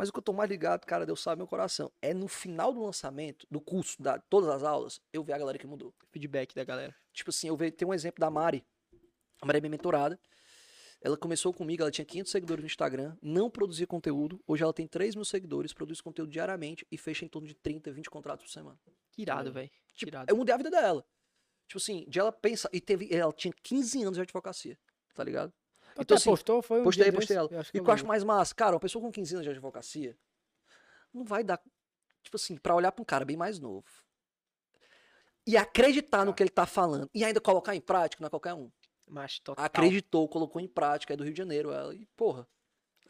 Mas 0.00 0.08
o 0.08 0.12
que 0.14 0.18
eu 0.18 0.22
tô 0.22 0.32
mais 0.32 0.48
ligado, 0.48 0.86
cara, 0.86 1.04
Deus 1.04 1.20
sabe 1.20 1.40
meu 1.40 1.46
coração, 1.46 1.92
é 2.00 2.14
no 2.14 2.26
final 2.26 2.72
do 2.72 2.82
lançamento, 2.82 3.46
do 3.50 3.60
curso, 3.60 4.02
da 4.02 4.18
todas 4.18 4.48
as 4.48 4.62
aulas, 4.62 4.98
eu 5.12 5.22
ver 5.22 5.34
a 5.34 5.38
galera 5.38 5.58
que 5.58 5.66
mudou. 5.66 5.94
Feedback 6.10 6.54
da 6.54 6.64
galera. 6.64 6.96
Tipo 7.12 7.28
assim, 7.28 7.48
eu 7.48 7.54
vejo, 7.54 7.72
tem 7.72 7.86
um 7.86 7.92
exemplo 7.92 8.18
da 8.18 8.30
Mari. 8.30 8.64
A 9.42 9.44
Mari 9.44 9.58
é 9.58 9.60
minha 9.60 9.72
mentorada. 9.72 10.18
Ela 11.02 11.18
começou 11.18 11.52
comigo, 11.52 11.82
ela 11.82 11.90
tinha 11.90 12.06
500 12.06 12.32
seguidores 12.32 12.62
no 12.62 12.66
Instagram, 12.66 13.14
não 13.20 13.50
produzia 13.50 13.86
conteúdo. 13.86 14.42
Hoje 14.46 14.62
ela 14.62 14.72
tem 14.72 14.86
3 14.86 15.14
mil 15.14 15.24
seguidores, 15.26 15.74
produz 15.74 16.00
conteúdo 16.00 16.30
diariamente 16.30 16.86
e 16.90 16.96
fecha 16.96 17.26
em 17.26 17.28
torno 17.28 17.46
de 17.46 17.54
30, 17.54 17.92
20 17.92 18.08
contratos 18.08 18.46
por 18.46 18.50
semana. 18.50 18.80
Que 19.12 19.20
irado, 19.20 19.52
velho. 19.52 19.70
Tipo, 19.94 20.12
irado. 20.12 20.32
eu 20.32 20.36
mudei 20.38 20.54
a 20.54 20.56
vida 20.56 20.70
dela. 20.70 21.04
Tipo 21.68 21.76
assim, 21.76 22.06
de 22.08 22.18
ela 22.18 22.32
pensar. 22.32 22.70
E 22.72 22.80
teve. 22.80 23.14
Ela 23.14 23.34
tinha 23.34 23.52
15 23.62 24.02
anos 24.02 24.14
de 24.14 24.22
advocacia, 24.22 24.78
tá 25.14 25.22
ligado? 25.22 25.52
Então, 25.92 26.02
até 26.02 26.14
assim, 26.14 26.30
postou, 26.30 26.62
foi 26.62 26.80
um 26.80 26.84
postei, 26.84 27.04
dia 27.04 27.12
postei 27.12 27.36
desse? 27.36 27.54
ela. 27.54 27.64
E 27.72 27.78
o 27.78 27.80
eu 27.80 27.84
que 27.84 27.90
eu 27.90 27.94
acho 27.94 28.06
mais 28.06 28.24
massa, 28.24 28.54
cara, 28.54 28.74
uma 28.74 28.80
pessoa 28.80 29.02
com 29.04 29.10
15 29.10 29.34
anos 29.34 29.44
de 29.44 29.50
advocacia 29.50 30.16
não 31.12 31.24
vai 31.24 31.42
dar. 31.42 31.60
Tipo 32.22 32.36
assim, 32.36 32.56
pra 32.56 32.74
olhar 32.74 32.92
pra 32.92 33.02
um 33.02 33.04
cara 33.04 33.24
bem 33.24 33.36
mais 33.36 33.58
novo. 33.58 33.86
E 35.46 35.56
acreditar 35.56 36.24
no 36.24 36.32
Tá. 36.32 36.36
que 36.36 36.42
ele 36.42 36.50
tá 36.50 36.66
falando. 36.66 37.10
E 37.14 37.24
ainda 37.24 37.40
colocar 37.40 37.74
em 37.74 37.80
prática, 37.80 38.20
não 38.22 38.26
é 38.26 38.30
qualquer 38.30 38.54
um. 38.54 38.70
Mas 39.08 39.38
total. 39.40 39.64
Acreditou, 39.64 40.28
colocou 40.28 40.60
em 40.60 40.68
prática, 40.68 41.14
é 41.14 41.16
do 41.16 41.24
Rio 41.24 41.32
de 41.32 41.38
Janeiro, 41.38 41.72
ela. 41.72 41.94
E, 41.94 42.06
porra. 42.16 42.46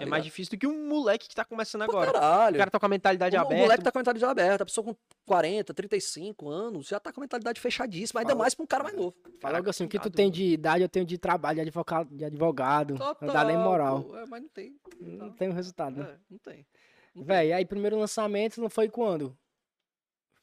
Tá 0.00 0.06
É 0.06 0.10
mais 0.10 0.24
difícil 0.24 0.50
do 0.50 0.58
que 0.58 0.66
um 0.66 0.88
moleque 0.88 1.28
que 1.28 1.34
tá 1.34 1.44
começando 1.44 1.82
Pra 1.84 1.90
agora. 1.90 2.12
Caralho. 2.12 2.54
O 2.54 2.58
cara 2.58 2.70
tá 2.70 2.80
com 2.80 2.86
a 2.86 2.88
mentalidade 2.88 3.36
o, 3.36 3.38
o 3.38 3.42
aberta. 3.42 3.62
moleque 3.62 3.84
tá 3.84 3.92
com 3.92 3.98
a 3.98 4.00
mentalidade 4.00 4.30
aberta, 4.30 4.62
a 4.62 4.66
pessoa 4.66 4.84
com 4.84 4.96
40, 5.26 5.72
35 5.74 6.48
anos 6.48 6.86
já 6.88 6.98
tá 7.00 7.12
com 7.12 7.20
a 7.20 7.22
mentalidade 7.22 7.60
fechadíssima, 7.60 8.20
ainda 8.20 8.30
Fala- 8.32 8.42
mais 8.42 8.54
pra 8.54 8.64
um 8.64 8.66
cara 8.66 8.82
mais 8.84 8.96
novo. 8.96 9.14
Fala 9.40 9.58
logo 9.58 9.70
assim, 9.70 9.84
o 9.84 9.88
que 9.88 9.98
tu 9.98 10.10
tem 10.10 10.30
de 10.30 10.44
idade, 10.44 10.82
eu 10.82 10.88
tenho 10.88 11.04
de 11.06 11.16
trabalho, 11.18 11.56
de 11.56 11.60
advogado, 11.62 12.08
de 12.16 12.24
advogado 12.24 12.94
não 13.20 13.32
dá 13.32 13.44
nem 13.44 13.56
Total, 13.56 13.70
moral. 13.70 14.02
pô. 14.04 14.16
É, 14.16 14.26
mas 14.26 14.42
não 14.42 14.48
tem. 14.48 14.76
Não 15.00 15.30
Tá. 15.30 15.36
tem 15.36 15.48
o 15.48 15.52
resultado, 15.52 15.96
né? 16.00 16.10
É, 16.10 16.16
não 16.30 16.38
tem. 16.38 16.66
Não 17.14 17.22
tem. 17.22 17.36
Véi, 17.36 17.52
aí 17.52 17.64
primeiro 17.64 17.98
lançamento 17.98 18.60
não 18.60 18.68
foi 18.70 18.88
quando? 18.88 19.36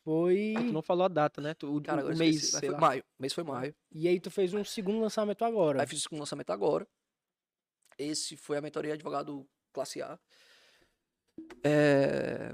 foi. 0.03 0.53
Ah, 0.57 0.61
tu 0.61 0.71
não 0.71 0.81
falou 0.81 1.03
a 1.05 1.07
data, 1.09 1.41
né? 1.41 1.53
Tu, 1.53 1.67
o, 1.75 1.81
Cara, 1.81 2.05
o 2.05 2.15
mês, 2.17 2.35
esqueci, 2.37 2.59
foi 2.59 2.69
lá. 2.69 2.79
maio. 2.79 3.03
O 3.19 3.21
mês 3.21 3.33
foi 3.33 3.43
maio. 3.43 3.75
E 3.91 4.07
aí 4.07 4.19
tu 4.19 4.31
fez 4.31 4.53
um 4.53 4.63
segundo 4.63 4.99
lançamento 5.01 5.43
agora. 5.43 5.81
Aí 5.81 5.87
fiz 5.87 6.05
o 6.05 6.15
lançamento 6.17 6.49
agora. 6.51 6.87
Esse 7.97 8.37
foi 8.37 8.57
a 8.57 8.61
mentoria 8.61 8.93
advogado 8.93 9.47
classe 9.73 10.01
A. 10.01 10.19
É, 11.63 12.53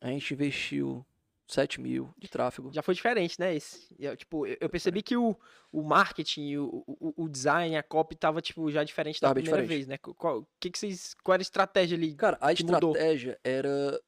A 0.00 0.08
gente 0.08 0.32
investiu 0.34 1.04
7 1.46 1.80
mil 1.80 2.12
de 2.18 2.28
tráfego. 2.28 2.70
Já 2.72 2.82
foi 2.82 2.94
diferente, 2.94 3.38
né? 3.40 3.54
Esse. 3.54 3.94
Eu, 3.98 4.16
tipo, 4.16 4.46
eu 4.46 4.56
eu 4.60 4.68
percebi 4.68 5.02
que 5.02 5.16
o, 5.16 5.36
o 5.72 5.82
marketing, 5.82 6.56
o, 6.56 6.84
o, 6.86 7.24
o 7.24 7.28
design, 7.28 7.76
a 7.76 7.82
copy 7.82 8.14
tava, 8.14 8.40
tipo, 8.42 8.70
já 8.70 8.84
diferente 8.84 9.20
da 9.20 9.28
Tava 9.28 9.40
primeira 9.40 9.62
diferente. 9.62 9.86
vez, 9.86 9.86
né? 9.86 9.98
Qual, 9.98 10.46
que 10.60 10.70
que 10.70 10.78
vocês, 10.78 11.14
qual 11.22 11.34
era 11.34 11.40
a 11.40 11.42
estratégia 11.42 11.96
ali? 11.96 12.14
Cara, 12.14 12.36
a 12.40 12.54
que 12.54 12.62
mudou? 12.64 12.92
estratégia 12.92 13.40
era. 13.42 14.00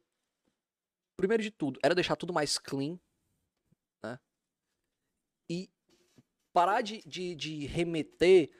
Primeiro 1.17 1.43
de 1.43 1.51
tudo, 1.51 1.79
era 1.83 1.95
deixar 1.95 2.17
tudo 2.17 2.33
mais 2.33 2.57
clean, 2.59 2.99
né? 4.03 4.19
E 5.51 5.69
parar 6.53 6.81
de, 6.81 7.03
de, 7.07 7.35
de 7.35 7.67
remeter 7.67 8.51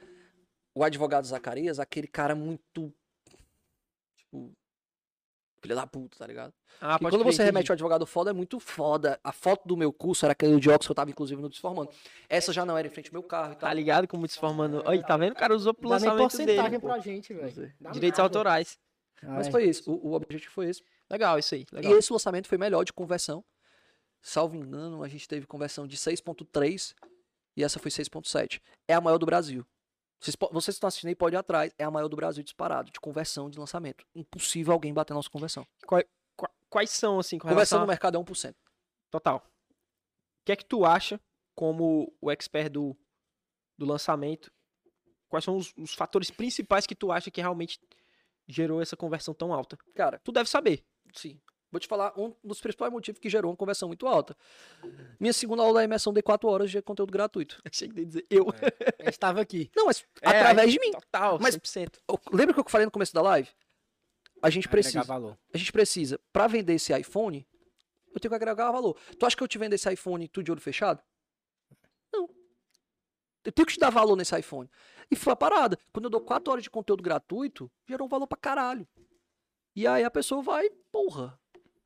o 0.75 0.85
advogado 0.85 1.27
Zacarias 1.27 1.79
àquele 1.79 2.07
cara 2.07 2.35
muito. 2.35 2.93
Tipo. 4.17 4.53
Filha 5.63 5.75
da 5.75 5.87
puta, 5.87 6.17
tá 6.17 6.27
ligado? 6.27 6.55
Ah, 6.81 6.99
quando 6.99 7.23
você 7.23 7.45
remete 7.45 7.71
o 7.71 7.75
advogado 7.75 8.07
foda, 8.07 8.31
é 8.31 8.33
muito 8.33 8.59
foda. 8.59 9.21
A 9.23 9.31
foto 9.31 9.69
do 9.69 9.77
meu 9.77 9.93
curso 9.93 10.25
era 10.25 10.33
aquele 10.33 10.59
de 10.59 10.71
óculos 10.71 10.87
que 10.87 10.91
eu 10.91 10.95
tava, 10.95 11.11
inclusive, 11.11 11.43
no 11.43 11.51
Desformando. 11.51 11.91
Essa 12.31 12.51
já 12.51 12.65
não 12.65 12.79
era 12.79 12.89
em 12.89 12.91
frente 12.91 13.09
ao 13.09 13.13
meu 13.13 13.23
carro 13.23 13.53
e 13.53 13.57
tal. 13.57 13.69
Tá 13.69 13.75
ligado 13.75 14.09
como 14.09 14.27
desformando. 14.27 14.83
Olha, 14.87 15.03
tá 15.03 15.19
vendo? 15.19 15.33
O 15.33 15.37
cara 15.37 15.55
usou 15.55 15.75
pro 15.75 15.91
Dá 15.91 15.99
nem 15.99 16.09
lançamento 16.09 16.31
porcentagem 16.31 16.63
dele. 16.71 16.79
pô. 16.79 16.87
pra 16.87 16.99
gente, 16.99 17.35
velho. 17.35 17.75
Direitos 17.93 18.19
nada. 18.19 18.23
autorais. 18.23 18.79
Mas 19.23 19.47
Ai. 19.47 19.53
foi 19.53 19.65
isso. 19.65 19.93
O, 19.93 20.09
o 20.09 20.13
objetivo 20.15 20.51
foi 20.51 20.71
esse. 20.71 20.83
Legal, 21.11 21.39
isso 21.39 21.55
aí. 21.55 21.67
Legal. 21.71 21.93
E 21.93 21.99
esse 21.99 22.11
lançamento 22.11 22.49
foi 22.49 22.57
melhor 22.57 22.83
de 22.83 22.93
conversão. 22.95 23.45
Salvo 24.23 24.57
engano, 24.57 25.03
a 25.03 25.09
gente 25.09 25.29
teve 25.29 25.47
conversão 25.47 25.87
de 25.87 25.97
6.3 25.99 26.95
e 27.55 27.63
essa 27.63 27.79
foi 27.79 27.91
6.7. 27.91 28.61
É 28.89 28.95
a 28.95 29.01
maior 29.01 29.19
do 29.19 29.27
Brasil. 29.27 29.67
Vocês, 30.21 30.37
vocês 30.53 30.75
estão 30.77 30.89
assistindo 30.89 31.09
aí, 31.09 31.15
pode 31.15 31.35
ir 31.35 31.39
atrás. 31.39 31.73
É 31.79 31.85
a 31.85 31.91
maior 31.91 32.09
do 32.09 32.17
Brasil 32.17 32.43
disparado, 32.45 32.91
de 32.91 33.01
conversão 33.01 33.49
de 33.49 33.59
lançamento. 33.59 34.05
Impossível 34.15 34.73
alguém 34.73 34.93
bater 34.93 35.15
nossa 35.15 35.31
conversão. 35.31 35.67
Qua- 35.87 36.05
Quais 36.69 36.91
são, 36.91 37.19
assim, 37.19 37.39
com 37.39 37.49
Conversão 37.49 37.81
no 37.81 37.87
mercado 37.87 38.17
é 38.17 38.21
1%. 38.21 38.55
Total. 39.11 39.39
O 39.39 40.45
que 40.45 40.53
é 40.53 40.57
que 40.57 40.65
tu 40.65 40.85
acha, 40.85 41.21
como 41.55 42.15
o 42.21 42.31
expert 42.31 42.71
do, 42.71 42.97
do 43.77 43.85
lançamento, 43.87 44.53
quais 45.29 45.45
são 45.45 45.57
os, 45.57 45.73
os 45.77 45.95
fatores 45.95 46.31
principais 46.31 46.87
que 46.87 46.95
tu 46.95 47.11
acha 47.11 47.31
que 47.31 47.41
realmente 47.41 47.81
gerou 48.47 48.81
essa 48.81 48.97
conversão 48.97 49.35
tão 49.35 49.53
alta? 49.53 49.77
Cara, 49.97 50.21
Tu 50.23 50.31
deve 50.33 50.49
saber. 50.49 50.85
sim. 51.15 51.41
Vou 51.71 51.79
te 51.79 51.87
falar 51.87 52.13
um 52.19 52.35
dos 52.43 52.61
principais 52.61 52.91
motivos 52.93 53.21
que 53.21 53.29
gerou 53.31 53.51
uma 53.53 53.57
conversão 53.57 53.89
muito 53.89 54.07
alta. 54.07 54.37
Minha 55.21 55.33
segunda 55.33 55.63
aula 55.63 55.75
da 55.75 55.85
imersão 55.85 56.13
de 56.13 56.21
4 56.21 56.49
horas 56.49 56.71
de 56.71 56.83
conteúdo 56.83 57.13
gratuito. 57.13 57.61
Achei 57.71 57.89
que 57.89 58.01
ia 58.01 58.07
dizer 58.07 58.27
eu. 58.29 58.47
A 58.99 59.05
gente 59.05 59.19
tava 59.19 59.41
aqui. 59.41 59.71
Não, 59.77 59.87
mas 59.87 60.05
É, 60.21 60.29
através 60.31 60.73
de 60.73 60.81
mim. 60.81 60.91
Total, 60.91 61.39
Mas- 61.41 61.55
100%. 61.57 62.01
Eu- 62.09 62.21
Lembra 62.33 62.55
que 62.55 62.61
eu 62.61 62.65
falei 62.69 62.85
no 62.87 62.91
começo 62.91 63.15
da 63.15 63.23
live? 63.23 63.49
A 64.43 64.51
gente 64.51 64.69
precisa. 64.69 65.01
Agregar 65.01 65.15
valor. 65.19 65.39
a 65.55 65.59
gente 65.59 65.71
precisa, 65.73 66.19
pra 66.33 66.47
vender 66.47 66.75
esse 66.75 66.93
iPhone, 66.99 67.47
eu 68.13 68.19
tenho 68.21 68.31
que 68.31 68.35
agregar 68.37 68.71
valor. 68.73 68.97
Tu 69.19 69.25
acha 69.27 69.37
que 69.37 69.43
eu 69.43 69.49
te 69.49 69.59
vendo 69.59 69.75
esse 69.75 69.93
iPhone 69.93 70.27
tudo 70.29 70.45
de 70.47 70.51
olho 70.53 70.61
fechado? 70.61 71.01
Não. 72.13 72.29
Eu 73.45 73.53
tenho 73.53 73.65
que 73.67 73.75
te 73.75 73.79
dar 73.79 73.91
valor 73.91 74.17
nesse 74.17 74.37
iPhone. 74.39 74.69
E 75.11 75.15
foi 75.17 75.33
a 75.33 75.37
parada. 75.37 75.79
Quando 75.93 76.07
eu 76.07 76.11
dou 76.11 76.21
4 76.21 76.51
horas 76.53 76.65
de 76.65 76.71
conteúdo 76.71 77.03
gratuito, 77.03 77.71
gerou 77.89 78.07
um 78.07 78.09
valor 78.09 78.27
pra 78.27 78.37
caralho. 78.39 78.89
E 79.77 79.87
aí 79.87 80.03
a 80.05 80.11
pessoa 80.11 80.43
vai, 80.43 80.69
porra. 80.91 81.39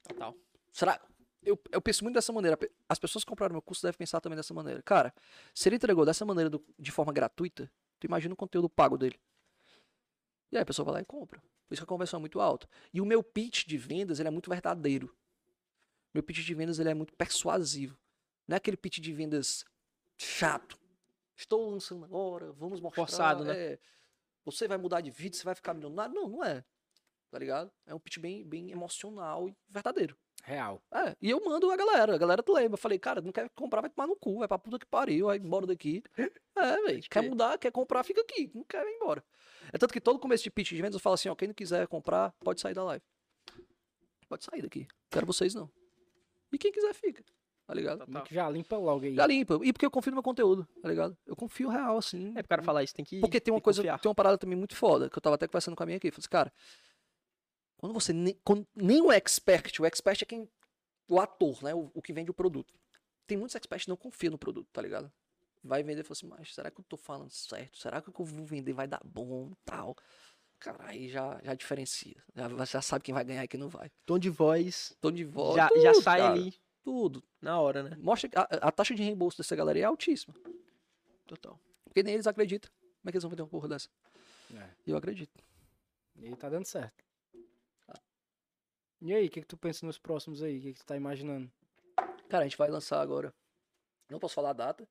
Total. 0.09 0.35
Será? 0.73 1.01
Eu, 1.43 1.61
eu 1.71 1.81
penso 1.83 2.03
muito 2.05 2.15
dessa 2.15 2.33
maneira. 2.33 2.59
As 2.89 2.99
pessoas 2.99 3.25
que 3.25 3.29
compraram 3.29 3.53
meu 3.53 3.63
curso 3.63 3.83
devem 3.83 3.99
pensar 3.99 4.21
também 4.21 4.37
dessa 4.37 4.55
maneira. 4.55 4.83
Cara, 4.83 5.13
se 5.55 5.69
ele 5.69 5.77
entregou 5.77 6.05
dessa 6.05 6.25
maneira, 6.25 6.49
do- 6.49 6.65
de 6.79 6.91
forma 6.91 7.13
gratuita, 7.13 7.71
tu 8.01 8.07
imagina 8.07 8.33
o 8.33 8.37
conteúdo 8.37 8.69
pago 8.69 8.97
dele. 8.97 9.21
E 10.51 10.57
aí 10.57 10.63
a 10.63 10.67
pessoa 10.67 10.85
vai 10.87 10.95
lá 10.95 11.01
e 11.01 11.05
compra. 11.05 11.41
Por 11.41 11.75
isso 11.75 11.81
que 11.81 11.85
a 11.85 11.87
conversão 11.87 12.19
é 12.19 12.21
muito 12.21 12.41
alta. 12.41 12.69
E 12.93 13.01
o 13.01 13.05
meu 13.07 13.23
pitch 13.23 13.67
de 13.67 13.77
vendas, 13.77 14.21
ele 14.21 14.29
é 14.29 14.31
muito 14.31 14.49
verdadeiro. 14.49 15.15
Meu 16.13 16.23
pitch 16.23 16.45
de 16.45 16.55
vendas, 16.55 16.79
ele 16.79 16.89
é 16.91 16.95
muito 16.95 17.13
persuasivo. 17.15 17.99
Não 18.47 18.55
é 18.55 18.59
aquele 18.59 18.77
pitch 18.77 18.99
de 19.01 19.13
vendas 19.13 19.65
chato. 20.17 20.79
Estou 21.37 21.71
lançando 21.71 22.05
agora, 22.05 22.53
vamos 22.53 22.81
mostrar. 22.81 23.03
Forçado, 23.05 23.45
né? 23.45 23.55
é, 23.57 23.79
você 24.45 24.69
vai 24.69 24.79
mudar 24.79 25.01
de 25.01 25.11
vida, 25.11 25.37
você 25.37 25.43
vai 25.43 25.55
ficar 25.55 25.75
milionário. 25.75 26.15
Não, 26.15 26.29
não 26.29 26.45
é. 26.45 26.65
Tá 27.35 27.41
ligado? 27.41 27.69
É 27.85 27.93
um 27.93 27.99
pitch 27.99 28.21
bem, 28.21 28.45
bem 28.45 28.71
emocional 28.71 29.49
e 29.49 29.57
verdadeiro. 29.69 30.17
Real. 30.45 30.81
É, 30.93 31.17
e 31.21 31.31
eu 31.31 31.45
mando 31.45 31.69
a 31.69 31.77
galera, 31.77 32.15
a 32.15 32.17
galera 32.17 32.45
tu 32.45 32.53
lembra. 32.53 32.75
Eu 32.75 32.79
falei, 32.79 32.97
cara, 32.97 33.21
não 33.21 33.33
quer 33.33 33.51
comprar, 33.57 33.81
vai 33.81 33.91
tomar 33.91 34.07
no 34.07 34.15
cu, 34.15 34.39
vai 34.39 34.47
pra 34.47 34.57
puta 34.57 34.79
que 34.79 34.87
pariu, 34.87 35.27
vai 35.27 35.39
embora 35.39 35.67
daqui. 35.67 36.01
É, 36.57 36.81
velho, 36.83 37.03
quer 37.11 37.29
mudar, 37.29 37.59
quer 37.59 37.73
comprar, 37.73 38.05
fica 38.05 38.21
aqui, 38.21 38.49
não 38.55 38.63
quer, 38.63 38.85
vai 38.85 38.95
embora. 38.95 39.25
É 39.73 39.77
tanto 39.77 39.93
que 39.93 40.01
todo 40.01 40.21
começo 40.21 40.45
de 40.45 40.53
pitch 40.53 40.69
de 40.69 40.77
vendas 40.77 40.95
eu 40.95 41.01
falo 41.01 41.15
assim, 41.15 41.29
ó, 41.29 41.35
quem 41.35 41.49
não 41.49 41.55
quiser 41.55 41.89
comprar, 41.89 42.33
pode 42.45 42.61
sair 42.61 42.75
da 42.75 42.85
live. 42.85 43.05
Pode 44.29 44.45
sair 44.45 44.63
daqui, 44.63 44.87
quero 45.11 45.27
vocês 45.27 45.53
não. 45.53 45.69
E 46.53 46.57
quem 46.57 46.71
quiser 46.71 46.95
fica, 46.95 47.25
tá 47.67 47.75
ligado? 47.75 48.07
Total. 48.07 48.23
Que 48.23 48.33
já 48.33 48.49
limpa 48.49 48.77
logo 48.77 49.05
aí. 49.05 49.17
Já 49.17 49.27
limpa, 49.27 49.59
e 49.65 49.73
porque 49.73 49.85
eu 49.85 49.91
confio 49.91 50.13
no 50.13 50.19
meu 50.19 50.23
conteúdo, 50.23 50.65
tá 50.81 50.89
ligado? 50.89 51.19
Eu 51.27 51.35
confio 51.35 51.69
real, 51.69 51.99
assim. 51.99 52.29
É 52.37 52.43
pro 52.43 52.51
cara 52.51 52.63
falar 52.63 52.85
isso, 52.85 52.95
tem 52.95 53.05
que. 53.05 53.19
Porque 53.19 53.41
tem 53.41 53.53
uma 53.53 53.59
que 53.59 53.65
coisa, 53.65 53.83
confiar. 53.83 53.99
tem 53.99 54.09
uma 54.09 54.15
parada 54.15 54.39
também 54.39 54.57
muito 54.57 54.77
foda, 54.77 55.11
que 55.11 55.19
eu 55.19 55.21
tava 55.21 55.35
até 55.35 55.49
conversando 55.49 55.75
com 55.75 55.83
a 55.83 55.87
minha 55.87 55.97
aqui. 55.97 56.07
Eu 56.07 56.13
falei 56.13 56.21
assim, 56.23 56.31
cara, 56.31 56.53
quando 57.85 57.93
você 57.93 58.15
nem, 58.15 58.35
quando- 58.43 58.67
nem 58.75 59.03
o 59.03 59.13
expert, 59.13 59.79
o 59.79 59.85
expert 59.85 60.23
é 60.23 60.25
quem, 60.25 60.49
o 61.07 61.21
ator, 61.21 61.63
né, 61.63 61.75
o, 61.75 61.91
o 61.93 62.01
que 62.01 62.15
vende 62.15 62.31
o 62.31 62.35
produto. 62.35 62.73
Tem 63.27 63.37
muitos 63.37 63.55
experts 63.55 63.85
que 63.85 63.91
não 63.91 63.97
confiam 63.97 64.31
no 64.31 64.39
produto, 64.39 64.67
tá 64.73 64.81
ligado? 64.81 65.13
Vai 65.63 65.83
vender 65.83 66.01
e 66.01 66.03
fala 66.03 66.13
assim, 66.13 66.27
mas 66.27 66.55
será 66.55 66.71
que 66.71 66.81
eu 66.81 66.85
tô 66.89 66.97
falando 66.97 67.31
certo? 67.31 67.77
Será 67.77 68.01
que 68.01 68.09
o 68.09 68.13
que 68.13 68.21
eu 68.23 68.25
vou 68.25 68.47
vender 68.47 68.73
vai 68.73 68.87
dar 68.89 69.03
bom 69.05 69.53
tal? 69.67 69.95
Cara, 70.59 70.87
aí 70.87 71.11
já, 71.11 71.39
já 71.43 71.53
diferencia. 71.53 72.17
Já, 72.35 72.65
já 72.65 72.81
sabe 72.81 73.05
quem 73.05 73.13
vai 73.15 73.23
ganhar 73.23 73.45
e 73.45 73.49
quem 73.49 73.61
não 73.61 73.69
vai. 73.69 73.91
Tom 74.07 74.19
de 74.19 74.31
voz 74.31 74.97
Tom 75.03 75.13
de 75.13 75.25
volta. 75.25 75.57
já, 75.59 75.69
tudo, 75.69 75.83
já 75.83 75.95
sai 75.95 76.21
cara, 76.21 76.33
ali 76.33 76.55
Tudo. 76.83 77.23
na 77.39 77.61
hora, 77.61 77.83
né? 77.83 77.97
Mostra 78.01 78.31
que 78.31 78.39
a, 78.39 78.43
a 78.63 78.73
taxa 78.73 78.95
de 78.95 79.03
reembolso 79.03 79.37
dessa 79.37 79.55
galera 79.55 79.79
é 79.79 79.83
altíssima. 79.85 80.35
Total. 81.27 81.61
Porque 81.85 82.03
nem 82.03 82.15
eles 82.15 82.27
acreditam. 82.27 82.71
Como 83.03 83.09
é 83.09 83.13
que 83.13 83.17
eles 83.19 83.23
vão 83.25 83.31
vender 83.31 83.43
uma 83.43 83.49
porra 83.49 83.69
dessa? 83.69 83.91
É. 84.55 84.71
E 84.87 84.91
eu 84.91 84.97
acredito. 84.97 85.45
E 86.17 86.35
tá 86.37 86.49
dando 86.49 86.65
certo. 86.65 87.04
E 89.05 89.13
aí, 89.13 89.27
o 89.27 89.31
que, 89.31 89.43
que 89.43 89.47
tu 89.47 89.59
pensa 89.59 89.85
nos 89.85 89.99
próximos 89.99 90.43
aí? 90.43 90.59
O 90.59 90.63
que, 90.63 90.73
que 90.73 90.79
tu 90.79 90.87
tá 90.87 90.97
imaginando? 90.97 91.53
Cara, 92.27 92.45
a 92.45 92.49
gente 92.49 92.57
vai 92.57 92.71
lançar 92.71 93.03
agora. 93.03 93.35
Não 94.09 94.19
posso 94.19 94.35
falar 94.35 94.49
a 94.49 94.55
data. 94.55 94.89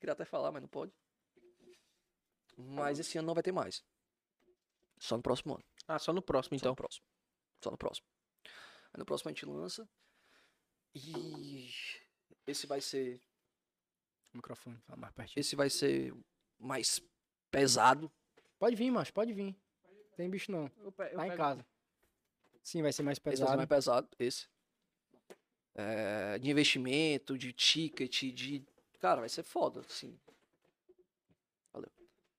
Queria 0.00 0.14
até 0.14 0.24
falar, 0.24 0.50
mas 0.50 0.62
não 0.62 0.68
pode. 0.68 0.90
Mas 2.56 2.98
esse 2.98 3.18
ano 3.18 3.26
não 3.26 3.34
vai 3.34 3.42
ter 3.42 3.52
mais. 3.52 3.84
Só 4.98 5.18
no 5.18 5.22
próximo 5.22 5.56
ano. 5.56 5.64
Ah, 5.86 5.98
só 5.98 6.10
no 6.10 6.22
próximo, 6.22 6.58
Só 6.58 6.62
então. 6.62 6.72
no 6.72 6.76
próximo. 6.76 7.04
Só 7.62 7.70
no 7.70 7.76
próximo. 7.76 8.06
Aí 8.46 8.98
no 8.98 9.04
próximo 9.04 9.28
a 9.28 9.32
gente 9.34 9.44
lança. 9.44 9.86
E 10.94 11.70
esse 12.46 12.66
vai 12.66 12.80
ser. 12.80 13.20
O 14.32 14.38
microfone, 14.38 14.78
fala 14.86 14.96
mais 14.96 15.12
pertinho. 15.12 15.40
Esse 15.42 15.54
vai 15.54 15.68
ser 15.68 16.14
mais 16.58 16.98
pesado. 17.50 18.10
Pode 18.58 18.74
vir, 18.74 18.90
macho, 18.90 19.12
pode 19.12 19.34
vir. 19.34 19.54
Tem 20.16 20.30
bicho 20.30 20.50
não. 20.50 20.70
Tá 20.70 21.26
em 21.26 21.36
casa. 21.36 21.66
Sim, 22.64 22.80
vai 22.80 22.92
ser 22.92 23.02
mais 23.02 23.18
Esse 23.18 23.24
vai 23.24 23.36
ser 23.36 23.42
pesado. 23.42 23.56
mais 23.58 23.68
pesado, 23.68 24.08
esse. 24.18 24.48
É, 25.74 26.38
de 26.38 26.50
investimento, 26.50 27.36
de 27.36 27.52
ticket, 27.52 28.22
de. 28.32 28.64
Cara, 28.98 29.20
vai 29.20 29.28
ser 29.28 29.42
foda, 29.42 29.80
assim. 29.80 30.18
Valeu. 31.74 31.90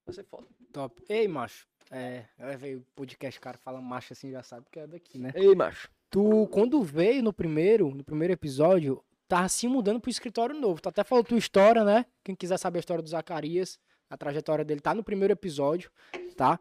Vai 0.03 0.15
ser 0.15 0.23
foda. 0.23 0.47
Top. 0.73 0.99
Ei, 1.07 1.27
macho. 1.27 1.67
É, 1.91 2.25
ela 2.39 2.57
veio 2.57 2.79
o 2.79 2.85
podcast, 2.95 3.39
cara 3.39 3.59
fala 3.59 3.79
macho 3.79 4.13
assim, 4.13 4.31
já 4.31 4.41
sabe 4.41 4.65
que 4.71 4.79
é 4.79 4.88
daqui, 4.88 5.19
né? 5.19 5.31
Ei, 5.35 5.53
macho. 5.53 5.91
Tu, 6.09 6.47
quando 6.47 6.81
veio 6.81 7.21
no 7.21 7.31
primeiro, 7.31 7.91
no 7.93 8.03
primeiro 8.03 8.33
episódio, 8.33 9.03
tava 9.27 9.47
se 9.47 9.67
mudando 9.67 9.99
pro 9.99 10.09
escritório 10.09 10.59
novo. 10.59 10.81
Tu 10.81 10.89
até 10.89 11.03
falou 11.03 11.23
tua 11.23 11.38
história, 11.38 11.83
né? 11.83 12.03
Quem 12.23 12.35
quiser 12.35 12.57
saber 12.57 12.79
a 12.79 12.81
história 12.81 13.03
do 13.03 13.09
Zacarias, 13.09 13.77
a 14.09 14.17
trajetória 14.17 14.65
dele 14.65 14.81
tá 14.81 14.95
no 14.95 15.03
primeiro 15.03 15.33
episódio, 15.33 15.91
tá? 16.35 16.59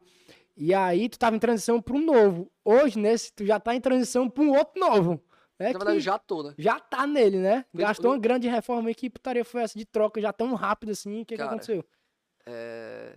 E 0.57 0.73
aí 0.73 1.09
tu 1.09 1.19
tava 1.19 1.35
em 1.35 1.39
transição 1.39 1.83
pra 1.83 1.95
um 1.95 2.05
novo. 2.05 2.51
Hoje, 2.65 2.99
nesse, 2.99 3.33
tu 3.33 3.45
já 3.45 3.59
tá 3.59 3.75
em 3.75 3.81
transição 3.81 4.29
pra 4.31 4.43
um 4.43 4.57
outro 4.57 4.79
novo. 4.79 5.21
É 5.59 5.73
Na 5.73 5.79
verdade, 5.79 6.01
já 6.01 6.19
tô, 6.19 6.43
né? 6.43 6.55
já 6.59 6.81
tá 6.81 7.07
nele, 7.07 7.39
né? 7.39 7.65
Gastou 7.73 8.11
uma 8.11 8.19
grande 8.19 8.49
reforma 8.49 8.89
aí, 8.89 8.95
que 8.95 9.09
putaria 9.09 9.45
foi 9.45 9.63
essa 9.63 9.79
de 9.79 9.85
troca 9.85 10.21
já 10.21 10.33
tão 10.33 10.55
rápido 10.55 10.91
assim? 10.91 11.23
O 11.23 11.27
que, 11.27 11.37
que 11.37 11.43
aconteceu? 11.43 11.85
É, 12.45 13.17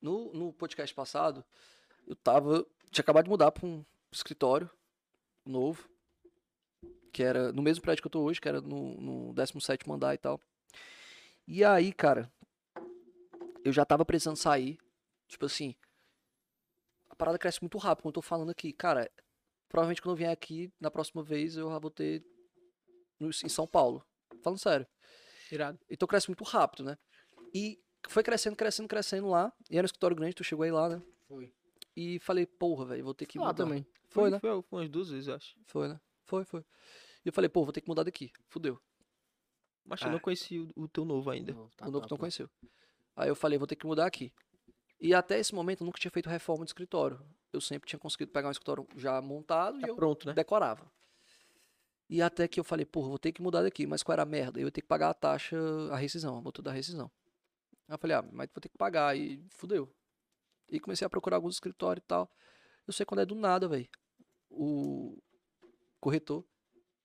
No, 0.00 0.32
no 0.32 0.52
podcast 0.52 0.94
passado, 0.94 1.44
eu 2.06 2.16
tava. 2.16 2.66
Tinha 2.90 3.02
acabado 3.02 3.24
de 3.24 3.30
mudar 3.30 3.52
pra 3.52 3.66
um 3.66 3.84
escritório 4.10 4.68
novo. 5.46 5.88
Que 7.12 7.22
era 7.22 7.52
no 7.52 7.62
mesmo 7.62 7.82
prédio 7.82 8.02
que 8.02 8.06
eu 8.06 8.10
tô 8.10 8.22
hoje, 8.22 8.40
que 8.40 8.48
era 8.48 8.60
no, 8.60 8.94
no 9.00 9.34
17 9.34 9.90
andar 9.90 10.14
e 10.14 10.18
tal. 10.18 10.40
E 11.46 11.62
aí, 11.62 11.92
cara, 11.92 12.30
eu 13.64 13.72
já 13.72 13.84
tava 13.84 14.04
precisando 14.04 14.36
sair. 14.36 14.78
Tipo 15.28 15.44
assim. 15.46 15.74
A 17.22 17.24
parada 17.24 17.38
cresce 17.38 17.60
muito 17.62 17.78
rápido, 17.78 18.02
como 18.02 18.10
eu 18.10 18.14
tô 18.14 18.20
falando 18.20 18.50
aqui. 18.50 18.72
Cara, 18.72 19.08
provavelmente 19.68 20.02
quando 20.02 20.14
eu 20.14 20.16
vier 20.16 20.32
aqui, 20.32 20.72
na 20.80 20.90
próxima 20.90 21.22
vez, 21.22 21.56
eu 21.56 21.70
já 21.70 21.78
vou 21.78 21.88
ter 21.88 22.20
no- 23.20 23.28
em 23.30 23.48
São 23.48 23.64
Paulo. 23.64 24.04
Falando 24.42 24.58
sério. 24.58 24.84
Irado. 25.52 25.78
Então 25.88 26.08
cresce 26.08 26.28
muito 26.28 26.42
rápido, 26.42 26.82
né? 26.82 26.98
E 27.54 27.80
foi 28.08 28.24
crescendo, 28.24 28.56
crescendo, 28.56 28.88
crescendo 28.88 29.28
lá. 29.28 29.52
E 29.70 29.78
era 29.78 29.84
um 29.84 29.86
escritório 29.86 30.16
grande, 30.16 30.34
tu 30.34 30.42
chegou 30.42 30.64
aí 30.64 30.72
lá, 30.72 30.88
né? 30.88 31.00
Foi. 31.28 31.54
E 31.94 32.18
falei, 32.18 32.44
porra, 32.44 32.86
velho, 32.86 33.04
vou 33.04 33.14
ter 33.14 33.26
que 33.26 33.38
Lá 33.38 33.46
mudar. 33.46 33.62
também. 33.62 33.86
Foi, 34.08 34.28
né? 34.28 34.40
Foi, 34.40 34.60
foi 34.62 34.80
umas 34.80 34.90
duas 34.90 35.08
vezes, 35.10 35.28
eu 35.28 35.36
acho. 35.36 35.54
Foi, 35.66 35.86
né? 35.86 36.00
Foi, 36.24 36.44
foi. 36.44 36.64
E 37.24 37.28
eu 37.28 37.32
falei, 37.32 37.48
pô, 37.48 37.62
vou 37.62 37.72
ter 37.72 37.82
que 37.82 37.88
mudar 37.88 38.02
daqui. 38.02 38.32
Fudeu. 38.48 38.80
Mas 39.84 40.00
eu 40.02 40.08
Ah. 40.08 40.10
não 40.10 40.18
conheci 40.18 40.58
o, 40.58 40.68
o 40.74 40.88
teu 40.88 41.04
novo 41.04 41.30
ainda. 41.30 41.52
Tá 41.76 41.86
o 41.86 41.90
novo 41.92 42.00
tu 42.00 42.08
top, 42.08 42.10
não 42.10 42.18
conheceu. 42.18 42.50
Aí 43.14 43.28
eu 43.28 43.36
falei, 43.36 43.58
vou 43.58 43.66
ter 43.68 43.76
que 43.76 43.86
mudar 43.86 44.06
aqui. 44.06 44.32
E 45.02 45.12
até 45.12 45.36
esse 45.36 45.52
momento 45.52 45.80
eu 45.80 45.84
nunca 45.84 45.98
tinha 45.98 46.12
feito 46.12 46.30
reforma 46.30 46.64
de 46.64 46.68
escritório. 46.68 47.20
Eu 47.52 47.60
sempre 47.60 47.88
tinha 47.88 47.98
conseguido 47.98 48.30
pegar 48.30 48.46
um 48.46 48.52
escritório 48.52 48.86
já 48.96 49.20
montado 49.20 49.80
Tá 49.80 49.86
e 49.88 49.90
eu 49.90 49.96
pronto, 49.96 50.28
né? 50.28 50.32
decorava. 50.32 50.88
E 52.08 52.22
até 52.22 52.46
que 52.46 52.60
eu 52.60 52.62
falei, 52.62 52.86
porra, 52.86 53.08
vou 53.08 53.18
ter 53.18 53.32
que 53.32 53.42
mudar 53.42 53.62
daqui. 53.62 53.84
Mas 53.84 54.04
qual 54.04 54.12
era 54.12 54.22
a 54.22 54.26
merda? 54.26 54.60
Eu 54.60 54.66
ia 54.66 54.70
ter 54.70 54.80
que 54.80 54.86
pagar 54.86 55.10
a 55.10 55.14
taxa, 55.14 55.58
a 55.90 55.96
rescisão, 55.96 56.36
a 56.36 56.40
multa 56.40 56.62
da 56.62 56.70
rescisão. 56.70 57.10
Aí 57.88 57.94
eu 57.94 57.98
falei, 57.98 58.16
ah, 58.16 58.24
mas 58.30 58.48
vou 58.54 58.60
ter 58.60 58.68
que 58.68 58.78
pagar. 58.78 59.16
E 59.16 59.44
fudeu. 59.50 59.92
E 60.70 60.78
comecei 60.78 61.04
a 61.04 61.10
procurar 61.10 61.36
alguns 61.36 61.54
escritórios 61.54 62.04
e 62.04 62.06
tal. 62.06 62.30
Eu 62.86 62.92
sei 62.92 63.04
quando 63.04 63.22
é 63.22 63.26
do 63.26 63.34
nada, 63.34 63.66
velho. 63.66 63.88
O 64.48 65.20
corretor, 66.00 66.44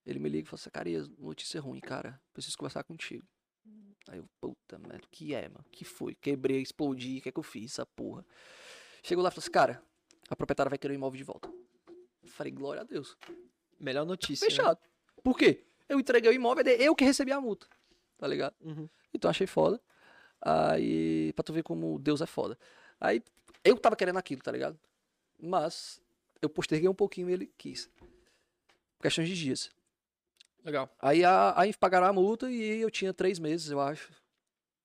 ele 0.05 0.19
me 0.19 0.29
liga 0.29 0.45
e 0.45 0.49
fala, 0.49 0.61
Zacarias, 0.61 1.09
notícia 1.17 1.59
ruim, 1.59 1.79
cara. 1.79 2.21
Preciso 2.31 2.55
conversar 2.59 2.83
contigo. 2.83 3.25
Aí 4.09 4.19
eu, 4.19 4.25
puta 4.39 4.77
merda, 4.77 5.05
o 5.05 5.09
que 5.09 5.33
é, 5.33 5.49
mano? 5.49 5.65
Que 5.71 5.83
foi? 5.83 6.15
Quebrei, 6.15 6.61
explodi, 6.61 7.17
o 7.17 7.21
que 7.21 7.29
é 7.29 7.31
que 7.31 7.39
eu 7.39 7.43
fiz, 7.43 7.73
essa 7.73 7.85
porra? 7.85 8.25
Chegou 9.03 9.23
lá 9.23 9.29
e 9.29 9.31
falou 9.31 9.41
assim, 9.43 9.51
cara, 9.51 9.83
a 10.29 10.35
proprietária 10.35 10.69
vai 10.69 10.77
querer 10.77 10.93
o 10.93 10.95
imóvel 10.95 11.17
de 11.17 11.23
volta. 11.23 11.49
Eu 12.23 12.29
falei, 12.29 12.51
glória 12.51 12.81
a 12.81 12.83
Deus. 12.83 13.17
Melhor 13.79 14.05
notícia. 14.05 14.45
né? 14.45 14.49
Fechado. 14.49 14.79
Por 15.23 15.37
quê? 15.37 15.65
Eu 15.87 15.99
entreguei 15.99 16.29
o 16.29 16.33
imóvel, 16.33 16.65
é 16.67 16.81
eu 16.81 16.95
que 16.95 17.03
recebi 17.03 17.31
a 17.31 17.39
multa. 17.39 17.67
Tá 18.17 18.27
ligado? 18.27 18.55
Uhum. 18.61 18.89
Então 19.13 19.29
achei 19.29 19.47
foda. 19.47 19.81
Aí, 20.41 21.33
pra 21.33 21.43
tu 21.43 21.53
ver 21.53 21.63
como 21.63 21.97
Deus 21.99 22.21
é 22.21 22.25
foda. 22.25 22.57
Aí, 22.99 23.21
eu 23.63 23.77
tava 23.77 23.95
querendo 23.95 24.17
aquilo, 24.17 24.41
tá 24.41 24.51
ligado? 24.51 24.79
Mas, 25.39 26.01
eu 26.41 26.49
posterguei 26.49 26.89
um 26.89 26.93
pouquinho 26.93 27.29
e 27.29 27.33
ele 27.33 27.51
quis. 27.57 27.89
Questões 29.01 29.29
de 29.29 29.35
dias. 29.35 29.69
Legal. 30.67 30.89
Aí, 30.99 31.23
a, 31.23 31.57
aí 31.57 31.73
pagaram 31.73 32.07
a 32.07 32.11
multa 32.11 32.51
e 32.51 32.81
eu 32.81 32.91
tinha 32.91 33.13
três 33.13 33.39
meses, 33.39 33.71
eu 33.71 33.79
acho. 33.79 34.11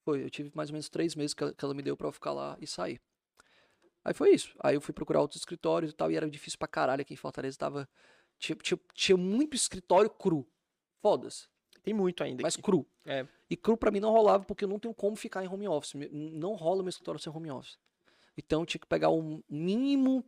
Foi, 0.04 0.22
eu 0.22 0.30
tive 0.30 0.52
mais 0.54 0.70
ou 0.70 0.74
menos 0.74 0.88
três 0.88 1.16
meses 1.16 1.34
que 1.34 1.42
ela, 1.42 1.52
que 1.52 1.64
ela 1.64 1.74
me 1.74 1.82
deu 1.82 1.96
pra 1.96 2.06
eu 2.06 2.12
ficar 2.12 2.32
lá 2.32 2.56
e 2.60 2.68
sair. 2.68 3.00
Aí 4.04 4.14
foi 4.14 4.30
isso. 4.30 4.54
Aí 4.60 4.76
eu 4.76 4.80
fui 4.80 4.94
procurar 4.94 5.20
outros 5.20 5.40
escritórios 5.40 5.90
e 5.90 5.94
tal, 5.94 6.08
e 6.12 6.14
era 6.14 6.30
difícil 6.30 6.56
pra 6.56 6.68
caralho 6.68 7.02
aqui 7.02 7.14
em 7.14 7.16
Fortaleza. 7.16 7.58
Tava, 7.58 7.88
tinha, 8.38 8.54
tinha, 8.54 8.78
tinha 8.94 9.16
muito 9.16 9.56
escritório 9.56 10.08
cru. 10.08 10.46
Fodas. 11.00 11.48
Tem 11.82 11.92
muito 11.92 12.22
ainda. 12.22 12.42
Mas 12.42 12.54
aqui. 12.54 12.62
cru. 12.62 12.86
É. 13.04 13.26
E 13.50 13.56
cru 13.56 13.76
pra 13.76 13.90
mim 13.90 13.98
não 13.98 14.12
rolava 14.12 14.44
porque 14.44 14.64
eu 14.64 14.68
não 14.68 14.78
tenho 14.78 14.94
como 14.94 15.16
ficar 15.16 15.44
em 15.44 15.48
home 15.48 15.66
office. 15.66 15.94
Não 16.12 16.54
rola 16.54 16.84
meu 16.84 16.90
escritório 16.90 17.20
sem 17.20 17.32
home 17.32 17.50
office. 17.50 17.76
Então 18.38 18.62
eu 18.62 18.66
tinha 18.66 18.80
que 18.80 18.86
pegar 18.86 19.10
um 19.10 19.42
mínimo 19.50 20.24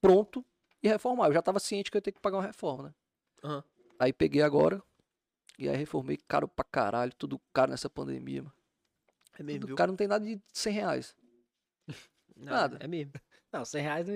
pronto 0.00 0.42
e 0.82 0.88
reformar. 0.88 1.26
Eu 1.26 1.34
já 1.34 1.42
tava 1.42 1.60
ciente 1.60 1.90
que 1.90 1.98
eu 1.98 1.98
ia 1.98 2.02
ter 2.02 2.12
que 2.12 2.20
pagar 2.20 2.38
uma 2.38 2.46
reforma, 2.46 2.84
né? 2.84 2.94
Aham. 3.44 3.64
Aí 4.02 4.12
peguei 4.12 4.42
agora 4.42 4.82
e 5.56 5.68
aí 5.68 5.76
reformei 5.76 6.18
caro 6.26 6.48
pra 6.48 6.64
caralho, 6.64 7.12
tudo 7.14 7.40
caro 7.52 7.70
nessa 7.70 7.88
pandemia, 7.88 8.42
mano. 8.42 8.54
É 9.38 9.42
mesmo, 9.44 9.60
Tudo 9.60 9.76
caro 9.76 9.92
não 9.92 9.96
tem 9.96 10.08
nada 10.08 10.24
de 10.24 10.40
100 10.52 10.72
reais. 10.72 11.16
nada. 12.36 12.78
É 12.80 12.88
mesmo. 12.88 13.12
Não, 13.52 13.64
100 13.64 13.80
reais 13.82 14.06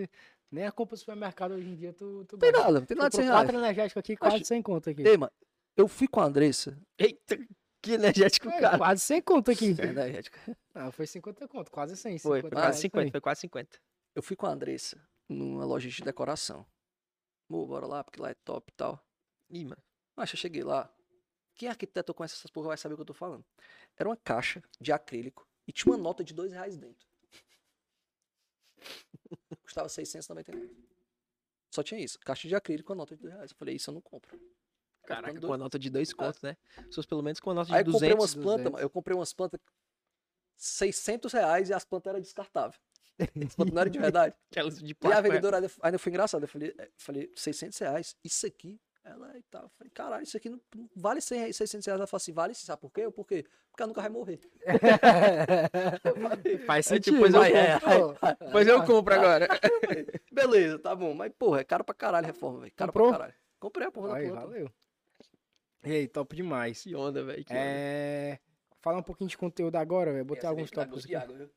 nem- 0.51 0.67
a 0.67 0.73
compra 0.73 0.97
do 0.97 0.99
supermercado 0.99 1.53
hoje 1.53 1.69
em 1.69 1.77
dia 1.77 1.93
tu, 1.93 2.25
tu 2.25 2.33
Não 2.33 2.39
tem 2.41 2.51
nada, 2.51 2.81
não 2.81 2.87
tem 2.87 2.97
nada 2.97 3.11
de 3.11 3.17
100 3.17 3.25
Comprou 3.27 3.37
reais. 3.37 3.47
quatro 3.47 3.59
energéticos 3.65 4.01
aqui, 4.01 4.17
quase 4.17 4.45
sem 4.45 4.61
conta 4.61 4.91
aqui. 4.91 5.03
Ei, 5.03 5.17
mano, 5.17 5.33
eu 5.77 5.87
fui 5.87 6.09
com 6.09 6.19
a 6.21 6.25
Andressa. 6.25 6.77
Eita, 6.99 7.39
que 7.81 7.93
energético, 7.93 8.49
É, 8.49 8.61
cara. 8.61 8.79
quase 8.79 9.03
sem 9.03 9.23
conta 9.23 9.53
aqui. 9.53 9.67
energética. 9.71 10.59
Não, 10.75 10.91
foi 10.91 11.07
50 11.07 11.47
conto, 11.47 11.71
quase 11.71 11.97
100. 11.97 12.19
Foi, 12.19 12.39
50 12.41 12.57
foi 12.57 12.63
quase 12.63 12.75
isso 12.77 12.83
50, 12.83 13.05
aí. 13.07 13.11
foi 13.13 13.21
quase 13.21 13.41
50. 13.43 13.79
Eu 14.17 14.23
fui 14.23 14.35
com 14.37 14.47
a 14.47 14.51
Andressa 14.51 15.01
numa 15.29 15.65
loja 15.65 15.89
de 15.89 16.03
decoração. 16.03 16.67
Pô, 17.49 17.65
bora 17.67 17.87
lá, 17.87 18.03
porque 18.03 18.21
lá 18.21 18.31
é 18.31 18.35
top 18.45 18.73
e 18.73 18.75
tal. 18.77 19.01
Ih, 19.51 19.65
mano. 19.65 19.83
Mas 20.15 20.31
eu 20.33 20.37
cheguei 20.39 20.63
lá. 20.63 20.93
Quem 21.55 21.69
é 21.69 21.71
arquiteto 21.71 22.13
conhece 22.13 22.35
essas 22.35 22.51
porra 22.51 22.69
vai 22.69 22.77
saber 22.77 22.95
o 22.95 22.97
que 22.97 23.03
eu 23.03 23.07
tô 23.07 23.15
falando. 23.15 23.45
Era 23.97 24.09
uma 24.09 24.17
caixa 24.17 24.63
de 24.81 24.93
acrílico 24.93 25.47
e 25.67 25.73
tinha 25.73 25.93
uma 25.93 25.99
nota 26.03 26.23
de 26.23 26.35
dois 26.35 26.53
reais 26.53 26.77
dentro. 26.77 27.07
Custava 29.63 29.89
699. 29.89 30.77
Só 31.71 31.83
tinha 31.83 32.01
isso. 32.01 32.19
Caixa 32.21 32.47
de 32.49 32.55
acrílico 32.55 32.87
com 32.89 32.93
a 32.93 32.97
nota 32.97 33.15
de 33.17 33.23
dois 33.23 33.35
reais. 33.35 33.51
Eu 33.51 33.57
falei, 33.57 33.77
isso 33.77 33.91
eu 33.91 33.95
não 33.95 34.01
compro. 34.01 34.39
Caraca, 35.07 35.41
com 35.41 35.53
a 35.53 35.59
nota 35.59 35.79
de 35.79 35.89
dois 35.89 36.13
contos, 36.13 36.43
né? 36.43 36.57
Fosse 36.93 37.07
pelo 37.07 37.23
menos 37.23 37.39
com 37.39 37.51
a 37.51 37.55
nota 37.55 37.69
de 37.69 37.75
Aí 37.75 37.81
eu 37.85 37.93
comprei 37.93 38.11
200. 38.11 38.21
umas 38.21 38.35
plantas, 38.35 38.65
200. 38.73 38.83
eu 38.83 38.91
comprei 38.91 39.17
umas 39.17 39.33
plantas 39.33 39.61
600 40.57 41.33
reais 41.33 41.69
e 41.71 41.75
as 41.75 41.85
plantas 41.85 42.11
eram 42.11 42.21
descartáveis. 42.21 42.81
As 43.19 43.55
plantas 43.55 43.75
não 43.75 43.81
eram 43.83 43.91
de 43.91 43.99
verdade. 44.01 44.37
Aquelas 44.51 44.79
de 44.79 44.87
E 44.87 44.93
a 44.93 44.95
plástico. 44.97 45.27
é. 45.27 45.31
vendedora 45.31 45.57
ainda, 45.83 45.99
foi 45.99 46.11
engraçada. 46.11 46.45
Eu 46.45 46.49
falei, 46.49 46.75
é, 46.77 46.91
falei, 46.97 47.33
600 47.37 47.79
reais, 47.79 48.17
isso 48.25 48.47
aqui? 48.47 48.81
Ela 49.09 49.39
e 49.39 49.43
tal. 49.45 49.63
Eu 49.63 49.69
falei, 49.71 49.91
caralho, 49.95 50.25
isso 50.25 50.37
aqui 50.37 50.49
não, 50.51 50.61
não 50.75 50.89
vale 50.97 51.21
100, 51.21 51.39
reais, 51.39 51.57
600 51.57 51.87
reais. 51.87 51.99
Ela 52.01 52.07
falou 52.09 52.17
assim, 52.19 52.33
vale, 52.33 52.55
sabe 52.55 52.81
por 52.81 52.91
quê? 52.91 53.03
Eu, 53.03 53.13
por 53.13 53.25
quê? 53.25 53.45
Porque 53.71 53.83
ela 53.83 53.87
nunca 53.89 54.01
vai 54.01 54.11
morrer. 54.11 54.41
Eu 56.05 56.17
falei, 56.17 56.59
Faz 56.59 56.91
Aí 56.91 56.97
sentido. 56.97 57.15
depois 57.15 57.35
eu 57.35 57.41
né? 57.43 57.79
compro. 57.81 58.15
Pô, 58.19 58.51
Pois 58.51 58.67
eu 58.67 58.85
compro 58.85 59.15
agora. 59.15 59.47
beleza, 60.33 60.79
tá 60.79 60.95
bom. 60.95 61.15
Mas, 61.15 61.33
porra, 61.39 61.61
é 61.61 61.65
caro 61.65 61.85
pra 61.85 61.95
caralho 61.95 62.27
a 62.27 62.27
reforma, 62.27 62.61
velho. 62.61 62.73
Caro 62.75 62.93
Comprou? 62.93 63.09
pra 63.11 63.19
caralho. 63.19 63.35
Comprei 63.61 63.87
a 63.87 63.91
porra 63.93 64.09
da 64.09 64.15
Aí, 64.17 64.27
planta. 64.29 64.41
valeu. 64.41 64.71
E 65.85 65.91
aí, 65.93 66.09
top 66.09 66.35
demais. 66.35 66.83
Que 66.83 66.95
onda, 66.97 67.23
velho. 67.23 67.45
É... 67.51 68.39
Falar 68.81 68.99
um 68.99 69.03
pouquinho 69.03 69.29
de 69.31 69.37
conteúdo 69.39 69.77
agora, 69.77 70.13
velho. 70.13 70.25
Botei 70.25 70.49
alguns 70.49 70.71
tópicos 70.71 71.05
aqui. 71.05 71.15
água, 71.15 71.37
viu? 71.37 71.51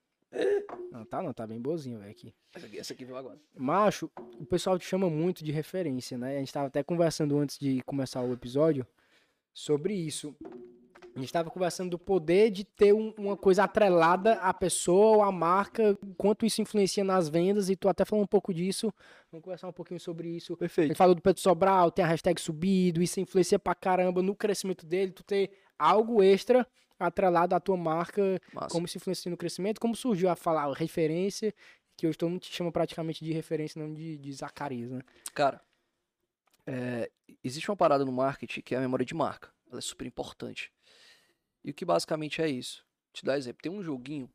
Não, 0.91 1.05
tá 1.05 1.21
não, 1.21 1.33
tá 1.33 1.45
bem 1.47 1.59
boazinho, 1.59 1.99
velho, 1.99 2.11
aqui. 2.11 2.33
Essa 2.55 2.65
aqui, 2.67 2.79
essa 2.79 2.93
aqui 2.93 3.05
veio 3.05 3.17
agora. 3.17 3.39
Macho, 3.55 4.09
o 4.39 4.45
pessoal 4.45 4.77
te 4.77 4.85
chama 4.85 5.09
muito 5.09 5.43
de 5.43 5.51
referência, 5.51 6.17
né? 6.17 6.35
A 6.37 6.39
gente 6.39 6.53
tava 6.53 6.67
até 6.67 6.83
conversando 6.83 7.37
antes 7.37 7.57
de 7.57 7.81
começar 7.83 8.21
o 8.21 8.33
episódio 8.33 8.85
sobre 9.53 9.93
isso. 9.93 10.35
A 11.15 11.19
gente 11.19 11.33
tava 11.33 11.49
conversando 11.49 11.89
do 11.89 11.99
poder 11.99 12.51
de 12.51 12.63
ter 12.63 12.93
um- 12.93 13.13
uma 13.17 13.35
coisa 13.35 13.63
atrelada 13.63 14.33
à 14.35 14.53
pessoa 14.53 15.17
ou 15.17 15.23
à 15.23 15.31
marca, 15.31 15.97
quanto 16.15 16.45
isso 16.45 16.61
influencia 16.61 17.03
nas 17.03 17.27
vendas, 17.27 17.69
e 17.69 17.75
tu 17.75 17.89
até 17.89 18.05
falou 18.05 18.23
um 18.23 18.27
pouco 18.27 18.53
disso. 18.53 18.93
Vamos 19.31 19.43
conversar 19.43 19.67
um 19.67 19.73
pouquinho 19.73 19.99
sobre 19.99 20.29
isso. 20.29 20.53
Ele 20.53 20.57
Perfeito. 20.59 20.95
falou 20.95 21.15
do 21.15 21.21
Pedro 21.21 21.41
Sobral, 21.41 21.91
tem 21.91 22.05
a 22.05 22.07
hashtag 22.07 22.39
subido, 22.39 23.01
isso 23.01 23.19
influencia 23.19 23.57
pra 23.59 23.73
caramba 23.75 24.21
no 24.21 24.35
crescimento 24.35 24.85
dele, 24.85 25.11
tu 25.11 25.23
ter 25.23 25.51
algo 25.77 26.21
extra 26.23 26.65
atrelado 26.99 27.55
à 27.55 27.59
tua 27.59 27.77
marca, 27.77 28.41
Massa. 28.53 28.69
como 28.69 28.85
isso 28.85 28.97
influencia 28.97 29.29
no 29.29 29.38
crescimento, 29.38 29.79
como 29.79 29.95
surgiu 29.95 30.29
a 30.29 30.35
falar 30.35 30.65
a 30.65 30.73
referência, 30.73 31.53
que 31.95 32.07
hoje 32.07 32.17
todo 32.17 32.29
mundo 32.29 32.41
te 32.41 32.53
chama 32.53 32.71
praticamente 32.71 33.23
de 33.23 33.31
referência, 33.31 33.81
não 33.81 33.93
de, 33.93 34.17
de 34.17 34.33
Zacarias, 34.33 34.91
né? 34.91 35.01
Cara, 35.33 35.62
é, 36.65 37.09
existe 37.43 37.69
uma 37.69 37.77
parada 37.77 38.05
no 38.05 38.12
marketing 38.12 38.62
que 38.62 38.75
é 38.75 38.77
a 38.77 38.81
memória 38.81 39.05
de 39.05 39.13
marca. 39.13 39.51
Ela 39.69 39.79
é 39.79 39.81
super 39.81 40.05
importante. 40.05 40.71
E 41.63 41.71
o 41.71 41.73
que 41.73 41.85
basicamente 41.85 42.41
é 42.41 42.47
isso? 42.47 42.85
Te 43.12 43.25
dar 43.25 43.38
exemplo. 43.38 43.62
Tem 43.62 43.71
um 43.71 43.83
joguinho 43.83 44.29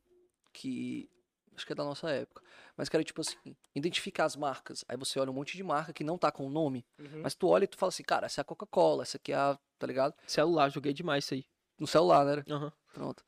que 0.53 1.09
acho 1.55 1.65
que 1.65 1.71
é 1.71 1.75
da 1.75 1.83
nossa 1.83 2.09
época, 2.09 2.43
mas 2.75 2.89
que 2.89 2.95
era 2.95 3.03
tipo 3.03 3.21
assim, 3.21 3.55
identificar 3.73 4.25
as 4.25 4.35
marcas. 4.35 4.83
Aí 4.87 4.97
você 4.97 5.19
olha 5.19 5.31
um 5.31 5.33
monte 5.33 5.55
de 5.55 5.63
marca 5.63 5.93
que 5.93 6.03
não 6.03 6.17
tá 6.17 6.31
com 6.31 6.45
o 6.45 6.49
nome, 6.49 6.85
mas 7.21 7.33
tu 7.33 7.47
olha 7.47 7.63
e 7.63 7.67
tu 7.67 7.77
fala 7.77 7.89
assim, 7.89 8.03
cara, 8.03 8.25
essa 8.25 8.41
é 8.41 8.43
a 8.43 8.45
Coca-Cola, 8.45 9.03
essa 9.03 9.17
aqui 9.17 9.31
é 9.31 9.35
a, 9.35 9.57
tá 9.79 9.87
ligado? 9.87 10.13
Celular, 10.27 10.69
joguei 10.69 10.93
demais 10.93 11.23
isso 11.23 11.33
aí. 11.33 11.45
No 11.77 11.87
celular, 11.87 12.25
né? 12.25 12.43
Aham. 12.49 12.71
Pronto. 12.93 13.23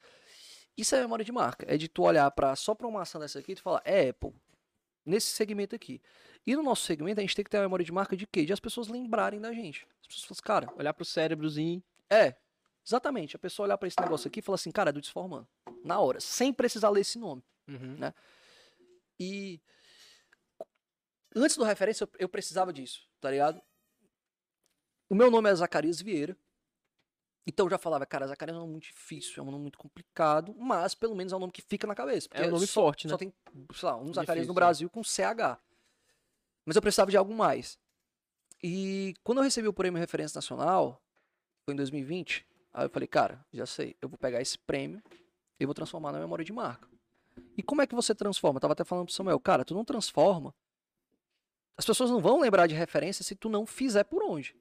Isso 0.78 0.96
é 0.96 1.02
memória 1.02 1.26
de 1.26 1.32
marca. 1.32 1.66
É 1.68 1.76
de 1.78 1.88
tu 1.88 2.04
olhar 2.04 2.30
para 2.32 2.56
só 2.56 2.74
pra 2.76 2.88
uma 2.88 3.02
ação 3.02 3.20
dessa 3.20 3.40
aqui 3.40 3.52
e 3.54 3.56
tu 3.56 3.62
falar, 3.62 3.82
é 3.84 4.10
Apple. 4.10 4.34
Nesse 5.06 5.28
segmento 5.28 5.76
aqui. 5.76 6.02
E 6.46 6.56
no 6.56 6.62
nosso 6.64 6.84
segmento, 6.84 7.20
a 7.20 7.24
gente 7.24 7.36
tem 7.36 7.44
que 7.44 7.50
ter 7.52 7.58
a 7.58 7.62
memória 7.62 7.84
de 7.84 7.92
marca 7.92 8.16
de 8.16 8.28
quê? 8.28 8.46
De 8.46 8.54
as 8.54 8.60
pessoas 8.60 8.88
lembrarem 8.88 9.40
da 9.42 9.52
gente. 9.54 9.88
As 10.02 10.08
pessoas 10.08 10.40
falam, 10.42 10.66
cara, 10.68 10.78
Olhar 10.80 10.94
pro 10.94 11.06
cérebrozinho. 11.06 11.84
é. 12.10 12.36
Exatamente. 12.86 13.36
A 13.36 13.40
pessoa 13.40 13.66
olhar 13.66 13.78
pra 13.78 13.88
esse 13.90 14.00
negócio 14.00 14.30
aqui 14.30 14.40
e 14.40 14.42
falar 14.42 14.56
assim, 14.56 14.72
cara, 14.72 14.92
é 14.92 14.94
do 14.94 15.02
Desformando. 15.02 15.46
Na 15.84 16.00
hora. 16.00 16.22
Sem 16.22 16.54
precisar 16.54 16.90
ler 16.90 17.02
esse 17.02 17.20
nome. 17.20 17.44
Uhum. 17.68 17.98
E 19.20 19.60
antes 21.36 21.58
do 21.58 21.66
referência, 21.66 22.08
eu 22.18 22.30
precisava 22.30 22.72
disso, 22.72 23.06
tá 23.20 23.30
ligado? 23.30 23.62
O 25.10 25.16
meu 25.16 25.30
nome 25.30 25.50
é 25.50 25.56
Zacarias 25.56 26.02
Vieira. 26.02 26.38
Então 27.48 27.66
eu 27.66 27.70
já 27.70 27.78
falava, 27.78 28.06
cara, 28.06 28.28
Zacarias 28.28 28.56
é 28.56 28.58
um 28.58 28.64
nome 28.64 28.74
muito 28.74 28.88
difícil, 28.88 29.36
é 29.38 29.42
um 29.42 29.50
nome 29.50 29.62
muito 29.62 29.78
complicado, 29.78 30.54
mas 30.60 30.94
pelo 30.94 31.16
menos 31.16 31.32
é 31.32 31.36
um 31.38 31.40
nome 31.40 31.54
que 31.54 31.62
fica 31.62 31.88
na 31.88 31.96
cabeça. 31.96 32.28
É 32.34 32.46
um 32.46 32.52
nome 32.52 32.68
só, 32.68 32.82
forte, 32.82 33.08
né? 33.08 33.12
Só 33.12 33.18
tem, 33.18 33.34
sei 33.74 33.88
lá, 33.88 33.96
um 33.96 34.14
Zacarias 34.14 34.46
no 34.46 34.54
Difícil, 34.54 34.54
Brasil 34.54 34.90
com 34.90 35.02
CH. 35.02 35.58
Mas 36.66 36.76
eu 36.76 36.82
precisava 36.82 37.10
de 37.10 37.16
algo 37.16 37.34
mais. 37.34 37.80
E 38.62 39.16
quando 39.24 39.38
eu 39.38 39.46
recebi 39.46 39.66
o 39.66 39.72
Prêmio 39.72 39.98
Referência 39.98 40.38
Nacional, 40.38 41.02
foi 41.64 41.74
em 41.74 41.78
2020, 41.78 42.46
aí 42.74 42.86
eu 42.86 42.90
falei, 42.90 43.08
cara, 43.08 43.46
já 43.54 43.66
sei, 43.66 43.96
eu 44.02 44.10
vou 44.10 44.18
pegar 44.18 44.42
esse 44.42 44.58
prêmio 44.58 45.02
e 45.58 45.66
vou 45.66 45.74
transformar 45.74 46.12
na 46.12 46.20
memória 46.20 46.44
de 46.44 46.52
marca. 46.52 46.90
E 47.56 47.64
como 47.64 47.82
é 47.82 47.88
que 47.88 47.96
você 47.96 48.14
transforma? 48.14 48.58
Eu 48.58 48.62
tava 48.62 48.74
até 48.74 48.84
falando 48.84 49.06
pro 49.06 49.14
Samuel, 49.14 49.40
cara, 49.40 49.64
tu 49.64 49.74
não 49.74 49.86
transforma. 49.86 50.54
As 51.78 51.86
pessoas 51.86 52.10
não 52.10 52.20
vão 52.20 52.42
lembrar 52.42 52.68
de 52.68 52.76
referência 52.76 53.24
se 53.24 53.36
tu 53.36 53.48
não 53.48 53.66
fizer 53.66 54.04
por 54.04 54.22
onde. 54.22 54.54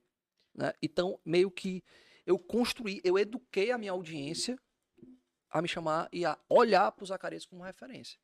Né? 0.55 0.73
Então, 0.81 1.19
meio 1.25 1.51
que 1.51 1.83
eu 2.27 2.39
construí, 2.39 3.01
eu 3.05 3.17
eduquei 3.17 3.71
a 3.71 3.79
minha 3.79 3.93
audiência 3.93 4.59
a 5.49 5.63
me 5.63 5.69
chamar 5.69 6.09
e 6.13 6.27
a 6.27 6.37
olhar 6.49 6.91
para 6.93 7.05
o 7.05 7.07
Zacarias 7.07 7.47
como 7.47 7.63
referência. 7.63 8.19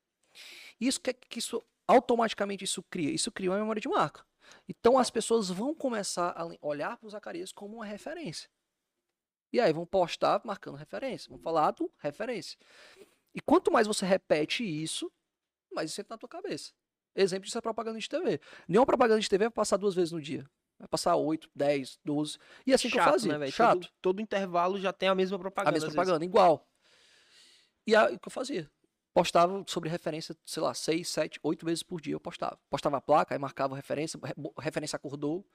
Isso 0.79 0.99
que, 0.99 1.13
que 1.13 1.39
isso 1.39 1.63
automaticamente 1.87 2.63
isso 2.65 2.83
cria? 2.83 3.11
Isso 3.11 3.31
cria 3.31 3.49
uma 3.49 3.59
memória 3.59 3.81
de 3.81 3.87
marca. 3.87 4.25
Então 4.67 4.97
as 4.97 5.09
pessoas 5.09 5.49
vão 5.49 5.73
começar 5.73 6.31
a 6.31 6.45
olhar 6.61 6.97
para 6.97 7.07
o 7.07 7.09
Zacarias 7.09 7.51
como 7.51 7.77
uma 7.77 7.85
referência. 7.85 8.49
E 9.51 9.59
aí 9.59 9.71
vão 9.71 9.85
postar 9.85 10.41
marcando 10.43 10.75
referência, 10.75 11.29
vão 11.29 11.39
falar 11.39 11.71
do 11.71 11.91
referência. 11.99 12.57
E 13.33 13.41
quanto 13.41 13.71
mais 13.71 13.87
você 13.87 14.05
repete 14.05 14.63
isso, 14.63 15.11
mais 15.71 15.91
isso 15.91 16.01
entra 16.01 16.15
na 16.15 16.17
tua 16.17 16.29
cabeça. 16.29 16.73
Exemplo 17.15 17.45
disso 17.45 17.57
é 17.57 17.61
propaganda 17.61 17.99
de 17.99 18.09
TV. 18.09 18.39
Nenhuma 18.67 18.85
propaganda 18.85 19.21
de 19.21 19.29
TV 19.29 19.45
vai 19.45 19.51
passar 19.51 19.77
duas 19.77 19.93
vezes 19.93 20.11
no 20.11 20.21
dia. 20.21 20.49
Vai 20.83 20.87
passar 20.89 21.15
8, 21.15 21.49
10, 21.55 21.97
12. 22.03 22.37
E 22.67 22.73
assim 22.73 22.89
Chato, 22.89 23.03
que 23.03 23.07
eu 23.07 23.13
fazia. 23.13 23.37
né? 23.37 23.49
Chato. 23.49 23.79
Todo, 23.79 23.89
todo 24.01 24.21
intervalo 24.21 24.77
já 24.77 24.91
tem 24.91 25.07
a 25.07 25.15
mesma 25.15 25.39
propaganda. 25.39 25.69
a 25.69 25.71
mesma 25.71 25.87
às 25.87 25.93
vezes. 25.93 25.95
propaganda, 25.95 26.25
igual. 26.25 26.67
E 27.87 27.95
aí, 27.95 28.15
o 28.15 28.19
que 28.19 28.27
eu 28.27 28.31
fazia? 28.31 28.69
Postava 29.13 29.63
sobre 29.67 29.89
referência, 29.89 30.35
sei 30.45 30.61
lá, 30.61 30.73
6, 30.73 31.07
7, 31.07 31.39
8 31.41 31.65
vezes 31.65 31.83
por 31.83 32.01
dia 32.01 32.13
eu 32.15 32.19
postava. 32.19 32.59
Postava 32.69 32.97
a 32.97 33.01
placa, 33.01 33.33
aí 33.33 33.39
marcava 33.39 33.75
referência, 33.77 34.19
referência 34.59 34.97
acordou, 34.97 35.45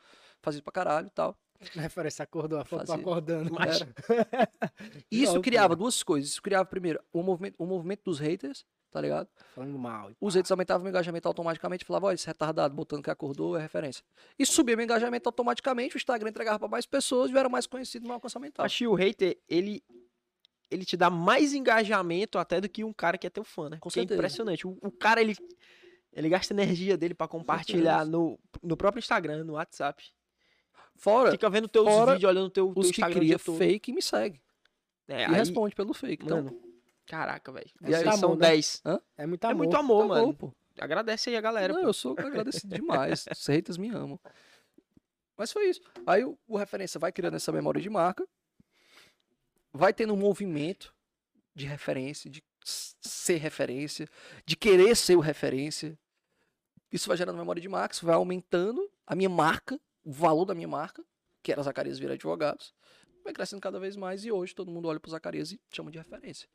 fazia 0.41 0.62
pra 0.62 0.72
caralho 0.72 1.09
e 1.09 1.11
tal. 1.11 1.37
Referência 1.74 2.22
acordou, 2.22 2.59
a 2.61 2.64
foto 2.64 2.87
Fazia. 2.87 3.03
acordando. 3.03 3.53
Mas- 3.53 3.81
isso 5.11 5.41
criava 5.43 5.76
duas 5.76 6.03
coisas. 6.03 6.31
Isso 6.31 6.41
criava, 6.41 6.64
primeiro, 6.64 7.03
o 7.12 7.22
movimento, 7.22 7.57
o 7.59 7.66
movimento 7.66 8.05
dos 8.05 8.18
haters, 8.18 8.64
tá 8.91 9.01
ligado? 9.01 9.28
Falando 9.55 9.78
mal. 9.78 10.11
Os 10.20 10.34
haters 10.34 10.51
aumentavam 10.51 10.86
o 10.86 10.89
engajamento 10.89 11.28
automaticamente, 11.28 11.84
falava, 11.84 12.07
olha, 12.07 12.14
esse 12.14 12.26
retardado 12.26 12.74
botando 12.74 13.03
que 13.03 13.11
acordou 13.11 13.57
é 13.57 13.61
referência. 13.61 14.05
E 14.39 14.47
subia 14.47 14.76
o 14.76 14.80
engajamento 14.80 15.28
automaticamente, 15.28 15.97
o 15.97 15.99
Instagram 15.99 16.30
entregava 16.30 16.59
pra 16.59 16.68
mais 16.68 16.86
pessoas 16.86 17.30
e 17.30 17.34
eu 17.34 17.39
era 17.39 17.49
mais 17.49 17.66
conhecido 17.66 18.07
no 18.07 18.12
alcance 18.12 18.39
mental. 18.39 18.66
Que 18.68 18.86
o 18.86 18.95
hater, 18.95 19.39
ele, 19.49 19.82
ele 20.70 20.84
te 20.84 20.97
dá 20.97 21.11
mais 21.11 21.53
engajamento 21.53 22.39
até 22.39 22.61
do 22.61 22.68
que 22.68 22.84
um 22.84 22.93
cara 22.93 23.18
que 23.18 23.26
é 23.26 23.30
teu 23.30 23.45
fã, 23.45 23.68
né? 23.68 23.78
Com 23.80 23.89
é 23.89 23.93
certeza. 23.93 24.18
impressionante. 24.18 24.66
O, 24.66 24.78
o 24.82 24.91
cara, 24.91 25.20
ele, 25.20 25.36
ele 26.12 26.28
gasta 26.28 26.55
energia 26.55 26.97
dele 26.97 27.14
pra 27.14 27.28
compartilhar 27.28 28.07
no, 28.07 28.39
no 28.62 28.76
próprio 28.76 29.01
Instagram, 29.01 29.45
no 29.45 29.55
WhatsApp. 29.55 30.05
Fora 30.97 31.30
Fica 31.30 31.49
vendo 31.49 31.68
teus 31.68 31.86
fora 31.86 32.14
vídeos, 32.14 32.28
olhando 32.28 32.51
teu, 32.51 32.72
teu 32.72 32.80
os 32.80 32.86
que 32.86 32.91
Instagram 32.91 33.16
o 33.16 33.20
cria 33.20 33.36
dia 33.36 33.39
todo. 33.39 33.59
fake 33.59 33.91
e 33.91 33.95
me 33.95 34.03
segue. 34.03 34.41
É, 35.07 35.22
e 35.22 35.24
aí, 35.24 35.32
responde 35.32 35.74
pelo 35.74 35.95
fake. 35.95 36.24
Então, 36.24 36.43
mano, 36.43 36.67
caraca, 37.09 37.50
velho. 37.50 37.70
E 37.82 37.94
aí, 37.94 38.04
são 38.04 38.30
amor, 38.30 38.38
né? 38.38 38.48
10. 38.48 38.82
É 39.16 39.26
muito 39.26 39.44
É 39.44 39.50
amor. 39.50 39.56
muito 39.59 39.76
amor, 39.76 40.02
tá 40.02 40.09
mano. 40.09 40.26
bom, 40.26 40.34
pô. 40.34 40.54
Agradece 40.78 41.30
aí 41.30 41.36
a 41.36 41.40
galera. 41.40 41.72
Não, 41.72 41.80
pô. 41.82 41.88
eu 41.88 41.92
sou 41.92 42.14
agradecido 42.18 42.74
demais. 42.74 43.26
Os 43.32 43.46
haters 43.46 43.76
me 43.78 43.88
amam. 43.90 44.20
Mas 45.36 45.50
foi 45.52 45.68
isso. 45.70 45.80
Aí 46.06 46.24
o, 46.24 46.38
o 46.46 46.56
referência 46.56 46.98
vai 46.98 47.11
criando 47.12 47.34
essa 47.34 47.50
memória 47.52 47.80
de 47.80 47.88
marca, 47.90 48.26
vai 49.72 49.92
tendo 49.92 50.12
um 50.12 50.16
movimento 50.16 50.94
de 51.54 51.66
referência, 51.66 52.30
de 52.30 52.42
ser 52.64 53.36
referência, 53.38 54.09
de 54.44 54.56
querer 54.56 54.94
ser 54.96 55.16
o 55.16 55.20
referência. 55.20 55.98
Isso 56.92 57.09
vai 57.09 57.16
gerando 57.16 57.36
memória 57.36 57.61
de 57.61 57.68
marca, 57.68 57.94
isso 57.94 58.06
vai 58.06 58.14
aumentando 58.14 58.88
a 59.06 59.14
minha 59.14 59.28
marca, 59.28 59.80
o 60.04 60.12
valor 60.12 60.44
da 60.44 60.54
minha 60.54 60.68
marca, 60.68 61.04
que 61.42 61.52
era 61.52 61.62
Zacarias 61.62 61.98
Vieira 61.98 62.14
Advogados, 62.14 62.74
vai 63.24 63.32
crescendo 63.32 63.61
cada 63.61 63.78
vez 63.78 63.94
mais 63.96 64.24
e 64.24 64.32
hoje 64.32 64.54
todo 64.54 64.70
mundo 64.70 64.88
olha 64.88 64.98
pro 64.98 65.11
Zacarias 65.11 65.52
e 65.52 65.61
chama 65.70 65.90
de 65.90 65.98
referência. 65.98 66.48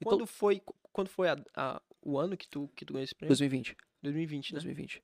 Então, 0.00 0.10
Quando 0.18 0.26
foi, 0.26 0.62
quando 0.92 1.08
foi 1.08 1.28
a- 1.28 1.44
a- 1.56 1.82
o 2.02 2.18
ano 2.18 2.36
que 2.36 2.48
tu, 2.48 2.68
que 2.76 2.84
tu 2.84 2.92
ganhou 2.92 3.04
esse 3.04 3.14
prêmio? 3.14 3.30
2020. 3.30 3.76
2020, 4.02 4.50
né? 4.52 4.56
2020. 4.56 5.02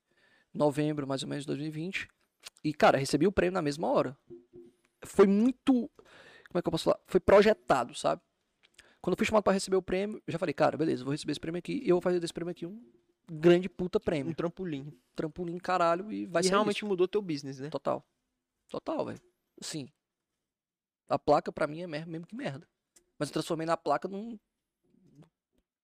Novembro, 0.52 1.06
mais 1.06 1.22
ou 1.22 1.28
menos, 1.28 1.44
de 1.44 1.46
2020. 1.48 2.08
E, 2.64 2.72
cara, 2.74 2.98
recebi 2.98 3.26
o 3.26 3.32
prêmio 3.32 3.52
na 3.54 3.62
mesma 3.62 3.88
hora. 3.88 4.16
Foi 5.04 5.26
muito. 5.26 5.72
Como 5.72 6.58
é 6.58 6.62
que 6.62 6.68
eu 6.68 6.72
posso 6.72 6.84
falar? 6.84 7.00
Foi 7.06 7.20
projetado, 7.20 7.94
sabe? 7.94 8.20
Quando 9.00 9.14
eu 9.14 9.16
fui 9.16 9.24
chamado 9.26 9.42
pra 9.44 9.52
receber 9.52 9.76
o 9.76 9.82
prêmio, 9.82 10.20
eu 10.26 10.32
já 10.32 10.38
falei, 10.38 10.52
cara, 10.52 10.76
beleza, 10.76 11.04
vou 11.04 11.12
receber 11.12 11.32
esse 11.32 11.40
prêmio 11.40 11.58
aqui 11.58 11.80
e 11.82 11.88
eu 11.88 11.94
vou 11.96 12.02
fazer 12.02 12.20
desse 12.20 12.34
prêmio 12.34 12.50
aqui 12.50 12.66
um 12.66 12.84
grande 13.30 13.68
puta 13.68 13.98
Um 13.98 14.00
prêmio. 14.02 14.34
trampolim. 14.34 14.92
Trampolim, 15.14 15.56
caralho, 15.58 16.12
e 16.12 16.26
vai 16.26 16.40
e 16.40 16.44
ser 16.44 16.50
realmente 16.50 16.78
isso. 16.78 16.86
mudou 16.86 17.08
teu 17.08 17.22
business, 17.22 17.58
né? 17.60 17.70
Total. 17.70 18.04
Total, 18.68 19.04
velho. 19.06 19.20
Assim. 19.60 19.88
A 21.08 21.18
placa, 21.18 21.50
pra 21.50 21.66
mim, 21.66 21.80
é 21.80 21.86
mer- 21.86 22.06
mesmo 22.06 22.26
que 22.26 22.34
merda. 22.36 22.68
Mas 23.18 23.28
eu 23.28 23.32
transformei 23.34 23.66
na 23.66 23.76
placa 23.76 24.06
num 24.08 24.38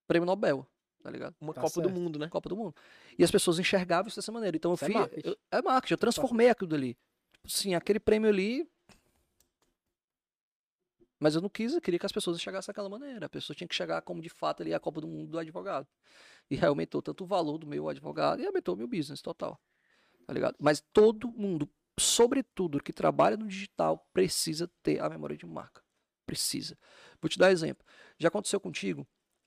prêmio 0.06 0.26
Nobel, 0.26 0.66
tá 1.02 1.10
ligado? 1.10 1.34
Uma 1.40 1.52
Tá 1.54 1.60
Copa 1.60 1.80
do 1.80 1.88
certo. 1.88 2.00
Mundo, 2.00 2.18
né? 2.18 2.28
Copa 2.28 2.48
do 2.48 2.56
Mundo. 2.56 2.74
E 3.18 3.24
as 3.24 3.30
pessoas 3.30 3.58
enxergavam 3.58 4.08
isso 4.08 4.16
dessa 4.16 4.32
maneira. 4.32 4.56
Então 4.56 4.70
eu 4.70 4.74
Isso 4.74 4.84
é 4.84 4.88
fui. 4.88 4.94
marketing. 5.00 5.28
eu- 5.28 5.36
é 5.50 5.62
marketing, 5.62 5.94
eu 5.94 5.98
transformei 5.98 6.48
aquilo 6.48 6.68
dali. 6.68 6.94
Tipo 7.32 7.46
assim, 7.46 7.74
aquele 7.74 8.00
prêmio 8.00 8.28
ali. 8.28 8.68
Mas 11.18 11.34
eu 11.34 11.40
não 11.40 11.48
quis, 11.48 11.72
eu 11.74 11.80
queria 11.80 11.98
que 11.98 12.04
as 12.06 12.12
pessoas 12.12 12.40
chegassem 12.40 12.68
daquela 12.68 12.88
maneira. 12.90 13.24
A 13.26 13.28
pessoa 13.28 13.56
tinha 13.56 13.66
que 13.66 13.74
chegar 13.74 14.02
como 14.02 14.20
de 14.20 14.28
fato 14.28 14.62
ali 14.62 14.74
a 14.74 14.80
Copa 14.80 15.00
do 15.00 15.08
Mundo 15.08 15.30
do 15.30 15.38
advogado. 15.38 15.86
E 16.50 16.56
aí 16.56 16.64
aumentou 16.66 17.00
tanto 17.00 17.24
o 17.24 17.26
valor 17.26 17.56
do 17.58 17.66
meu 17.66 17.88
advogado 17.88 18.40
e 18.42 18.46
aumentou 18.46 18.74
o 18.74 18.78
meu 18.78 18.86
business 18.86 19.22
total. 19.22 19.58
Tá 20.26 20.32
ligado? 20.34 20.56
Mas 20.60 20.82
todo 20.92 21.28
mundo, 21.30 21.68
sobretudo 21.98 22.82
que 22.82 22.92
trabalha 22.92 23.36
no 23.36 23.46
digital, 23.48 24.06
precisa 24.12 24.70
ter 24.82 25.00
a 25.00 25.08
memória 25.08 25.36
de 25.36 25.46
marca. 25.46 25.82
Precisa. 26.26 26.76
Vou 27.20 27.28
te 27.30 27.38
dar 27.38 27.50
exemplo. 27.50 27.84
Já 28.18 28.28
aconteceu 28.28 28.60
contigo 28.60 29.06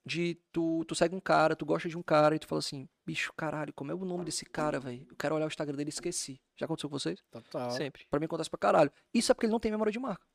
de 0.10 0.36
tu, 0.52 0.84
tu 0.86 0.96
segue 0.96 1.16
um 1.16 1.20
cara, 1.20 1.56
tu 1.56 1.66
gosta 1.66 1.88
de 1.88 1.98
um 1.98 2.02
cara 2.02 2.36
e 2.36 2.40
tu 2.40 2.48
fala 2.48 2.60
assim, 2.60 2.90
bicho, 3.06 3.32
caralho, 3.38 3.72
como 3.74 3.92
é 3.92 3.96
o 3.96 4.04
nome 4.04 4.26
desse 4.26 4.44
cara, 4.44 4.80
velho? 4.80 5.06
Eu 5.08 5.16
quero 5.16 5.36
olhar 5.36 5.46
o 5.46 5.48
Instagram 5.48 5.78
dele 5.78 5.90
e 5.90 5.94
esqueci. 5.94 6.42
Já 6.58 6.66
aconteceu 6.66 6.90
com 6.90 6.98
vocês? 6.98 7.24
Total. 7.30 7.72
Sempre. 7.72 8.06
Pra 8.10 8.20
mim 8.20 8.26
acontece 8.26 8.50
pra 8.50 8.58
caralho. 8.58 8.92
Isso 9.14 9.32
é 9.32 9.36
porque 9.36 9.46
ele 9.46 9.52
não 9.52 9.60
tem 9.60 9.72
memória 9.72 9.92
de 9.92 10.00
marca. 10.00 10.26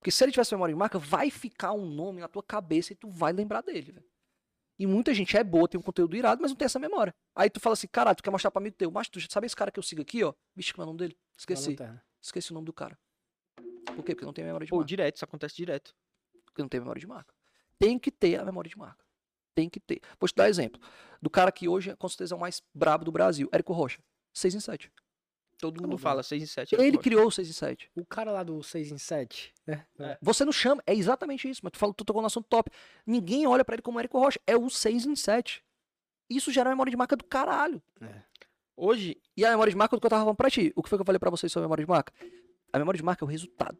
Porque 0.00 0.10
se 0.10 0.24
ele 0.24 0.32
tivesse 0.32 0.52
memória 0.54 0.74
de 0.74 0.78
marca, 0.78 0.98
vai 0.98 1.30
ficar 1.30 1.72
um 1.72 1.86
nome 1.86 2.20
na 2.20 2.28
tua 2.28 2.42
cabeça 2.42 2.92
e 2.92 2.96
tu 2.96 3.08
vai 3.08 3.32
lembrar 3.32 3.60
dele, 3.60 3.92
velho. 3.92 4.10
E 4.78 4.86
muita 4.86 5.12
gente 5.12 5.36
é 5.36 5.44
boa, 5.44 5.68
tem 5.68 5.78
um 5.78 5.82
conteúdo 5.82 6.16
irado, 6.16 6.40
mas 6.40 6.50
não 6.50 6.56
tem 6.56 6.64
essa 6.64 6.78
memória. 6.78 7.14
Aí 7.34 7.50
tu 7.50 7.60
fala 7.60 7.74
assim, 7.74 7.86
caralho, 7.86 8.16
tu 8.16 8.22
quer 8.22 8.30
mostrar 8.30 8.50
pra 8.50 8.60
amigo 8.60 8.76
teu, 8.76 8.90
mas 8.90 9.08
tu 9.08 9.20
já 9.20 9.28
sabe 9.30 9.46
esse 9.46 9.54
cara 9.54 9.70
que 9.70 9.78
eu 9.78 9.82
sigo 9.82 10.00
aqui, 10.00 10.24
ó? 10.24 10.32
Bicho, 10.56 10.74
como 10.74 10.82
é 10.82 10.86
o 10.86 10.86
nome 10.86 10.98
dele? 10.98 11.18
Esqueci. 11.36 11.76
Esqueci 12.20 12.50
o 12.50 12.54
nome 12.54 12.64
do 12.64 12.72
cara. 12.72 12.98
Por 13.94 14.02
quê? 14.04 14.14
Porque 14.14 14.24
não 14.24 14.32
tem 14.32 14.44
memória 14.44 14.64
de 14.64 14.70
Pô, 14.70 14.76
marca. 14.76 14.88
direto, 14.88 15.16
isso 15.16 15.24
acontece 15.24 15.54
direto. 15.54 15.94
Porque 16.46 16.62
não 16.62 16.68
tem 16.68 16.80
memória 16.80 16.98
de 16.98 17.06
marca. 17.06 17.34
Tem 17.80 17.98
que 17.98 18.10
ter 18.10 18.38
a 18.38 18.44
memória 18.44 18.68
de 18.68 18.76
marca. 18.78 19.02
Tem 19.54 19.68
que 19.68 19.80
ter. 19.80 20.00
Vou 20.20 20.28
te 20.28 20.34
dar 20.34 20.48
exemplo. 20.48 20.80
Do 21.20 21.30
cara 21.30 21.50
que 21.50 21.66
hoje, 21.66 21.96
com 21.96 22.08
certeza, 22.08 22.34
é 22.34 22.36
o 22.36 22.40
mais 22.40 22.62
brabo 22.74 23.04
do 23.04 23.10
Brasil, 23.10 23.48
Érico 23.50 23.72
Rocha. 23.72 24.00
6 24.34 24.54
em 24.54 24.60
7. 24.60 24.92
Todo 25.58 25.80
mundo 25.80 25.92
bom. 25.92 25.98
fala 25.98 26.22
6 26.22 26.42
e 26.42 26.46
7. 26.46 26.74
Ele 26.76 26.96
criou 26.96 27.26
o 27.26 27.30
6 27.30 27.48
em 27.48 27.52
7. 27.52 27.90
O 27.94 28.04
cara 28.04 28.30
lá 28.30 28.42
do 28.42 28.62
6 28.62 28.92
em 28.92 28.98
7, 28.98 29.52
né? 29.66 29.84
Você 30.22 30.44
não 30.44 30.52
chama, 30.52 30.82
é 30.86 30.94
exatamente 30.94 31.48
isso, 31.48 31.60
mas 31.62 31.72
tu 31.72 31.78
falou, 31.78 31.92
tu 31.94 32.04
tocou 32.04 32.22
no 32.22 32.26
assunto 32.26 32.46
top. 32.48 32.70
Ninguém 33.06 33.46
olha 33.46 33.64
pra 33.64 33.74
ele 33.74 33.82
como 33.82 33.98
Érico 33.98 34.18
Rocha, 34.18 34.38
é 34.46 34.56
o 34.56 34.70
6 34.70 35.06
em 35.06 35.16
7. 35.16 35.62
Isso 36.30 36.52
gera 36.52 36.70
memória 36.70 36.90
de 36.90 36.96
marca 36.96 37.16
do 37.16 37.24
caralho. 37.24 37.82
Hoje, 38.76 39.20
E 39.36 39.44
a 39.44 39.50
memória 39.50 39.70
de 39.70 39.76
marca 39.76 39.94
é 39.94 39.96
o 39.96 40.00
que 40.00 40.06
eu 40.06 40.10
tava 40.10 40.22
falando 40.22 40.36
pra 40.36 40.48
ti. 40.50 40.72
O 40.76 40.82
que 40.82 40.88
foi 40.88 40.96
que 40.96 41.02
eu 41.02 41.06
falei 41.06 41.18
pra 41.18 41.28
vocês 41.30 41.50
sobre 41.52 41.64
a 41.64 41.66
memória 41.66 41.84
de 41.84 41.90
marca? 41.90 42.12
A 42.72 42.78
memória 42.78 42.96
de 42.96 43.04
marca 43.04 43.24
é 43.24 43.26
o 43.26 43.28
resultado. 43.28 43.76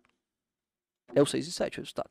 É 1.14 1.22
o 1.22 1.26
6 1.26 1.48
em 1.48 1.50
7 1.50 1.78
o 1.78 1.80
resultado. 1.80 2.10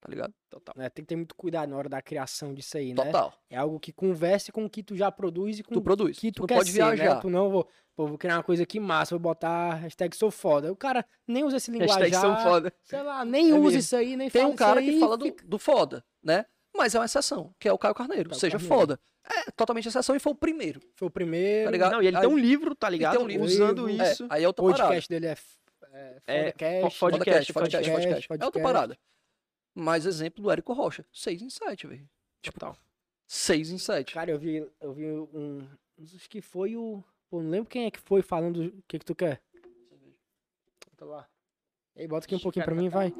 Tá 0.00 0.08
ligado? 0.08 0.32
total. 0.48 0.74
É, 0.78 0.88
tem 0.88 1.04
que 1.04 1.08
ter 1.08 1.16
muito 1.16 1.34
cuidado 1.34 1.68
na 1.70 1.76
hora 1.76 1.88
da 1.88 2.00
criação 2.00 2.54
disso 2.54 2.76
aí, 2.78 2.94
né? 2.94 3.04
Total. 3.06 3.34
É 3.50 3.56
algo 3.56 3.80
que 3.80 3.92
converse 3.92 4.52
com 4.52 4.64
o 4.64 4.70
que 4.70 4.80
tu 4.82 4.96
já 4.96 5.10
produz 5.10 5.58
e 5.58 5.62
com 5.64 5.74
Tu 5.74 5.82
produz. 5.82 6.16
o 6.16 6.20
que 6.20 6.30
tu, 6.30 6.42
tu 6.42 6.46
quer 6.46 6.54
pode 6.54 6.70
ser, 6.70 6.76
viajar. 6.76 7.16
Né? 7.16 7.20
Tu 7.20 7.28
não 7.28 7.50
vou, 7.50 7.68
pô, 7.96 8.06
vou 8.06 8.16
criar 8.16 8.36
uma 8.36 8.44
coisa 8.44 8.62
aqui 8.62 8.78
massa, 8.78 9.16
vou 9.16 9.18
botar 9.20 9.74
hashtag 9.74 10.16
sou 10.16 10.30
foda. 10.30 10.70
O 10.72 10.76
cara 10.76 11.04
nem 11.26 11.42
usa 11.42 11.56
esse 11.56 11.68
linguajar. 11.72 11.98
Hashtag 11.98 12.16
são 12.20 12.36
foda. 12.38 12.72
Sei 12.84 13.02
lá, 13.02 13.24
nem 13.24 13.50
É 13.50 13.54
usa 13.54 13.62
mesmo. 13.64 13.78
isso 13.80 13.96
aí, 13.96 14.16
nem 14.16 14.30
Tem 14.30 14.42
fala 14.42 14.52
um 14.52 14.56
cara 14.56 14.80
isso 14.80 14.92
que 14.92 15.00
fala 15.00 15.16
do, 15.16 15.24
fica- 15.24 15.44
do 15.46 15.58
foda, 15.58 16.04
né? 16.22 16.44
Mas 16.76 16.94
é 16.94 16.98
uma 17.00 17.06
exceção, 17.06 17.52
que 17.58 17.68
é 17.68 17.72
o 17.72 17.78
Caio 17.78 17.94
Carneiro. 17.94 18.30
Caio 18.30 18.38
seja 18.40 18.52
Carneiro. 18.56 18.74
foda. 18.76 19.00
É 19.28 19.50
totalmente 19.50 19.88
exceção 19.88 20.14
e 20.14 20.20
foi 20.20 20.32
o 20.32 20.36
primeiro. 20.36 20.80
Foi 20.94 21.08
o 21.08 21.10
primeiro. 21.10 21.64
Tá 21.64 21.70
ligado? 21.72 21.92
Não, 21.92 22.02
e 22.02 22.06
ele 22.06 22.16
Aí- 22.16 22.22
tem 22.22 22.30
um 22.30 22.38
livro, 22.38 22.72
tá 22.76 22.88
ligado? 22.88 23.16
tem 23.16 23.24
um 23.24 23.26
livro. 23.26 23.44
Usando 23.46 23.84
Livro. 23.88 24.04
É, 24.04 24.12
isso. 24.12 24.26
aí 24.30 24.44
é 24.44 24.46
outra 24.46 24.64
O 24.64 24.68
parada. 24.68 24.84
podcast 24.84 25.08
dele 25.08 25.26
é, 25.26 25.36
é 25.92 26.22
É, 26.26 26.42
Podcast, 26.52 26.98
podcast, 27.00 27.52
podcast, 27.52 27.52
podcast. 27.52 27.90
podcast. 28.28 28.28
É 28.40 28.44
outra 28.44 28.62
parada. 28.62 28.96
Mais 29.80 30.04
exemplo 30.06 30.42
do 30.42 30.50
Érico 30.50 30.72
Rocha. 30.72 31.04
6 31.12 31.42
em 31.42 31.50
7, 31.50 31.86
velho. 31.86 32.08
Tipo, 32.42 32.58
Total. 32.58 32.76
6 33.26 33.70
em 33.70 33.78
7. 33.78 34.12
Cara, 34.14 34.30
eu 34.30 34.38
vi, 34.38 34.66
eu 34.80 34.92
vi 34.92 35.06
um. 35.06 35.66
Acho 36.02 36.28
que 36.28 36.40
foi 36.40 36.76
o. 36.76 37.02
Pô, 37.30 37.42
não 37.42 37.50
lembro 37.50 37.68
quem 37.68 37.84
é 37.86 37.90
que 37.90 38.00
foi 38.00 38.22
falando 38.22 38.64
o 38.66 38.82
que, 38.88 38.98
que 38.98 39.04
tu 39.04 39.14
quer. 39.14 39.40
Bota 40.90 41.04
lá. 41.04 41.28
E 41.94 42.00
aí, 42.02 42.08
bota 42.08 42.26
aqui 42.26 42.34
um 42.34 42.40
pouquinho 42.40 42.64
pra 42.64 42.74
mim, 42.74 42.88
vai. 42.88 43.12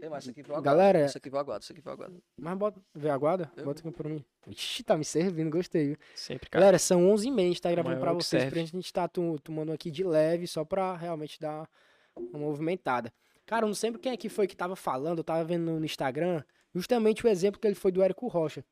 Tem 0.00 0.10
mais, 0.10 0.24
esse 0.24 0.30
aqui 0.32 0.42
foi 0.42 0.54
aguado. 0.54 0.64
Galera, 0.64 1.04
Esse 1.04 1.16
aqui 1.18 1.30
foi 1.30 1.38
aguado, 1.38 1.62
esse 1.64 1.72
aqui 1.72 1.80
foi 1.80 1.92
aguado. 1.92 2.22
mas 2.38 2.58
bota. 2.58 2.80
Vê 2.94 3.08
a 3.10 3.16
guarda? 3.16 3.50
Eu 3.56 3.64
Bota 3.64 3.80
aqui 3.80 3.90
pra 3.90 4.08
mim. 4.08 4.24
Ixi, 4.48 4.82
tá 4.82 4.96
me 4.98 5.04
servindo, 5.04 5.50
gostei, 5.50 5.88
viu? 5.88 5.96
Sempre, 6.14 6.50
cara. 6.50 6.60
Galera, 6.60 6.78
são 6.78 7.08
11 7.10 7.28
h 7.28 7.34
30 7.34 7.40
a 7.42 7.48
gente 7.48 7.62
tá 7.62 7.70
gravando 7.70 8.00
pra 8.00 8.12
vocês, 8.12 8.42
serve. 8.42 8.50
pra 8.50 8.64
gente 8.78 8.92
tá 8.92 9.08
tu- 9.08 9.38
tomando 9.42 9.72
aqui 9.72 9.90
de 9.90 10.04
leve, 10.04 10.46
só 10.46 10.64
pra 10.64 10.94
realmente 10.96 11.40
dar 11.40 11.68
uma 12.16 12.38
movimentada. 12.38 13.12
Cara, 13.46 13.64
eu 13.64 13.68
não 13.68 13.74
sei 13.74 13.92
quem 13.92 14.12
é 14.12 14.16
que 14.16 14.28
foi 14.28 14.46
que 14.46 14.56
tava 14.56 14.74
falando, 14.74 15.18
eu 15.18 15.24
tava 15.24 15.44
vendo 15.44 15.72
no 15.78 15.84
Instagram, 15.84 16.42
justamente 16.74 17.24
o 17.24 17.28
exemplo 17.28 17.60
que 17.60 17.66
ele 17.66 17.74
foi 17.74 17.92
do 17.92 18.02
Érico 18.02 18.26
Rocha. 18.26 18.64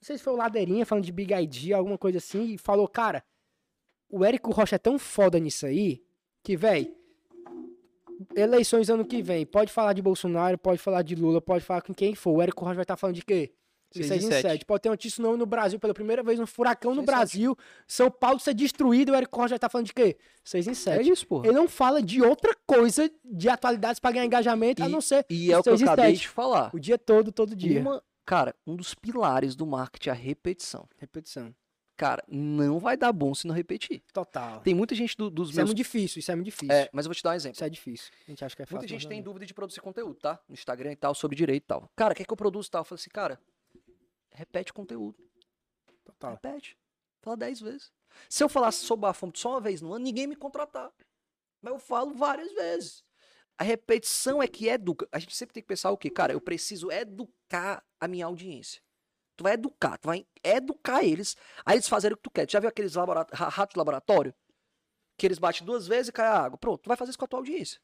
Não 0.00 0.06
sei 0.06 0.18
se 0.18 0.24
foi 0.24 0.32
o 0.32 0.36
Ladeirinha 0.36 0.86
falando 0.86 1.04
de 1.04 1.12
Big 1.12 1.32
ID, 1.34 1.72
alguma 1.72 1.98
coisa 1.98 2.18
assim, 2.18 2.54
e 2.54 2.58
falou, 2.58 2.86
cara, 2.86 3.24
o 4.08 4.24
Érico 4.24 4.52
Rocha 4.52 4.76
é 4.76 4.78
tão 4.78 4.98
foda 4.98 5.38
nisso 5.38 5.66
aí, 5.66 6.02
que, 6.42 6.56
véi, 6.56 6.94
eleições 8.36 8.88
ano 8.88 9.04
que 9.04 9.22
vem, 9.22 9.44
pode 9.44 9.72
falar 9.72 9.92
de 9.92 10.02
Bolsonaro, 10.02 10.56
pode 10.58 10.78
falar 10.78 11.02
de 11.02 11.14
Lula, 11.14 11.40
pode 11.40 11.64
falar 11.64 11.82
com 11.82 11.94
quem 11.94 12.14
for. 12.14 12.32
O 12.32 12.42
Érico 12.42 12.64
Rocha 12.64 12.76
vai 12.76 12.84
estar 12.84 12.96
falando 12.96 13.16
de 13.16 13.24
quê? 13.24 13.52
De 13.94 14.04
Seis 14.04 14.22
6 14.22 14.22
e 14.22 14.26
em 14.26 14.30
sete. 14.30 14.42
7. 14.42 14.64
Pode 14.66 14.82
ter 14.82 14.90
um 14.90 14.96
tsunami 14.96 15.36
no 15.38 15.46
Brasil 15.46 15.78
pela 15.78 15.94
primeira 15.94 16.22
vez, 16.22 16.38
um 16.40 16.46
furacão 16.46 16.90
no 16.94 16.96
Seis 16.96 17.04
em 17.04 17.06
sete. 17.06 17.16
Brasil. 17.16 17.58
São 17.86 18.10
Paulo 18.10 18.38
ser 18.40 18.54
destruído, 18.54 19.12
o 19.12 19.14
Érico 19.14 19.36
Rocha 19.36 19.50
vai 19.50 19.56
estar 19.56 19.68
falando 19.68 19.86
de 19.86 19.94
quê? 19.94 20.16
6 20.44 20.66
em 20.66 20.70
É 20.70 20.74
7. 20.74 21.10
isso, 21.10 21.26
porra. 21.26 21.46
Ele 21.46 21.56
não 21.56 21.68
fala 21.68 22.02
de 22.02 22.20
outra 22.22 22.54
coisa 22.66 23.10
de 23.24 23.48
atualidades 23.48 24.00
pra 24.00 24.10
ganhar 24.10 24.24
engajamento, 24.26 24.82
a 24.82 24.88
não 24.88 25.00
ser 25.00 25.24
E 25.30 25.52
é 25.52 25.58
o 25.58 25.62
que 25.62 25.68
eu 25.70 25.74
acabei 25.74 26.06
sete. 26.16 26.20
de 26.22 26.28
falar. 26.28 26.70
o 26.74 26.78
dia 26.78 26.98
todo, 26.98 27.30
todo 27.32 27.54
dia. 27.54 27.80
Uma, 27.80 28.02
cara, 28.26 28.54
um 28.66 28.74
dos 28.76 28.94
pilares 28.94 29.54
do 29.54 29.66
marketing 29.66 30.08
é 30.08 30.12
a 30.12 30.14
repetição. 30.14 30.88
Repetição. 30.98 31.54
Cara, 31.96 32.24
não 32.26 32.80
vai 32.80 32.96
dar 32.96 33.12
bom 33.12 33.32
se 33.36 33.46
não 33.46 33.54
repetir. 33.54 34.02
Total. 34.12 34.60
Tem 34.62 34.74
muita 34.74 34.96
gente 34.96 35.16
do- 35.16 35.30
dos 35.30 35.50
Isso 35.50 35.60
é 35.60 35.62
meus. 35.62 35.68
muito 35.68 35.76
difícil, 35.76 36.18
isso 36.18 36.32
é 36.32 36.34
muito 36.34 36.46
difícil. 36.46 36.74
É, 36.74 36.90
mas 36.92 37.04
eu 37.06 37.08
vou 37.08 37.14
te 37.14 37.22
dar 37.22 37.30
um 37.30 37.34
exemplo. 37.34 37.54
Isso 37.54 37.64
é 37.64 37.70
difícil. 37.70 38.10
A 38.26 38.30
gente 38.32 38.44
acha 38.44 38.56
que 38.56 38.62
é 38.62 38.66
fácil. 38.66 38.78
Muita 38.78 38.88
gente 38.88 39.06
tem 39.06 39.20
é. 39.20 39.22
dúvida 39.22 39.46
de 39.46 39.54
produzir 39.54 39.80
conteúdo, 39.80 40.16
tá? 40.16 40.40
No 40.48 40.54
Instagram 40.54 40.90
e 40.90 40.96
tal, 40.96 41.14
sobre 41.14 41.36
direito 41.36 41.62
e 41.62 41.66
tal. 41.68 41.88
Cara, 41.94 42.12
o 42.12 42.16
que 42.16 42.22
é 42.22 42.24
que 42.26 42.32
eu 42.32 42.36
produzo 42.36 42.66
e 42.66 42.70
tal? 42.72 42.80
Eu 42.80 42.84
falei 42.84 43.00
assim, 43.00 43.10
cara, 43.10 43.38
repete 44.34 44.70
o 44.70 44.74
conteúdo. 44.74 45.16
Total. 46.04 46.32
Repete. 46.32 46.78
Fala 47.22 47.36
10 47.36 47.60
vezes. 47.60 47.92
Se 48.28 48.44
eu 48.44 48.48
falasse 48.48 48.84
sobre 48.84 49.02
bafômetro 49.02 49.40
só 49.40 49.50
uma 49.50 49.60
vez 49.60 49.80
no 49.80 49.92
ano, 49.92 50.04
ninguém 50.04 50.26
me 50.26 50.36
contratar. 50.36 50.92
Mas 51.62 51.72
eu 51.72 51.78
falo 51.78 52.12
várias 52.14 52.52
vezes. 52.52 53.02
A 53.56 53.64
repetição 53.64 54.42
é 54.42 54.46
que 54.46 54.68
educa. 54.68 55.08
A 55.10 55.18
gente 55.18 55.34
sempre 55.34 55.54
tem 55.54 55.62
que 55.62 55.68
pensar 55.68 55.90
o 55.90 55.96
quê? 55.96 56.10
Cara, 56.10 56.32
eu 56.32 56.40
preciso 56.40 56.90
educar 56.90 57.84
a 58.00 58.06
minha 58.06 58.26
audiência. 58.26 58.82
Tu 59.36 59.42
vai 59.42 59.54
educar, 59.54 59.96
tu 59.98 60.06
vai 60.06 60.26
educar 60.44 61.02
eles, 61.02 61.36
a 61.64 61.72
eles 61.72 61.88
fazerem 61.88 62.14
o 62.14 62.16
que 62.16 62.22
tu 62.22 62.30
quer. 62.30 62.46
Tu 62.46 62.52
já 62.52 62.60
viu 62.60 62.68
aqueles 62.68 62.94
labora- 62.94 63.26
ra- 63.32 63.48
ratos 63.48 63.74
de 63.74 63.78
laboratório? 63.78 64.34
Que 65.16 65.26
eles 65.26 65.38
batem 65.38 65.64
duas 65.66 65.86
vezes 65.88 66.08
e 66.08 66.12
cai 66.12 66.26
a 66.26 66.38
água. 66.38 66.58
Pronto, 66.58 66.82
tu 66.82 66.88
vai 66.88 66.96
fazer 66.96 67.10
isso 67.10 67.18
com 67.18 67.24
a 67.24 67.28
tua 67.28 67.38
audiência. 67.40 67.80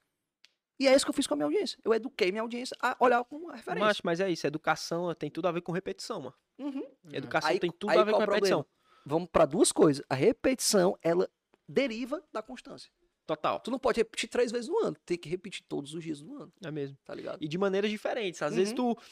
E 0.81 0.89
é 0.89 0.95
isso 0.97 1.05
que 1.05 1.11
eu 1.11 1.15
fiz 1.15 1.27
com 1.27 1.35
a 1.35 1.37
minha 1.37 1.45
audiência. 1.47 1.79
Eu 1.85 1.93
eduquei 1.93 2.33
minha 2.33 2.41
audiência 2.43 2.75
a 2.81 2.97
olhar 2.99 3.23
como 3.25 3.45
uma 3.45 3.55
referência. 3.57 3.87
Macho, 3.87 4.01
mas 4.03 4.19
é 4.19 4.31
isso. 4.31 4.47
Educação 4.47 5.15
tem 5.15 5.31
tudo 5.31 5.47
a 5.47 5.53
ver 5.53 5.61
com 5.61 5.73
repetição, 5.73 6.21
mano. 6.21 6.35
Uhum. 6.59 6.83
Educação 7.13 7.51
Aí- 7.51 7.61
tem 7.61 7.71
tudo 7.71 7.91
aí 7.91 7.99
a 7.99 8.05
ver 8.05 8.13
com 8.13 8.19
repetição. 8.19 8.65
Vamos 9.05 9.29
para 9.31 9.45
duas 9.45 9.71
coisas. 9.73 10.03
A 10.09 10.15
repetição, 10.15 10.97
ela 11.03 11.29
deriva 11.69 12.23
da 12.33 12.43
constância. 12.43 12.91
Total. 13.27 13.61
Tu 13.61 13.71
não 13.71 13.79
pode 13.79 14.01
repetir 14.01 14.29
três 14.29 14.51
vezes 14.51 14.69
no 14.69 14.79
ano. 14.79 14.97
Tem 15.07 15.17
que 15.19 15.29
repetir 15.29 15.63
todos 15.69 15.95
os 15.95 16.03
dias 16.03 16.21
do 16.21 16.35
ano, 16.35 16.53
É 16.65 16.71
mesmo. 16.71 16.97
tá 17.05 17.15
ligado? 17.15 17.43
E 17.45 17.47
de 17.47 17.57
maneiras 17.59 17.91
diferentes. 17.91 18.43
Às 18.43 18.55
vezes 18.57 18.71
Uhum. 18.77 18.95
tu. 18.95 19.03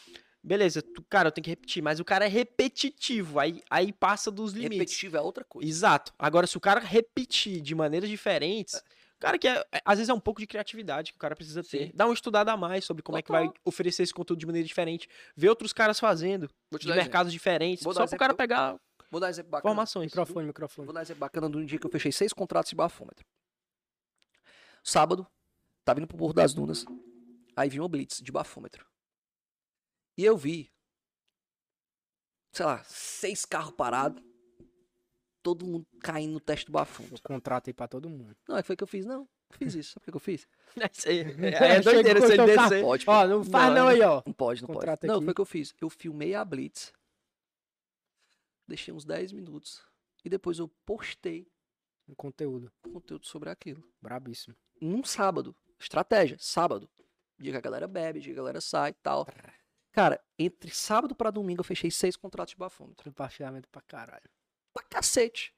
Beleza, 0.42 0.80
tu, 0.80 1.02
cara, 1.08 1.28
eu 1.28 1.32
tenho 1.32 1.44
que 1.44 1.50
repetir, 1.50 1.82
mas 1.82 1.98
o 2.00 2.04
cara 2.04 2.24
é 2.24 2.28
repetitivo, 2.28 3.38
aí, 3.40 3.60
aí 3.68 3.92
passa 3.92 4.30
dos 4.30 4.52
limites. 4.52 4.78
Repetitivo 4.78 5.16
é 5.16 5.20
outra 5.20 5.44
coisa. 5.44 5.68
Exato. 5.68 6.14
Agora, 6.18 6.46
se 6.46 6.56
o 6.56 6.60
cara 6.60 6.80
repetir 6.80 7.60
de 7.60 7.74
maneiras 7.74 8.08
diferentes, 8.08 8.80
cara 9.18 9.38
que 9.38 9.48
é, 9.48 9.64
é- 9.72 9.82
às 9.84 9.98
vezes 9.98 10.08
é 10.08 10.14
um 10.14 10.20
pouco 10.20 10.40
de 10.40 10.46
criatividade 10.46 11.12
que 11.12 11.16
o 11.16 11.20
cara 11.20 11.34
precisa 11.34 11.62
ter. 11.62 11.86
Sim. 11.86 11.92
Dá 11.94 12.06
uma 12.06 12.14
estudada 12.14 12.52
a 12.52 12.56
mais 12.56 12.84
sobre 12.84 13.02
como 13.02 13.18
é 13.18 13.22
que 13.22 13.30
vai 13.32 13.46
Total. 13.46 13.60
oferecer 13.64 14.02
esse 14.02 14.14
conteúdo 14.14 14.38
de 14.40 14.46
maneira 14.46 14.66
diferente, 14.66 15.08
ver 15.36 15.48
outros 15.48 15.72
caras 15.72 15.98
fazendo, 15.98 16.48
Vou 16.70 16.78
te 16.78 16.82
de 16.82 16.88
dar 16.88 16.92
um 16.92 16.96
exemplo. 16.96 17.04
mercados 17.08 17.32
diferentes, 17.32 17.84
Vou 17.84 17.92
só 17.94 18.06
pro 18.06 18.18
cara 18.18 18.34
pegar 18.34 18.78
Vou 19.10 19.20
dar 19.20 19.30
exemplo 19.30 19.50
bacana. 19.50 19.70
informações. 19.72 20.06
Microfone, 20.06 20.46
microfone. 20.46 20.86
Vou 20.86 20.94
dar 20.94 21.02
exemplo 21.02 21.20
bacana 21.20 21.48
de 21.50 21.56
um 21.56 21.64
dia 21.64 21.78
que 21.78 21.86
eu 21.86 21.90
fechei 21.90 22.12
seis 22.12 22.32
contratos 22.32 22.70
de 22.70 22.76
bafômetro. 22.76 23.24
Sábado, 24.84 25.26
tava 25.84 25.98
indo 26.00 26.06
pro 26.06 26.16
Porto 26.16 26.36
das 26.36 26.54
Dunas. 26.54 26.84
Aí 27.56 27.68
vi 27.68 27.80
uma 27.80 27.88
blitz 27.88 28.20
de 28.22 28.30
bafômetro. 28.30 28.86
E 30.16 30.24
eu 30.24 30.36
vi, 30.36 30.70
sei 32.52 32.64
lá, 32.66 32.82
seis 32.84 33.44
carros 33.44 33.72
parados. 33.74 34.22
Todo 35.48 35.66
mundo 35.66 35.86
caindo 36.00 36.32
no 36.34 36.40
teste 36.40 36.66
do 36.66 36.72
bafômetro. 36.72 37.16
Eu 37.16 37.22
contrato 37.22 37.68
aí 37.68 37.72
pra 37.74 37.88
todo 37.88 38.08
mundo. 38.08 38.36
Não, 38.46 38.56
é 38.56 38.60
que 38.62 38.66
foi 38.66 38.76
que 38.76 38.82
eu 38.84 38.88
fiz, 38.88 39.06
não. 39.06 39.26
Fiz 39.52 39.74
isso. 39.74 39.92
Sabe 39.94 40.04
o 40.08 40.12
que 40.12 40.16
eu 40.16 40.20
fiz? 40.20 40.46
É, 41.06 41.76
é 41.76 41.80
doideira 41.80 42.20
carro. 42.20 42.46
descer. 42.68 42.82
Pode, 42.84 43.04
Ó, 43.08 43.26
não 43.26 43.42
faz 43.44 43.68
Não, 43.68 43.74
não 43.74 43.88
aí, 43.88 44.00
ó. 44.02 44.22
Não 44.26 44.32
pode, 44.34 44.60
não 44.60 44.66
pode. 44.66 44.78
Contrata 44.80 45.06
Não, 45.06 45.14
aqui. 45.16 45.24
foi 45.24 45.32
o 45.32 45.34
que 45.34 45.40
eu 45.40 45.46
fiz. 45.46 45.74
Eu 45.80 45.88
filmei 45.88 46.34
a 46.34 46.44
Blitz. 46.44 46.92
Deixei 48.66 48.92
uns 48.92 49.04
10 49.04 49.32
minutos. 49.32 49.82
E 50.24 50.28
depois 50.28 50.58
eu 50.58 50.68
postei 50.84 51.48
Um 52.06 52.14
conteúdo. 52.14 52.70
conteúdo 52.92 53.26
sobre 53.26 53.48
aquilo. 53.48 53.82
Brabíssimo. 54.02 54.54
Num 54.80 55.02
sábado. 55.02 55.56
Estratégia, 55.78 56.36
sábado. 56.38 56.88
Dia 57.38 57.52
que 57.52 57.58
a 57.58 57.62
galera 57.62 57.88
bebe, 57.88 58.20
dia 58.20 58.32
que 58.34 58.38
a 58.38 58.42
galera 58.42 58.60
sai 58.60 58.90
e 58.90 58.94
tal. 59.02 59.26
Cara, 59.92 60.20
entre 60.38 60.70
sábado 60.70 61.14
pra 61.14 61.30
domingo 61.30 61.60
eu 61.60 61.64
fechei 61.64 61.90
seis 61.90 62.16
contratos 62.16 62.52
de 62.52 62.58
bafômetro. 62.58 63.04
Compartilhamento 63.04 63.68
pra 63.70 63.80
caralho. 63.80 64.28
Pra 64.78 64.84
cacete. 64.88 65.52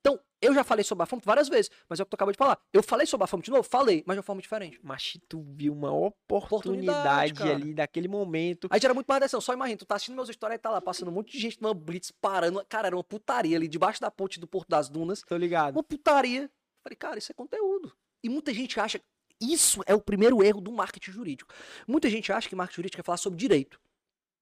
Então, 0.00 0.18
eu 0.40 0.52
já 0.52 0.64
falei 0.64 0.82
sobre 0.82 1.00
bafômetro 1.00 1.26
várias 1.26 1.48
vezes, 1.48 1.70
mas 1.88 2.00
é 2.00 2.02
o 2.02 2.06
que 2.06 2.10
tu 2.10 2.14
acabou 2.14 2.32
de 2.32 2.38
falar. 2.38 2.58
Eu 2.72 2.82
falei 2.82 3.06
sobre 3.06 3.22
bafômetro 3.22 3.44
de 3.44 3.50
novo? 3.54 3.62
Falei, 3.68 4.02
mas 4.06 4.16
de 4.16 4.18
uma 4.18 4.24
forma 4.24 4.42
diferente. 4.42 4.80
Mas 4.82 5.16
tu 5.28 5.42
viu 5.42 5.72
uma 5.72 5.92
oportunidade, 5.92 7.32
Oportunidade, 7.32 7.62
ali 7.62 7.74
daquele 7.74 8.08
momento. 8.08 8.66
Aí 8.70 8.80
gera 8.80 8.94
muito 8.94 9.06
mais 9.06 9.18
atenção. 9.18 9.40
Só 9.40 9.52
imagina, 9.52 9.78
tu 9.78 9.86
tá 9.86 9.94
assistindo 9.94 10.16
meus 10.16 10.28
stories 10.28 10.56
e 10.56 10.58
tá 10.58 10.70
lá 10.70 10.80
passando 10.80 11.08
um 11.08 11.12
monte 11.12 11.32
de 11.32 11.38
gente 11.38 11.60
numa 11.62 11.74
blitz 11.74 12.10
parando. 12.10 12.64
Cara, 12.68 12.88
era 12.88 12.96
uma 12.96 13.04
putaria 13.04 13.56
ali 13.56 13.68
debaixo 13.68 14.00
da 14.00 14.10
ponte 14.10 14.40
do 14.40 14.46
Porto 14.48 14.68
das 14.68 14.88
Dunas. 14.88 15.22
Tô 15.22 15.36
ligado. 15.36 15.76
Uma 15.76 15.84
putaria. 15.84 16.50
Falei, 16.82 16.96
cara, 16.96 17.18
isso 17.18 17.30
é 17.30 17.34
conteúdo. 17.34 17.94
E 18.24 18.28
muita 18.28 18.52
gente 18.52 18.80
acha. 18.80 19.00
Isso 19.40 19.82
é 19.86 19.94
o 19.94 20.00
primeiro 20.00 20.42
erro 20.42 20.60
do 20.60 20.72
marketing 20.72 21.12
jurídico. 21.12 21.52
Muita 21.86 22.08
gente 22.08 22.32
acha 22.32 22.48
que 22.48 22.56
marketing 22.56 22.76
jurídico 22.76 23.00
é 23.00 23.04
falar 23.04 23.18
sobre 23.18 23.38
direito. 23.38 23.80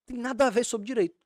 Tem 0.06 0.16
nada 0.16 0.46
a 0.46 0.50
ver 0.50 0.64
sobre 0.64 0.86
direito. 0.86 1.18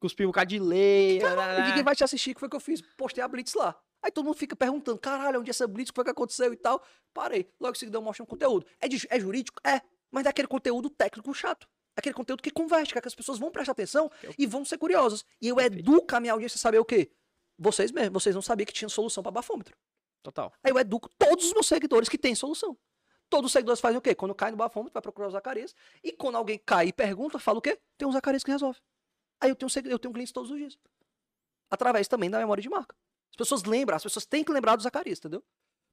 Cuspiu 0.00 0.26
um 0.26 0.30
bocado 0.30 0.50
de 0.50 0.58
lei. 0.58 1.18
Caralho, 1.20 1.64
ninguém 1.68 1.82
vai 1.82 1.94
te 1.96 2.04
assistir, 2.04 2.34
que 2.34 2.40
foi 2.40 2.46
o 2.46 2.50
que 2.50 2.56
eu 2.56 2.60
fiz. 2.60 2.80
Postei 2.96 3.22
a 3.22 3.28
Blitz 3.28 3.54
lá. 3.54 3.74
Aí 4.02 4.10
todo 4.10 4.24
mundo 4.26 4.36
fica 4.36 4.54
perguntando, 4.54 4.98
caralho, 4.98 5.40
onde 5.40 5.48
é 5.48 5.52
essa 5.52 5.66
Blitz, 5.66 5.88
o 5.90 5.92
que 5.92 5.96
foi 5.96 6.04
que 6.04 6.10
aconteceu 6.10 6.52
e 6.52 6.56
tal. 6.56 6.82
Parei. 7.14 7.48
Logo 7.60 7.74
em 7.74 7.78
seguida 7.78 7.96
eu 7.96 8.02
mostro 8.02 8.22
um 8.24 8.26
conteúdo. 8.26 8.66
É, 8.80 8.86
de- 8.88 9.06
é 9.08 9.18
jurídico? 9.18 9.58
É. 9.66 9.80
Mas 10.10 10.26
é 10.26 10.28
aquele 10.28 10.46
conteúdo 10.48 10.90
técnico 10.90 11.32
chato. 11.32 11.66
Aquele 11.96 12.14
conteúdo 12.14 12.42
que 12.42 12.50
converte, 12.50 12.92
que, 12.92 12.98
é 12.98 13.00
que 13.00 13.08
as 13.08 13.14
pessoas 13.14 13.38
vão 13.38 13.50
prestar 13.50 13.72
atenção 13.72 14.10
Eu- 14.22 14.34
e 14.36 14.46
vão 14.46 14.64
ser 14.64 14.76
curiosas. 14.78 15.24
E 15.40 15.48
eu 15.48 15.56
Perfeito. 15.56 15.78
educo 15.88 16.14
a 16.16 16.20
minha 16.20 16.32
audiência 16.32 16.56
a 16.56 16.60
saber 16.60 16.78
o 16.78 16.84
quê? 16.84 17.10
Vocês 17.58 17.92
mesmos, 17.92 18.22
vocês 18.22 18.34
não 18.34 18.42
sabiam 18.42 18.66
que 18.66 18.72
tinha 18.72 18.88
solução 18.88 19.22
para 19.22 19.30
bafômetro. 19.32 19.76
Total. 20.22 20.52
Aí 20.62 20.70
eu 20.72 20.78
educo 20.78 21.08
todos 21.18 21.46
os 21.46 21.52
meus 21.52 21.66
seguidores 21.66 22.08
que 22.08 22.18
têm 22.18 22.34
solução. 22.34 22.76
Todos 23.30 23.46
os 23.48 23.52
seguidores 23.52 23.80
fazem 23.80 23.96
o 23.96 24.00
quê? 24.02 24.14
Quando 24.14 24.34
cai 24.34 24.50
no 24.50 24.56
bafômetro, 24.56 24.92
vai 24.92 25.02
procurar 25.02 25.28
o 25.28 25.30
Zacarias. 25.30 25.74
E 26.02 26.12
quando 26.12 26.36
alguém 26.36 26.58
cai 26.58 26.88
e 26.88 26.92
pergunta, 26.92 27.38
fala 27.38 27.58
o 27.58 27.62
quê? 27.62 27.78
Tem 27.96 28.06
um 28.06 28.12
Zacarias 28.12 28.42
que 28.44 28.50
resolve. 28.50 28.78
Aí 29.40 29.50
eu 29.50 29.56
tenho, 29.56 29.70
eu 29.86 29.98
tenho 29.98 30.12
clientes 30.12 30.32
todos 30.32 30.50
os 30.50 30.56
dias. 30.56 30.78
Através 31.70 32.08
também 32.08 32.30
da 32.30 32.38
memória 32.38 32.62
de 32.62 32.68
marca. 32.68 32.94
As 33.30 33.36
pessoas 33.36 33.64
lembram, 33.64 33.96
as 33.96 34.02
pessoas 34.02 34.24
têm 34.24 34.44
que 34.44 34.52
lembrar 34.52 34.76
do 34.76 34.82
Zacarias, 34.82 35.18
entendeu? 35.18 35.42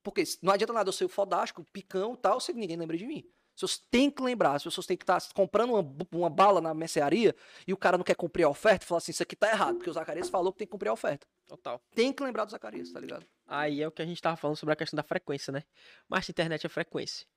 Porque 0.04 0.24
não 0.42 0.54
adianta 0.54 0.74
nada 0.74 0.90
eu 0.90 0.94
ser 0.94 1.06
o 1.06 1.10
fodástico, 1.10 1.64
picão 1.72 2.14
e 2.14 2.18
tal, 2.18 2.40
se 2.40 2.54
ninguém 2.54 2.78
lembra 2.78 2.98
de 2.98 3.06
mim. 3.06 3.24
As 3.50 3.62
pessoas 3.62 3.78
têm 3.92 4.10
que 4.10 4.22
lembrar, 4.22 4.56
as 4.56 4.64
pessoas 4.64 4.88
têm 4.88 4.96
que 4.96 5.04
estar 5.04 5.22
comprando 5.34 5.74
uma, 5.74 6.08
uma 6.12 6.30
bala 6.30 6.62
na 6.62 6.74
mercearia 6.74 7.36
e 7.68 7.74
o 7.74 7.78
cara 7.78 7.98
não 7.98 8.04
quer 8.04 8.16
cumprir 8.16 8.44
a 8.44 8.50
oferta 8.50 8.86
e 8.86 8.88
fala 8.88 8.98
assim, 9.00 9.12
isso 9.12 9.22
aqui 9.22 9.36
tá 9.36 9.50
errado, 9.50 9.76
porque 9.76 9.90
o 9.90 9.94
Zacarias 9.94 10.30
falou 10.30 10.52
que 10.52 10.60
tem 10.60 10.68
que 10.68 10.72
cumprir 10.72 10.90
a 10.90 10.94
oferta. 10.94 11.28
Total. 11.48 11.82
Tem 11.94 12.14
que 12.14 12.24
lembrar 12.24 12.46
do 12.46 12.52
Zacarias, 12.52 12.92
tá 12.92 13.00
ligado? 13.00 13.26
Aí 13.46 13.82
é 13.82 13.88
o 13.88 13.92
que 13.92 14.02
a 14.02 14.06
gente 14.06 14.22
tava 14.22 14.38
falando 14.38 14.56
sobre 14.56 14.74
a 14.74 14.76
questão 14.76 14.96
da 14.96 15.04
frequência, 15.04 15.52
né? 15.52 15.64
Mas 16.08 16.30
a 16.30 16.32
internet 16.32 16.66
é 16.66 16.70
frequência. 16.70 17.28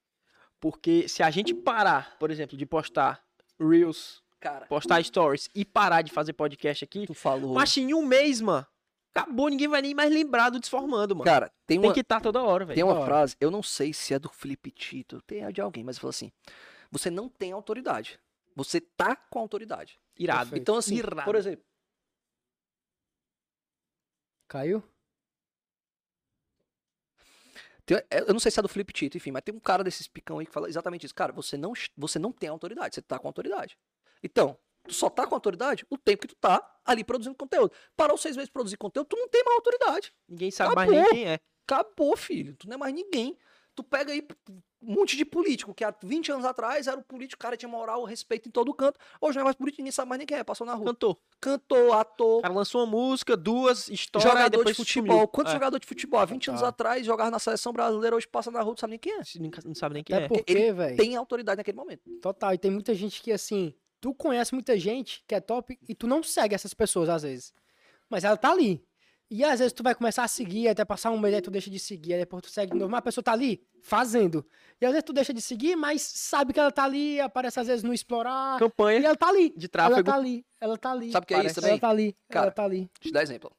Porque 0.61 1.09
se 1.09 1.23
a 1.23 1.31
gente 1.31 1.53
parar, 1.53 2.17
por 2.19 2.31
exemplo, 2.31 2.57
de 2.57 2.65
postar 2.65 3.23
Reels, 3.59 4.23
Cara, 4.45 4.66
postar 4.66 5.03
stories 5.03 5.49
e 5.55 5.64
parar 5.64 6.03
de 6.03 6.12
fazer 6.12 6.34
podcast 6.34 6.84
aqui, 6.84 7.07
tu 7.07 7.14
falou. 7.14 7.55
mas 7.55 7.74
em 7.78 7.95
um 7.95 8.05
mês, 8.05 8.42
mano, 8.42 8.66
acabou, 9.14 9.49
ninguém 9.49 9.66
vai 9.66 9.80
nem 9.80 9.95
mais 9.95 10.12
lembrar 10.12 10.51
do 10.51 10.61
Desformando, 10.61 11.16
mano. 11.16 11.24
Cara, 11.24 11.49
tem 11.66 11.80
Tem 11.80 11.88
uma, 11.88 11.95
que 11.95 12.01
estar 12.01 12.20
toda 12.20 12.42
hora, 12.42 12.66
velho. 12.66 12.74
tem 12.74 12.84
uma 12.84 13.07
frase, 13.07 13.34
eu 13.40 13.51
não 13.51 13.62
sei 13.62 13.95
se 13.95 14.12
é 14.12 14.18
do 14.18 14.28
Felipe 14.28 14.70
Tito, 14.70 15.22
tem 15.22 15.45
a 15.45 15.51
de 15.51 15.62
alguém, 15.62 15.82
mas 15.82 15.97
ele 15.97 16.01
falou 16.03 16.11
assim: 16.11 16.30
você 16.90 17.09
não 17.09 17.26
tem 17.26 17.53
autoridade. 17.53 18.20
Você 18.55 18.82
tá 18.82 19.16
com 19.16 19.38
autoridade. 19.38 19.99
Irado. 20.18 20.40
Perfeito. 20.40 20.61
Então, 20.61 20.76
assim, 20.76 20.97
Irado. 20.97 21.24
por 21.24 21.36
exemplo, 21.36 21.64
Caiu? 24.47 24.84
tem- 27.86 27.97
é, 28.11 28.20
eu 28.20 28.32
não 28.34 28.38
sei 28.38 28.51
se 28.51 28.61
é 28.61 28.62
do 28.62 28.68
Felipe 28.68 28.92
Tito, 28.92 29.16
enfim, 29.16 29.30
mas 29.30 29.42
tem 29.42 29.55
um 29.55 29.59
cara 29.59 29.82
desses 29.82 30.07
picão 30.07 30.38
aí 30.38 30.45
que 30.45 30.53
fala 30.53 30.68
exatamente 30.68 31.07
isso. 31.07 31.14
Cara, 31.14 31.32
você 31.32 31.57
não, 31.57 31.72
você 31.97 32.18
não 32.18 32.30
tem 32.30 32.51
autoridade, 32.51 32.95
você 32.95 33.01
tá 33.01 33.18
com 33.18 33.26
autoridade. 33.26 33.76
Então, 34.25 34.57
tu 34.89 34.95
só 34.95 35.09
tá 35.11 35.27
com 35.27 35.35
autoridade 35.35 35.85
o 35.91 35.99
tempo 35.99 36.22
que 36.22 36.29
tu 36.29 36.37
tá 36.41 36.66
ali 36.85 37.05
produzindo 37.05 37.37
conteúdo. 37.37 37.70
Parou 37.97 38.16
seis 38.16 38.35
meses 38.37 38.49
de 38.49 38.53
produzir 38.53 38.77
conteúdo, 38.79 39.07
tu 39.07 39.16
não 39.16 39.29
tem 39.29 39.45
mais 39.45 39.57
autoridade. 39.57 40.12
Ninguém 40.29 40.51
sabe 40.51 40.75
mais 40.75 40.89
Acabou. 40.91 41.05
nem 41.05 41.12
quem 41.12 41.29
é. 41.33 41.39
Acabou, 41.68 42.16
filho. 42.16 42.57
Tu 42.57 42.66
não 42.68 42.75
é 42.75 42.79
mais 42.79 42.95
ninguém. 42.95 43.37
Tu 43.75 43.83
pega 43.83 44.12
aí 44.12 44.27
um 44.83 44.95
monte 44.95 45.16
de 45.16 45.25
político, 45.25 45.75
que 45.75 45.83
há 45.83 45.93
20 46.03 46.31
anos 46.31 46.45
atrás 46.45 46.87
era 46.87 46.97
o 46.99 47.03
político, 47.03 47.41
o 47.41 47.43
cara 47.43 47.57
tinha 47.57 47.68
moral, 47.68 48.05
respeito 48.05 48.49
em 48.49 48.53
todo 48.53 48.72
canto. 48.75 49.01
Hoje 49.20 49.35
não 49.37 49.41
é 49.41 49.45
mais 49.45 49.57
político, 49.57 49.81
ninguém 49.81 49.91
sabe 49.91 50.09
mais 50.11 50.18
nem 50.18 50.27
quem 50.27 50.37
é, 50.37 50.45
passou 50.45 50.64
na 50.66 50.75
rua. 50.75 50.87
Cantor. 50.89 51.18
Cantor, 51.41 51.95
ator, 51.97 52.39
O 52.39 52.43
cara 52.43 52.55
lançou 52.55 52.83
uma 52.83 52.87
música, 52.87 53.35
duas, 53.37 53.89
história, 53.89 54.27
e 54.27 54.29
jogador 54.29 54.51
de 54.51 54.57
depois 54.59 54.77
futebol. 54.77 55.14
sumiu. 55.16 55.29
Quantos 55.29 55.53
É. 55.53 55.57
jogadores 55.57 55.81
de 55.81 55.89
futebol 55.89 56.20
há 56.20 56.25
20 56.27 56.49
anos 56.51 56.61
Total. 56.61 56.68
atrás 56.68 57.05
jogava 57.07 57.31
na 57.31 57.39
seleção 57.39 57.72
brasileira, 57.72 58.14
hoje 58.14 58.29
passa 58.29 58.51
na 58.51 58.61
rua, 58.61 58.72
não 58.72 58.77
sabe 58.77 58.91
nem 58.91 58.99
quem 58.99 59.12
é. 59.14 59.22
Não 59.64 59.75
sabe 59.75 59.95
nem 59.95 60.05
quem 60.05 60.14
Até 60.14 60.25
é. 60.27 60.29
porque, 60.29 60.72
velho. 60.72 60.97
Tem 60.97 61.16
autoridade 61.16 61.57
naquele 61.57 61.77
momento. 61.79 62.03
Total. 62.20 62.53
E 62.55 62.59
tem 62.59 62.70
muita 62.70 62.95
gente 62.95 63.22
que, 63.22 63.33
assim, 63.33 63.75
tu 64.05 64.13
conhece 64.13 64.53
muita 64.53 64.79
gente 64.79 65.25
que 65.27 65.35
é 65.35 65.41
top 65.41 65.79
e 65.89 65.95
tu 65.95 66.07
não 66.07 66.23
segue 66.23 66.55
essas 66.55 66.75
pessoas 66.75 67.09
às 67.09 67.23
vezes. 67.23 67.55
Mas 68.11 68.23
ela 68.23 68.37
tá 68.37 68.51
ali. 68.51 68.87
E 69.31 69.43
às 69.43 69.61
vezes 69.61 69.73
tu 69.73 69.83
vai 69.83 69.95
começar 69.95 70.23
a 70.25 70.29
seguir, 70.29 70.69
até 70.69 70.85
passar 70.85 71.11
um 71.11 71.19
mês, 71.19 71.35
aí 71.35 71.41
tu 71.41 71.51
deixa 71.51 71.71
de 71.71 71.79
seguir, 71.79 72.13
aí 72.13 72.21
depois 72.21 72.43
tu 72.43 72.51
segue 72.51 72.73
de 72.73 72.79
novo. 72.79 72.91
Mas 72.91 72.99
a 72.99 73.03
pessoa 73.03 73.25
tá 73.25 73.33
ali 73.33 73.67
fazendo. 73.83 74.47
E 74.79 74.85
às 74.85 74.93
vezes 74.93 75.05
tu 75.05 75.15
deixa 75.15 75.33
de 75.33 75.41
seguir, 75.41 75.75
mas 75.75 76.03
sabe 76.03 76.53
que 76.53 76.61
ela 76.61 76.71
tá 76.71 76.85
ali, 76.85 77.19
aparece 77.19 77.59
às 77.59 77.67
vezes 77.67 77.83
no 77.83 77.95
explorar. 77.95 78.57
E 78.57 78.59
Campanha 78.59 79.07
ela 79.07 79.17
tá 79.17 79.29
ali. 79.31 79.49
de 79.57 79.65
Ela 79.65 79.69
tráfego. 79.71 80.05
tá 80.05 80.15
ali. 80.17 80.47
Ela 80.61 80.77
tá 80.77 80.93
ali. 80.93 81.11
Sabe 81.13 81.25
o 81.25 81.27
que 81.27 81.33
é 81.33 81.37
isso 81.39 81.43
Parece. 81.43 81.55
também? 81.63 81.71
Ela 81.71 81.81
tá 81.81 81.89
ali. 81.89 82.17
Cara, 82.29 82.45
ela 82.45 82.53
tá 82.53 82.65
ali. 82.65 82.77
Deixa 82.81 82.91
eu 83.01 83.09
te 83.09 83.13
dar 83.13 83.23
exemplo. 83.23 83.51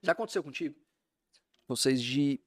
Já 0.00 0.12
aconteceu 0.12 0.44
contigo? 0.44 0.76
Vocês 1.66 2.00
de. 2.00 2.40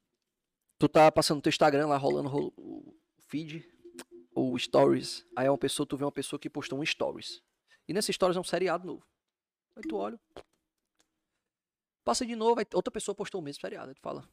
Tu 0.80 0.88
tá 0.88 1.12
passando 1.12 1.36
no 1.36 1.42
teu 1.42 1.50
Instagram 1.50 1.88
lá, 1.88 1.98
rolando 1.98 2.30
o 2.58 2.96
feed, 3.28 3.68
ou 4.34 4.58
stories. 4.58 5.26
Aí 5.36 5.48
é 5.48 5.52
uma 5.52 5.58
pessoa, 5.58 5.86
tu 5.86 5.98
vê 5.98 6.04
uma 6.04 6.12
pessoa 6.12 6.40
que 6.40 6.50
postou 6.50 6.80
um 6.80 6.86
stories. 6.86 7.42
E 7.88 7.94
nesse 7.94 8.14
stories 8.14 8.38
é 8.38 8.40
um 8.40 8.44
seriado 8.44 8.86
novo. 8.86 9.06
Aí 9.76 9.84
tu 9.84 9.96
olha. 9.96 10.20
Passa 12.04 12.26
de 12.26 12.36
novo, 12.36 12.60
aí 12.60 12.66
outra 12.74 12.92
pessoa 12.92 13.16
postou 13.16 13.42
o 13.42 13.44
mesmo 13.44 13.62
seriado. 13.62 13.90
Aí 13.90 13.96
tu 13.96 14.02
fala. 14.02 14.28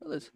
Beleza. 0.00 0.32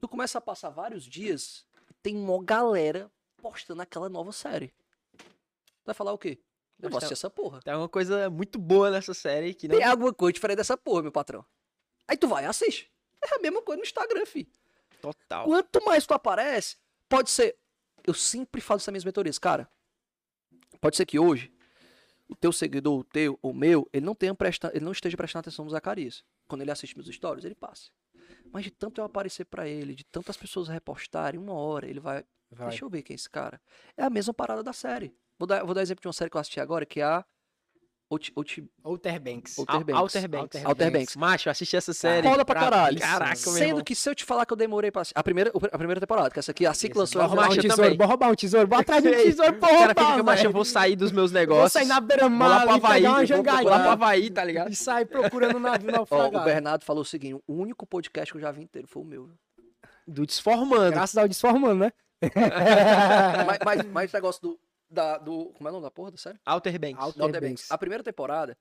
Tu 0.00 0.08
começa 0.08 0.38
a 0.38 0.40
passar 0.40 0.70
vários 0.70 1.04
dias, 1.04 1.66
tem 2.02 2.16
uma 2.16 2.42
galera 2.44 3.10
postando 3.38 3.80
aquela 3.80 4.08
nova 4.08 4.32
série. 4.32 4.68
Tu 5.16 5.86
vai 5.86 5.94
falar 5.94 6.12
o 6.12 6.18
quê? 6.18 6.38
Eu 6.80 6.90
vou 6.90 6.98
assistir 6.98 7.14
essa 7.14 7.30
porra. 7.30 7.60
Tem 7.62 7.74
uma 7.74 7.88
coisa 7.88 8.28
muito 8.28 8.58
boa 8.58 8.90
nessa 8.90 9.14
série 9.14 9.54
que 9.54 9.68
não. 9.68 9.76
Tem 9.76 9.86
alguma 9.86 10.12
coisa 10.12 10.32
diferente 10.32 10.58
dessa 10.58 10.76
porra, 10.76 11.02
meu 11.02 11.12
patrão. 11.12 11.44
Aí 12.06 12.16
tu 12.16 12.28
vai 12.28 12.44
e 12.44 12.46
assiste. 12.46 12.92
É 13.22 13.36
a 13.36 13.38
mesma 13.38 13.62
coisa 13.62 13.78
no 13.78 13.84
Instagram, 13.84 14.26
fi. 14.26 14.46
Total. 15.00 15.46
Quanto 15.46 15.84
mais 15.84 16.06
tu 16.06 16.12
aparece, 16.12 16.76
pode 17.08 17.30
ser. 17.30 17.56
Eu 18.06 18.14
sempre 18.14 18.60
falo 18.60 18.78
essa 18.78 18.92
mesma 18.92 19.08
mentorias, 19.08 19.38
cara. 19.38 19.68
Pode 20.80 20.96
ser 20.96 21.06
que 21.06 21.18
hoje 21.18 21.52
o 22.28 22.34
teu 22.34 22.52
seguidor, 22.52 22.98
o 22.98 23.04
teu, 23.04 23.38
o 23.42 23.52
meu, 23.52 23.88
ele 23.92 24.04
não 24.04 24.14
tenha 24.14 24.34
presta, 24.34 24.70
ele 24.74 24.84
não 24.84 24.92
esteja 24.92 25.16
prestando 25.16 25.40
atenção 25.40 25.64
no 25.64 25.70
Zacarias. 25.70 26.24
Quando 26.46 26.60
ele 26.60 26.70
assiste 26.70 26.96
meus 26.96 27.08
stories, 27.08 27.44
ele 27.44 27.54
passa. 27.54 27.90
Mas 28.52 28.64
de 28.64 28.70
tanto 28.70 29.00
eu 29.00 29.04
aparecer 29.04 29.44
pra 29.46 29.66
ele, 29.68 29.94
de 29.94 30.04
tantas 30.04 30.36
pessoas 30.36 30.68
repostarem, 30.68 31.40
uma 31.40 31.54
hora, 31.54 31.88
ele 31.88 32.00
vai, 32.00 32.24
Vai. 32.54 32.68
Deixa 32.68 32.84
eu 32.84 32.88
ver 32.88 33.02
quem 33.02 33.14
é 33.14 33.16
esse 33.16 33.28
cara. 33.28 33.60
É 33.96 34.04
a 34.04 34.10
mesma 34.10 34.32
parada 34.32 34.62
da 34.62 34.72
série. 34.72 35.14
Vou 35.38 35.46
dar, 35.46 35.64
vou 35.64 35.74
dar 35.74 35.82
exemplo 35.82 36.00
de 36.00 36.06
uma 36.06 36.12
série 36.12 36.30
que 36.30 36.36
eu 36.36 36.40
assisti 36.40 36.60
agora, 36.60 36.86
que 36.86 37.00
é 37.00 37.04
a 37.04 37.24
Out, 38.10 38.32
Out, 38.36 38.64
Outer 38.84 39.18
Banks. 39.20 39.58
Outer 39.58 39.84
Banks. 39.84 39.94
Outer 40.00 40.28
Banks. 40.28 40.56
Outer 40.56 40.68
Outer 40.68 40.90
Banks. 40.90 40.98
Banks. 41.00 41.16
Macho, 41.16 41.48
eu 41.48 41.50
assisti 41.50 41.76
essa 41.76 41.92
série. 41.92 42.28
Foda 42.28 42.44
pra 42.44 42.60
caralho. 42.60 43.00
Caraca, 43.00 43.32
meu 43.34 43.52
Sendo 43.52 43.64
irmão. 43.68 43.84
que 43.84 43.94
se 43.94 44.08
eu 44.08 44.14
te 44.14 44.24
falar 44.24 44.44
que 44.46 44.52
eu 44.52 44.56
demorei 44.56 44.90
pra 44.90 45.02
assistir. 45.02 45.18
A 45.18 45.22
primeira, 45.22 45.50
a 45.72 45.78
primeira 45.78 46.00
temporada, 46.00 46.30
que 46.30 46.38
essa 46.38 46.50
aqui, 46.50 46.66
a 46.66 46.74
Ciclo 46.74 47.00
lançou. 47.00 47.20
Ela 47.20 47.28
roubar 47.28 47.50
um 47.50 47.54
tesouro, 47.56 47.76
também. 47.82 47.96
bora 47.96 48.08
roubar 48.08 48.30
um 48.30 48.34
tesouro, 48.34 48.66
bora 48.68 48.82
atrás 48.82 49.02
de 49.02 49.08
um 49.08 49.12
tesouro 49.12 49.52
pra 49.54 49.68
O 49.68 49.70
cara 49.72 49.86
roubar, 49.86 50.10
fica, 50.12 50.22
macho, 50.22 50.46
eu 50.46 50.52
vou 50.52 50.64
sair 50.64 50.96
dos 50.96 51.10
meus 51.12 51.32
Vou 51.32 51.40
negócios. 51.40 51.72
sair 51.72 51.86
na 51.86 51.94
Vou 51.94 52.02
lá 52.02 52.06
beira-mar 52.08 52.60
pro 52.62 52.70
ali, 52.70 52.84
Havaí. 52.84 53.02
uma 53.04 53.10
Vou 53.10 53.10
lá 53.12 53.16
pro 53.24 53.26
jangaiada 53.26 53.92
Havaí, 53.92 54.30
tá 54.30 54.44
ligado? 54.44 54.70
e 54.70 54.76
sair 54.76 55.06
procurando 55.06 55.56
um 55.56 55.60
navio 55.60 55.88
Ó, 55.90 55.92
o 55.92 55.96
naufragado. 55.96 56.44
Bernardo 56.44 56.84
falou 56.84 57.02
o 57.02 57.06
seguinte: 57.06 57.42
o 57.46 57.54
único 57.54 57.86
podcast 57.86 58.32
que 58.32 58.36
eu 58.36 58.42
já 58.42 58.52
vi 58.52 58.62
inteiro 58.62 58.86
foi 58.86 59.02
o 59.02 59.06
meu. 59.06 59.30
Do 60.06 60.26
Desformando. 60.26 60.92
Graças 60.92 61.16
ao 61.16 61.26
Desformando, 61.26 61.76
né? 61.84 61.92
mas, 63.46 63.58
mas, 63.64 63.86
mas 63.86 64.12
o 64.12 64.16
negócio 64.16 64.42
do, 64.42 64.58
da, 64.94 65.18
do. 65.18 65.46
Como 65.52 65.68
é 65.68 65.70
o 65.70 65.72
nome 65.74 65.84
da 65.84 65.90
porra 65.90 66.10
da 66.12 66.16
série? 66.16 66.38
Outer 66.46 66.78
Banks. 66.80 67.04
Outer 67.04 67.22
Outer 67.22 67.40
Banks. 67.40 67.50
Banks. 67.62 67.70
A 67.70 67.76
primeira 67.76 68.02
temporada, 68.02 68.56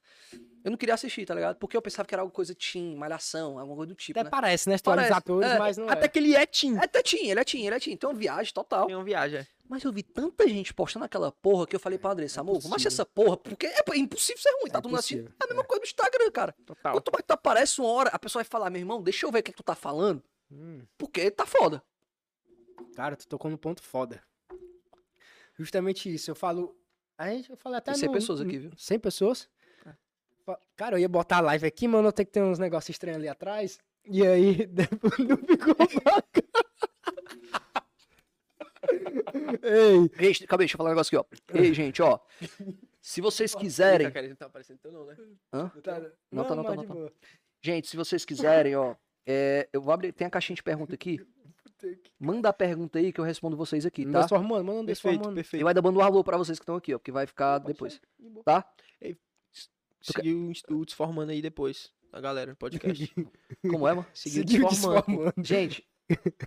eu 0.64 0.72
não 0.72 0.78
queria 0.78 0.96
assistir, 0.96 1.26
tá 1.26 1.34
ligado? 1.34 1.56
Porque 1.58 1.78
eu 1.78 1.82
pensava 1.82 2.06
que 2.08 2.14
era 2.14 2.22
alguma 2.22 2.36
coisa 2.36 2.54
teen, 2.54 2.96
malhação, 2.98 3.58
alguma 3.60 3.78
coisa 3.78 3.94
do 3.94 3.96
tipo, 3.96 4.20
Até 4.20 4.26
né? 4.26 4.30
parece, 4.30 4.68
né? 4.68 4.76
História 4.76 5.04
dos 5.04 5.10
Parece, 5.10 5.18
atores, 5.24 5.50
é. 5.52 5.58
mas 5.60 5.78
não 5.78 5.88
Até 5.90 6.06
é. 6.06 6.08
que 6.10 6.20
ele 6.20 6.36
é 6.36 6.46
teen. 6.46 6.76
É 6.78 6.84
até 6.84 7.02
teen, 7.02 7.30
ele 7.30 7.40
é 7.40 7.44
teen, 7.44 7.66
ele 7.66 7.76
é 7.76 7.80
teen. 7.80 7.94
Então 7.94 8.10
é 8.10 8.14
uma 8.14 8.20
viagem 8.20 8.54
total. 8.54 8.88
Tem 8.88 8.96
uma 8.96 9.04
viagem. 9.06 9.40
é. 9.40 9.48
Mas 9.70 9.82
eu 9.84 9.94
vi 9.94 10.04
tanta 10.04 10.48
gente 10.48 10.74
postando 10.74 11.06
aquela 11.06 11.32
porra 11.32 11.66
que 11.66 11.76
eu 11.76 11.80
falei 11.80 11.98
pra 11.98 12.12
Andressa, 12.12 12.42
amor, 12.42 12.60
vamos 12.60 12.66
achar 12.76 12.88
É 12.88 12.90
possível. 12.90 12.94
essa 12.94 13.06
porra, 13.06 13.38
porque 13.38 13.66
é 13.66 13.82
é 13.92 13.98
impossível 13.98 14.42
ser 14.42 14.50
ruim, 14.62 14.70
tá 14.70 14.80
É 14.80 14.82
todo 14.82 14.90
mundo 14.92 15.00
assistindo. 15.00 15.34
É 15.40 15.44
a 15.46 15.48
mesma 15.48 15.64
coisa 15.64 15.82
do 15.82 15.86
Instagram, 15.88 16.32
cara. 16.32 16.54
Total. 16.66 16.92
Quanto 16.94 17.12
mais 17.14 17.24
tu 17.26 17.32
aparece 17.32 17.80
uma 17.82 17.90
hora, 17.90 18.10
a 18.10 18.20
pessoa 18.20 18.44
vai 18.44 18.50
falar, 18.50 18.70
meu 18.70 18.80
irmão, 18.82 19.02
deixa 19.02 19.26
eu 19.26 19.32
ver 19.32 19.40
o 19.40 19.44
que, 19.44 19.52
é 19.52 19.54
que 19.54 19.58
tu 19.58 19.64
tá 19.64 19.74
falando, 19.76 20.22
Hum, 20.52 20.82
porque 20.98 21.32
tá 21.32 21.46
foda. 21.46 21.82
cara, 22.96 23.16
tu 23.16 23.26
tocou 23.28 23.50
no 23.50 23.58
ponto 23.58 23.82
foda. 23.82 24.22
Justamente 25.58 26.14
isso. 26.14 26.32
Eu 26.32 26.36
falo. 26.36 26.76
A 27.18 27.30
gente, 27.30 27.50
eu 27.50 27.58
falei 27.58 27.78
até 27.78 27.92
Tem 27.92 28.00
100 28.02 28.08
no- 28.10 28.14
pessoas 28.16 28.42
aqui, 28.42 28.58
viu? 28.58 28.72
100 28.78 29.00
pessoas? 29.00 29.50
É. 29.86 29.94
Cara, 30.76 30.96
eu 30.96 31.00
ia 31.00 31.08
botar 31.10 31.38
a 31.38 31.42
live 31.42 31.66
aqui, 31.68 31.88
mano. 31.88 32.08
Eu 32.08 32.12
tenho 32.14 32.26
que 32.26 32.32
ter 32.34 32.42
uns 32.42 32.58
negócios 32.60 32.90
estranhos 32.90 33.18
ali 33.20 33.28
atrás. 33.28 33.80
E 34.06 34.26
aí, 34.26 34.66
depois 34.68 35.18
não 35.20 35.38
ficou 35.38 35.76
bacana. 35.76 36.24
Ei, 39.64 39.96
Ei, 39.96 40.00
aí, 40.00 40.58
deixa 40.58 40.74
eu 40.74 40.78
falar 40.78 40.90
um 40.90 40.94
negócio 40.94 41.18
aqui, 41.18 41.28
ó. 41.54 41.58
Ei, 41.58 41.74
gente, 41.74 42.02
ó. 42.02 42.20
Se 43.02 43.22
vocês 43.22 43.56
quiserem. 43.56 44.08
Não 44.30 44.36
tá 44.36 44.46
aparecendo 44.48 44.80
teu 44.80 44.92
não, 44.92 45.06
né? 45.06 45.16
Hã? 45.52 45.70
tá- 45.82 46.00
Não, 46.32 46.44
tá, 46.46 46.56
não, 46.56 46.64
tá, 46.64 46.70
mas 46.70 46.78
não, 46.78 46.86
tá. 46.86 46.94
boa. 46.94 47.14
Gente, 47.62 47.88
se 47.88 47.96
vocês 47.96 48.26
quiserem, 48.26 48.76
ó. 48.76 48.96
é, 49.26 49.70
eu 49.72 49.82
vou 49.82 49.94
abrir. 49.94 50.12
Tem 50.12 50.28
a 50.28 50.30
caixinha 50.30 50.56
de 50.56 50.64
pergunta 50.64 50.94
aqui. 50.94 51.26
Manda 52.20 52.50
a 52.50 52.54
pergunta 52.54 53.00
aí 53.00 53.12
que 53.12 53.20
eu 53.20 53.24
respondo 53.26 53.56
vocês 53.58 53.86
aqui, 53.86 54.06
tá? 54.06 54.22
Desformando, 54.22 54.64
manda 54.64 54.82
um 54.82 54.86
Perfeito, 54.86 55.12
desformando. 55.14 55.36
perfeito. 55.36 55.62
Eu 55.64 55.68
ainda 55.68 55.82
mando 55.82 56.00
um 56.00 56.02
alô 56.02 56.24
pra 56.24 56.38
vocês 56.38 56.58
que 56.60 56.64
estão 56.64 56.76
aqui, 56.76 56.94
ó, 56.94 56.98
porque 56.98 57.12
vai 57.12 57.26
ficar 57.28 57.60
depois. 57.60 58.00
Tá? 58.46 58.66
Seguir 60.02 60.34
o, 60.34 60.52
Inst- 60.52 60.70
o 60.70 60.86
Desformando 60.86 61.32
aí 61.32 61.42
depois. 61.42 61.92
A 62.12 62.20
galera 62.20 62.52
no 62.52 62.58
podcast. 62.58 63.12
Como 63.62 63.88
é, 63.88 63.94
mano? 63.94 64.06
Seguir 64.14 64.36
Seguiu 64.50 64.68
Desformando. 64.68 65.02
desformando. 65.08 65.34
Gente, 65.44 65.86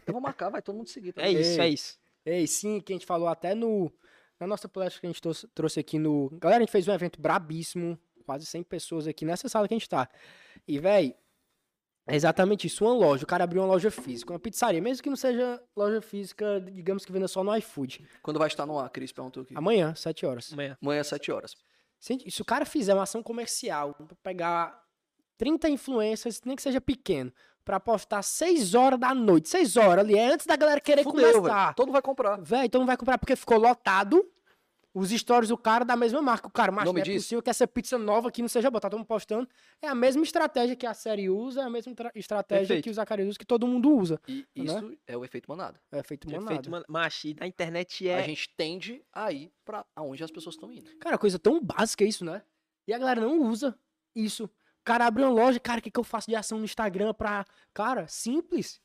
eu 0.06 0.12
vou 0.12 0.20
marcar, 0.20 0.50
vai 0.50 0.62
todo 0.62 0.76
mundo 0.76 0.88
seguir. 0.88 1.12
Tá? 1.12 1.22
É 1.22 1.30
isso, 1.32 1.60
é 1.60 1.68
isso. 1.68 1.98
Ei, 2.24 2.46
sim, 2.46 2.80
que 2.80 2.92
a 2.92 2.96
gente 2.96 3.06
falou 3.06 3.28
até 3.28 3.54
no. 3.54 3.90
Na 4.38 4.46
nossa 4.46 4.68
palestra 4.68 5.00
que 5.00 5.06
a 5.06 5.10
gente 5.10 5.22
trouxe, 5.22 5.48
trouxe 5.54 5.80
aqui 5.80 5.98
no. 5.98 6.28
Galera, 6.38 6.58
a 6.62 6.64
gente 6.64 6.70
fez 6.72 6.86
um 6.86 6.92
evento 6.92 7.20
brabíssimo. 7.20 7.98
Quase 8.24 8.44
100 8.44 8.64
pessoas 8.64 9.06
aqui 9.06 9.24
nessa 9.24 9.48
sala 9.48 9.66
que 9.68 9.74
a 9.74 9.78
gente 9.78 9.88
tá. 9.88 10.08
E, 10.68 10.78
véi, 10.78 11.14
é 12.06 12.14
exatamente 12.14 12.66
isso. 12.66 12.84
Uma 12.84 12.94
loja. 12.94 13.24
O 13.24 13.26
cara 13.26 13.44
abriu 13.44 13.62
uma 13.62 13.68
loja 13.68 13.90
física, 13.90 14.32
uma 14.32 14.38
pizzaria. 14.38 14.80
Mesmo 14.80 15.02
que 15.02 15.08
não 15.10 15.16
seja 15.16 15.60
loja 15.76 16.00
física, 16.00 16.60
digamos 16.60 17.04
que 17.04 17.12
venda 17.12 17.26
só 17.26 17.42
no 17.42 17.54
iFood. 17.56 18.06
Quando 18.22 18.38
vai 18.38 18.48
estar 18.48 18.64
no 18.64 18.78
ar, 18.78 18.88
Cris 18.90 19.10
perguntou 19.12 19.42
aqui. 19.42 19.54
Amanhã, 19.56 19.94
7 19.94 20.24
horas. 20.24 20.52
Amanhã. 20.52 20.78
Amanhã 20.80 21.00
às 21.00 21.08
7 21.08 21.32
horas. 21.32 21.56
Se, 21.98 22.18
se 22.30 22.42
o 22.42 22.44
cara 22.44 22.64
fizer 22.64 22.94
uma 22.94 23.02
ação 23.02 23.22
comercial, 23.22 23.94
pra 23.94 24.16
pegar 24.22 24.80
30 25.36 25.68
influencers, 25.68 26.40
nem 26.44 26.54
que 26.54 26.62
seja 26.62 26.80
pequeno, 26.80 27.32
pra 27.64 27.80
postar 27.80 28.22
6 28.22 28.74
horas 28.74 29.00
da 29.00 29.12
noite, 29.14 29.48
6 29.48 29.76
horas 29.76 30.04
ali, 30.04 30.16
é 30.16 30.32
antes 30.32 30.46
da 30.46 30.54
galera 30.56 30.80
querer 30.80 31.02
Fudeu, 31.02 31.32
começar. 31.32 31.62
velho. 31.64 31.74
Todo 31.74 31.86
mundo 31.86 31.94
vai 31.94 32.02
comprar. 32.02 32.36
Véi, 32.40 32.66
então 32.66 32.80
não 32.80 32.86
vai 32.86 32.96
comprar 32.96 33.18
porque 33.18 33.34
ficou 33.34 33.58
lotado. 33.58 34.24
Os 34.98 35.10
stories 35.10 35.50
do 35.50 35.58
cara 35.58 35.84
da 35.84 35.94
mesma 35.94 36.22
marca. 36.22 36.48
O 36.48 36.50
cara, 36.50 36.72
mas 36.72 36.86
não 36.86 36.96
é 36.96 37.02
disso? 37.02 37.24
possível 37.26 37.42
que 37.42 37.50
essa 37.50 37.66
pizza 37.68 37.98
nova 37.98 38.28
aqui 38.28 38.40
não 38.40 38.48
seja 38.48 38.70
boa. 38.70 38.80
Tá 38.80 38.88
todo 38.88 38.98
mundo 38.98 39.06
postando. 39.06 39.46
É 39.82 39.88
a 39.88 39.94
mesma 39.94 40.22
estratégia 40.22 40.74
que 40.74 40.86
a 40.86 40.94
série 40.94 41.28
usa, 41.28 41.60
é 41.60 41.64
a 41.64 41.68
mesma 41.70 41.94
tra- 41.94 42.10
estratégia 42.14 42.62
Perfeito. 42.68 42.84
que 42.84 42.90
o 42.90 42.94
Zacarias 42.94 43.28
usa, 43.28 43.38
que 43.38 43.44
todo 43.44 43.66
mundo 43.66 43.94
usa. 43.94 44.18
E 44.26 44.46
Né? 44.56 44.64
isso 44.64 44.98
é 45.06 45.14
o 45.14 45.22
efeito 45.22 45.50
manada. 45.50 45.78
É 45.92 46.02
feito 46.02 46.26
manada. 46.30 46.46
Perfeito, 46.46 46.70
mano. 46.70 46.84
Macho, 46.88 47.28
e 47.28 47.34
na 47.38 47.46
internet 47.46 48.08
A 48.08 48.12
é. 48.20 48.22
gente 48.24 48.48
tende 48.56 49.04
a 49.12 49.30
ir 49.30 49.52
pra 49.66 49.84
aonde 49.94 50.24
as 50.24 50.30
pessoas 50.30 50.54
estão 50.54 50.72
indo. 50.72 50.90
Cara, 50.98 51.18
coisa 51.18 51.38
tão 51.38 51.60
básica 51.62 52.02
isso, 52.02 52.24
né? 52.24 52.40
E 52.88 52.94
a 52.94 52.98
galera 52.98 53.20
não 53.20 53.38
usa 53.42 53.78
isso. 54.14 54.44
O 54.44 54.50
cara 54.86 55.04
abre 55.06 55.22
uma 55.22 55.30
loja, 55.30 55.60
cara, 55.60 55.80
o 55.80 55.82
que, 55.82 55.90
que 55.90 56.00
eu 56.00 56.04
faço 56.04 56.28
de 56.30 56.34
ação 56.36 56.56
no 56.58 56.64
Instagram 56.64 57.12
pra. 57.12 57.44
Cara, 57.74 58.08
simples. 58.08 58.80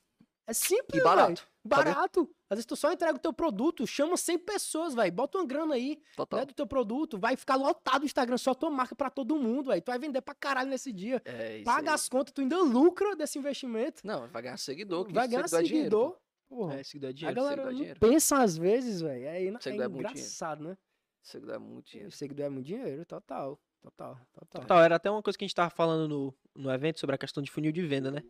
É 0.45 0.51
simples, 0.53 0.99
E 0.99 1.03
barato. 1.03 1.41
véi. 1.63 1.83
Barato. 1.85 2.29
Às 2.51 2.57
vezes 2.57 2.65
tu 2.65 2.75
só 2.75 2.91
entrega 2.91 3.15
o 3.15 3.19
teu 3.19 3.31
produto, 3.31 3.87
chama 3.87 4.17
100 4.17 4.39
pessoas, 4.39 4.93
velho. 4.93 5.09
Bota 5.09 5.37
uma 5.37 5.47
grana 5.47 5.73
aí, 5.73 5.97
né, 6.33 6.45
do 6.45 6.53
teu 6.53 6.67
produto, 6.67 7.17
vai 7.17 7.37
ficar 7.37 7.55
lotado 7.55 8.01
o 8.01 8.05
Instagram, 8.05 8.37
só 8.37 8.53
tua 8.53 8.69
marca 8.69 8.93
pra 8.93 9.09
todo 9.09 9.37
mundo, 9.37 9.67
velho. 9.67 9.81
Tu 9.81 9.85
vai 9.89 9.97
vender 9.97 10.19
pra 10.19 10.35
caralho 10.35 10.69
nesse 10.69 10.91
dia. 10.91 11.21
É 11.23 11.55
isso 11.59 11.63
Paga 11.63 11.91
aí. 11.91 11.95
as 11.95 12.09
contas, 12.09 12.33
tu 12.33 12.41
ainda 12.41 12.61
lucra 12.61 13.15
desse 13.15 13.39
investimento. 13.39 14.05
Não, 14.05 14.27
vai 14.27 14.41
ganhar 14.41 14.57
seguidor. 14.57 15.05
que 15.05 15.13
vai 15.13 15.29
ganhar 15.29 15.47
seguidor 15.47 15.59
é 15.61 15.63
dinheiro, 15.63 15.89
seguidor. 15.89 16.17
Porra. 16.49 16.73
É, 16.73 16.83
seguidor 16.83 17.07
é 17.07 17.11
a 17.11 17.13
dinheiro. 17.15 17.35
galera 17.37 17.51
seguidor 17.55 17.69
é 17.69 17.71
não 17.71 17.79
dinheiro. 17.79 17.99
pensa 18.01 18.43
às 18.43 18.57
vezes, 18.57 18.99
velho. 18.99 19.25
É, 19.25 19.45
é 19.45 19.59
Seguidor 19.61 19.85
é 19.85 19.87
muito 19.87 19.97
dinheiro. 19.99 20.19
engraçado, 20.19 20.63
né? 20.65 20.77
Seguidor 21.23 21.55
é 21.55 21.59
muito 21.59 21.89
dinheiro. 21.89 22.11
Seguidor 22.11 22.45
é 22.45 22.49
muito 22.49 22.65
dinheiro, 22.65 23.05
total. 23.05 23.57
Total, 23.81 24.19
total. 24.33 24.61
Total, 24.61 24.83
era 24.83 24.97
até 24.97 25.09
uma 25.09 25.23
coisa 25.23 25.37
que 25.39 25.45
a 25.45 25.47
gente 25.47 25.55
tava 25.55 25.69
falando 25.69 26.05
no, 26.09 26.35
no 26.53 26.69
evento 26.69 26.99
sobre 26.99 27.15
a 27.15 27.17
questão 27.17 27.41
de 27.41 27.49
funil 27.49 27.71
de 27.71 27.81
venda, 27.81 28.11
né? 28.11 28.21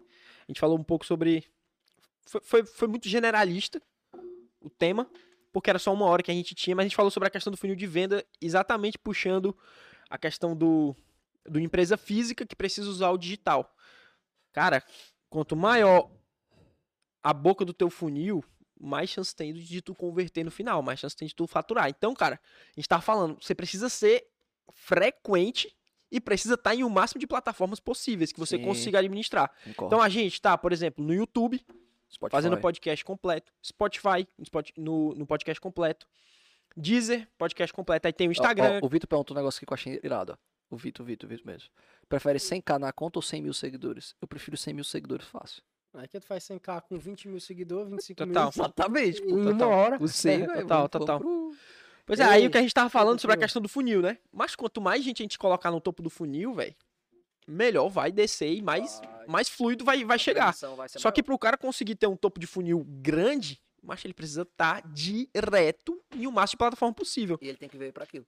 A 0.47 0.51
gente 0.51 0.59
falou 0.59 0.77
um 0.77 0.83
pouco 0.83 1.07
sobre. 1.07 1.43
Foi, 2.27 2.39
foi, 2.43 2.63
foi 2.63 2.87
muito 2.87 3.09
generalista 3.09 3.81
o 4.61 4.69
tema, 4.69 5.09
porque 5.51 5.69
era 5.69 5.79
só 5.79 5.93
uma 5.93 6.05
hora 6.05 6.23
que 6.23 6.31
a 6.31 6.33
gente 6.33 6.55
tinha, 6.55 6.75
mas 6.75 6.83
a 6.83 6.87
gente 6.87 6.95
falou 6.95 7.11
sobre 7.11 7.27
a 7.27 7.31
questão 7.31 7.51
do 7.51 7.57
funil 7.57 7.75
de 7.75 7.87
venda, 7.87 8.25
exatamente 8.39 8.97
puxando 8.97 9.57
a 10.09 10.17
questão 10.17 10.55
do, 10.55 10.95
do 11.45 11.59
empresa 11.59 11.97
física 11.97 12.45
que 12.45 12.55
precisa 12.55 12.89
usar 12.89 13.09
o 13.11 13.17
digital. 13.17 13.75
Cara, 14.51 14.83
quanto 15.29 15.55
maior 15.55 16.09
a 17.23 17.33
boca 17.33 17.63
do 17.63 17.73
teu 17.73 17.89
funil, 17.89 18.43
mais 18.79 19.09
chance 19.09 19.35
tem 19.35 19.53
de 19.53 19.81
tu 19.81 19.93
converter 19.93 20.43
no 20.43 20.51
final, 20.51 20.81
mais 20.81 20.99
chance 20.99 21.15
tem 21.15 21.27
de 21.27 21.35
tu 21.35 21.45
faturar. 21.47 21.89
Então, 21.89 22.13
cara, 22.13 22.39
a 22.75 22.79
gente 22.79 22.89
tava 22.89 23.01
falando, 23.01 23.37
você 23.41 23.53
precisa 23.53 23.89
ser 23.89 24.27
frequente 24.71 25.75
e 26.11 26.19
precisa 26.19 26.55
estar 26.55 26.75
em 26.75 26.83
o 26.83 26.89
máximo 26.89 27.19
de 27.19 27.27
plataformas 27.27 27.79
possíveis 27.79 28.31
que 28.31 28.39
você 28.39 28.57
Sim. 28.57 28.63
consiga 28.63 28.99
administrar. 28.99 29.49
Concordo. 29.63 29.85
Então 29.85 30.01
a 30.01 30.09
gente 30.09 30.41
tá, 30.41 30.57
por 30.57 30.73
exemplo, 30.73 31.03
no 31.03 31.13
YouTube, 31.13 31.63
Spotify. 32.11 32.35
fazendo 32.37 32.57
podcast 32.57 33.03
completo, 33.05 33.51
Spotify, 33.65 34.27
no 34.37 34.43
Spot- 34.43 34.71
no, 34.77 35.15
no 35.15 35.25
podcast 35.25 35.59
completo, 35.61 36.07
Deezer, 36.75 37.27
podcast 37.37 37.73
completo, 37.73 38.07
aí 38.07 38.13
tem 38.13 38.27
o 38.27 38.29
Ó, 38.29 38.31
Instagram, 38.31 38.79
ó, 38.81 38.85
o 38.85 38.89
Vitor 38.89 39.07
perguntou 39.07 39.35
um 39.35 39.39
negócio 39.39 39.57
aqui 39.59 39.65
que 39.65 39.73
eu 39.73 39.75
achei 39.75 39.99
irado. 40.03 40.33
ó. 40.33 40.75
O 40.75 40.77
Vitor, 40.77 41.03
o 41.03 41.07
Vitor, 41.07 41.27
o 41.27 41.29
Vitor 41.29 41.45
mesmo. 41.45 41.69
Prefere 42.07 42.39
100k 42.39 42.77
na 42.79 42.93
conta 42.93 43.19
ou 43.19 43.23
100 43.23 43.41
mil 43.41 43.53
seguidores? 43.53 44.15
Eu 44.21 44.27
prefiro 44.27 44.55
100 44.55 44.73
mil 44.73 44.83
seguidores 44.85 45.25
fácil. 45.27 45.61
Aqui 45.93 46.17
tu 46.17 46.25
faz 46.25 46.43
100k 46.45 46.81
com 46.87 46.97
20 46.97 47.27
mil 47.27 47.39
seguidores, 47.41 47.89
25 47.89 48.25
Total. 48.25 48.43
mil. 48.43 48.49
Exatamente. 48.49 49.21
Em 49.21 49.33
uma 49.33 49.67
hora. 49.67 49.97
O 50.01 50.07
100, 50.07 50.43
É, 50.43 50.61
total, 50.61 50.87
total. 50.87 51.19
pro- 51.19 51.53
Pois 52.05 52.19
é, 52.19 52.23
aí 52.23 52.47
o 52.47 52.49
que 52.49 52.57
a 52.57 52.61
gente 52.61 52.73
tava 52.73 52.89
falando 52.89 53.19
sobre 53.19 53.35
a 53.35 53.37
questão 53.39 53.61
do 53.61 53.67
funil, 53.69 54.01
né? 54.01 54.17
Mas 54.31 54.55
quanto 54.55 54.79
mais 54.81 55.03
gente 55.03 55.21
a 55.21 55.25
gente 55.25 55.37
colocar 55.37 55.69
no 55.71 55.81
topo 55.81 56.01
do 56.01 56.09
funil, 56.09 56.53
velho, 56.53 56.73
melhor 57.47 57.89
vai 57.89 58.11
descer 58.11 58.53
e 58.53 58.61
mais, 58.61 58.99
Vai. 58.99 59.27
mais 59.27 59.49
fluido 59.49 59.83
vai, 59.83 60.03
vai 60.05 60.19
chegar. 60.19 60.53
Vai 60.75 60.89
Só 60.89 61.11
que 61.11 61.21
maior. 61.21 61.25
pro 61.25 61.39
cara 61.39 61.57
conseguir 61.57 61.95
ter 61.95 62.07
um 62.07 62.15
topo 62.15 62.39
de 62.39 62.47
funil 62.47 62.83
grande, 62.87 63.61
mas 63.81 64.03
ele 64.05 64.13
precisa 64.13 64.43
estar 64.43 64.81
direto 64.93 66.01
em 66.15 66.27
o 66.27 66.31
máximo 66.31 66.55
de 66.55 66.57
plataforma 66.57 66.93
possível. 66.93 67.37
E 67.41 67.47
ele 67.49 67.57
tem 67.57 67.67
que 67.69 67.77
ver 67.77 67.91
pra 67.91 68.03
aquilo. 68.03 68.25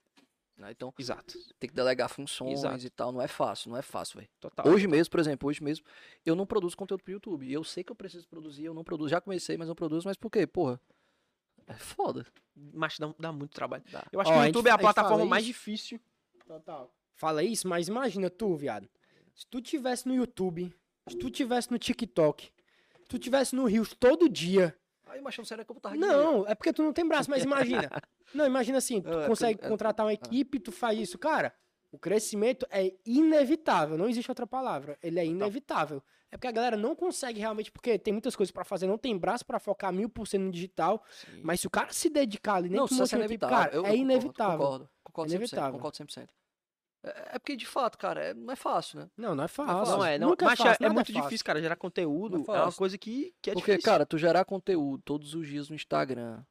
né? 0.57 0.71
Então, 0.71 0.93
Exato. 0.97 1.37
tem 1.59 1.69
que 1.69 1.75
delegar 1.75 2.09
funções 2.09 2.59
Exato. 2.59 2.85
e 2.85 2.89
tal. 2.89 3.11
Não 3.11 3.21
é 3.21 3.27
fácil, 3.27 3.69
não 3.71 3.77
é 3.77 3.81
fácil, 3.81 4.17
velho. 4.17 4.29
Total. 4.39 4.67
Hoje 4.67 4.87
mesmo, 4.87 5.11
por 5.11 5.19
exemplo, 5.19 5.47
hoje 5.49 5.63
mesmo, 5.63 5.85
eu 6.25 6.35
não 6.35 6.45
produzo 6.45 6.75
conteúdo 6.77 7.03
pro 7.03 7.11
YouTube. 7.13 7.45
E 7.47 7.53
eu 7.53 7.63
sei 7.63 7.83
que 7.83 7.91
eu 7.91 7.95
preciso 7.95 8.27
produzir, 8.27 8.65
eu 8.65 8.73
não 8.73 8.83
produzo. 8.83 9.09
Já 9.09 9.19
comecei, 9.21 9.57
mas 9.57 9.67
não 9.67 9.75
produzo. 9.75 10.07
Mas 10.07 10.15
por 10.17 10.29
quê? 10.31 10.45
Porra, 10.47 10.79
é 11.67 11.73
foda. 11.73 12.25
Mas 12.55 12.97
dá, 12.99 13.13
dá 13.19 13.31
muito 13.31 13.51
trabalho. 13.53 13.83
Dá. 13.91 14.05
Eu 14.11 14.19
acho 14.21 14.29
Ó, 14.29 14.33
que 14.33 14.39
o 14.39 14.43
gente 14.43 14.55
YouTube 14.55 14.67
é 14.67 14.71
a 14.71 14.73
gente 14.73 14.81
plataforma 14.81 15.25
mais 15.25 15.43
isso. 15.43 15.53
difícil. 15.53 15.99
Total. 16.45 16.93
Fala 17.15 17.43
isso, 17.43 17.67
mas 17.67 17.87
imagina 17.87 18.29
tu, 18.29 18.55
viado. 18.55 18.87
Se 19.35 19.47
tu 19.47 19.61
tivesse 19.61 20.07
no 20.07 20.13
YouTube, 20.13 20.73
se 21.07 21.17
tu 21.17 21.29
tivesse 21.29 21.71
no 21.71 21.79
TikTok, 21.79 22.45
se 22.45 23.09
tu 23.09 23.17
tivesse 23.19 23.55
no 23.55 23.65
Rios 23.65 23.93
todo 23.99 24.29
dia. 24.29 24.75
Aí, 25.07 25.21
mas 25.21 25.37
não 25.37 25.45
sério 25.45 25.65
que 25.65 25.71
eu 25.71 25.75
tava 25.79 25.95
Não, 25.95 26.47
é 26.47 26.55
porque 26.55 26.73
tu 26.73 26.81
não 26.81 26.93
tem 26.93 27.07
braço, 27.07 27.29
mas 27.29 27.43
imagina. 27.43 27.89
Não, 28.33 28.47
imagina 28.47 28.79
assim, 28.79 28.99
tu 28.99 29.09
Não, 29.11 29.21
é 29.21 29.27
consegue 29.27 29.59
é- 29.63 29.67
contratar 29.69 30.05
uma 30.07 30.13
equipe, 30.13 30.59
tu 30.59 30.71
faz 30.71 30.97
isso. 30.97 31.19
Cara, 31.19 31.53
o 31.91 31.99
crescimento 31.99 32.65
é 32.71 32.91
inevitável, 33.05 33.95
não 33.95 34.09
existe 34.09 34.31
outra 34.31 34.47
palavra. 34.47 34.97
Ele 35.03 35.19
é 35.19 35.25
inevitável. 35.25 36.01
É 36.31 36.37
porque 36.37 36.47
a 36.47 36.51
galera 36.51 36.75
não 36.75 36.95
consegue 36.95 37.39
realmente, 37.39 37.71
porque 37.71 37.99
tem 37.99 38.11
muitas 38.11 38.35
coisas 38.35 38.51
pra 38.51 38.63
fazer, 38.63 38.87
não 38.87 38.97
tem 38.97 39.15
braço 39.15 39.45
pra 39.45 39.59
focar 39.59 39.93
mil 39.93 40.09
por 40.09 40.25
cento 40.27 40.41
no 40.43 40.51
digital. 40.51 41.03
Mas 41.43 41.59
se 41.59 41.67
o 41.67 41.69
cara 41.69 41.93
se 41.93 42.09
dedicar 42.09 42.55
ali, 42.55 42.69
nem 42.69 42.79
Não, 42.79 42.87
que 42.87 42.95
é 42.95 42.97
inevitável. 43.17 43.55
cara, 43.55 43.69
Eu- 43.75 43.81
é 43.81 43.83
concordo, 43.83 43.95
inevitável. 43.97 44.57
Concordo, 44.57 44.89
concordo 45.03 45.31
100%. 45.31 45.35
Inevitável. 45.35 45.71
Concordo 45.73 45.97
100%. 45.97 46.29
É, 47.03 47.35
é 47.35 47.39
porque, 47.39 47.55
de 47.55 47.65
fato, 47.65 47.97
cara, 47.97 48.21
é- 48.23 48.33
não 48.33 48.51
é 48.53 48.55
fácil, 48.55 48.99
né? 49.01 49.09
Não, 49.17 49.35
não 49.35 49.43
é 49.43 49.47
fácil. 49.47 49.73
fácil. 49.73 49.97
Não 49.97 50.05
é, 50.05 50.17
não. 50.17 50.29
Nunca 50.29 50.45
mas 50.45 50.59
é, 50.59 50.63
fácil, 50.63 50.85
é 50.85 50.89
muito 50.89 51.07
fácil. 51.11 51.21
difícil, 51.23 51.45
cara. 51.45 51.61
Gerar 51.61 51.75
conteúdo 51.75 52.37
é 52.51 52.55
é 52.57 52.61
uma 52.61 52.71
coisa 52.71 52.97
que, 52.97 53.33
que 53.41 53.49
é 53.49 53.53
Porque, 53.53 53.71
difícil. 53.71 53.91
cara, 53.91 54.05
tu 54.05 54.17
gerar 54.17 54.45
conteúdo 54.45 55.01
todos 55.03 55.33
os 55.35 55.47
dias 55.47 55.69
no 55.69 55.75
Instagram, 55.75 56.43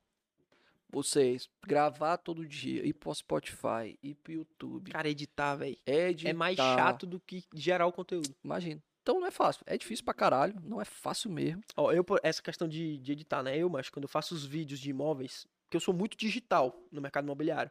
vocês 0.90 1.48
gravar 1.66 2.18
todo 2.18 2.46
dia, 2.46 2.84
ir 2.86 2.92
pro 2.92 3.14
Spotify, 3.14 3.98
ir 4.03 4.14
pro 4.16 4.32
YouTube, 4.32 4.90
Cara, 4.92 5.09
editar, 5.09 5.57
velho. 5.57 5.76
editar, 5.86 6.28
É 6.30 6.32
mais 6.34 6.57
chato 6.57 7.07
do 7.07 7.18
que 7.18 7.44
gerar 7.55 7.86
o 7.86 7.92
conteúdo. 7.92 8.34
Imagina. 8.44 8.82
Então 9.03 9.18
não 9.18 9.26
é 9.26 9.30
fácil. 9.30 9.62
É 9.66 9.76
difícil 9.76 10.05
pra 10.05 10.14
caralho. 10.14 10.55
Não 10.62 10.80
é 10.80 10.84
fácil 10.84 11.30
mesmo. 11.30 11.62
Ó, 11.76 11.90
eu, 11.90 12.05
essa 12.22 12.42
questão 12.42 12.68
de, 12.68 12.98
de 12.98 13.12
editar, 13.12 13.42
né? 13.42 13.57
Eu, 13.57 13.68
mas 13.68 13.88
quando 13.88 14.05
eu 14.05 14.09
faço 14.09 14.34
os 14.34 14.44
vídeos 14.44 14.78
de 14.78 14.90
imóveis, 14.90 15.46
que 15.70 15.76
eu 15.76 15.80
sou 15.80 15.92
muito 15.94 16.16
digital 16.16 16.78
no 16.92 17.00
mercado 17.00 17.24
imobiliário. 17.24 17.70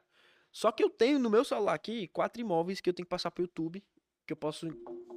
Só 0.51 0.71
que 0.71 0.83
eu 0.83 0.89
tenho 0.89 1.17
no 1.17 1.29
meu 1.29 1.43
celular 1.43 1.73
aqui 1.73 2.07
quatro 2.09 2.41
imóveis 2.41 2.81
que 2.81 2.89
eu 2.89 2.93
tenho 2.93 3.05
que 3.05 3.09
passar 3.09 3.31
pro 3.31 3.43
YouTube, 3.43 3.83
que 4.27 4.33
eu 4.33 4.37
posso 4.37 4.67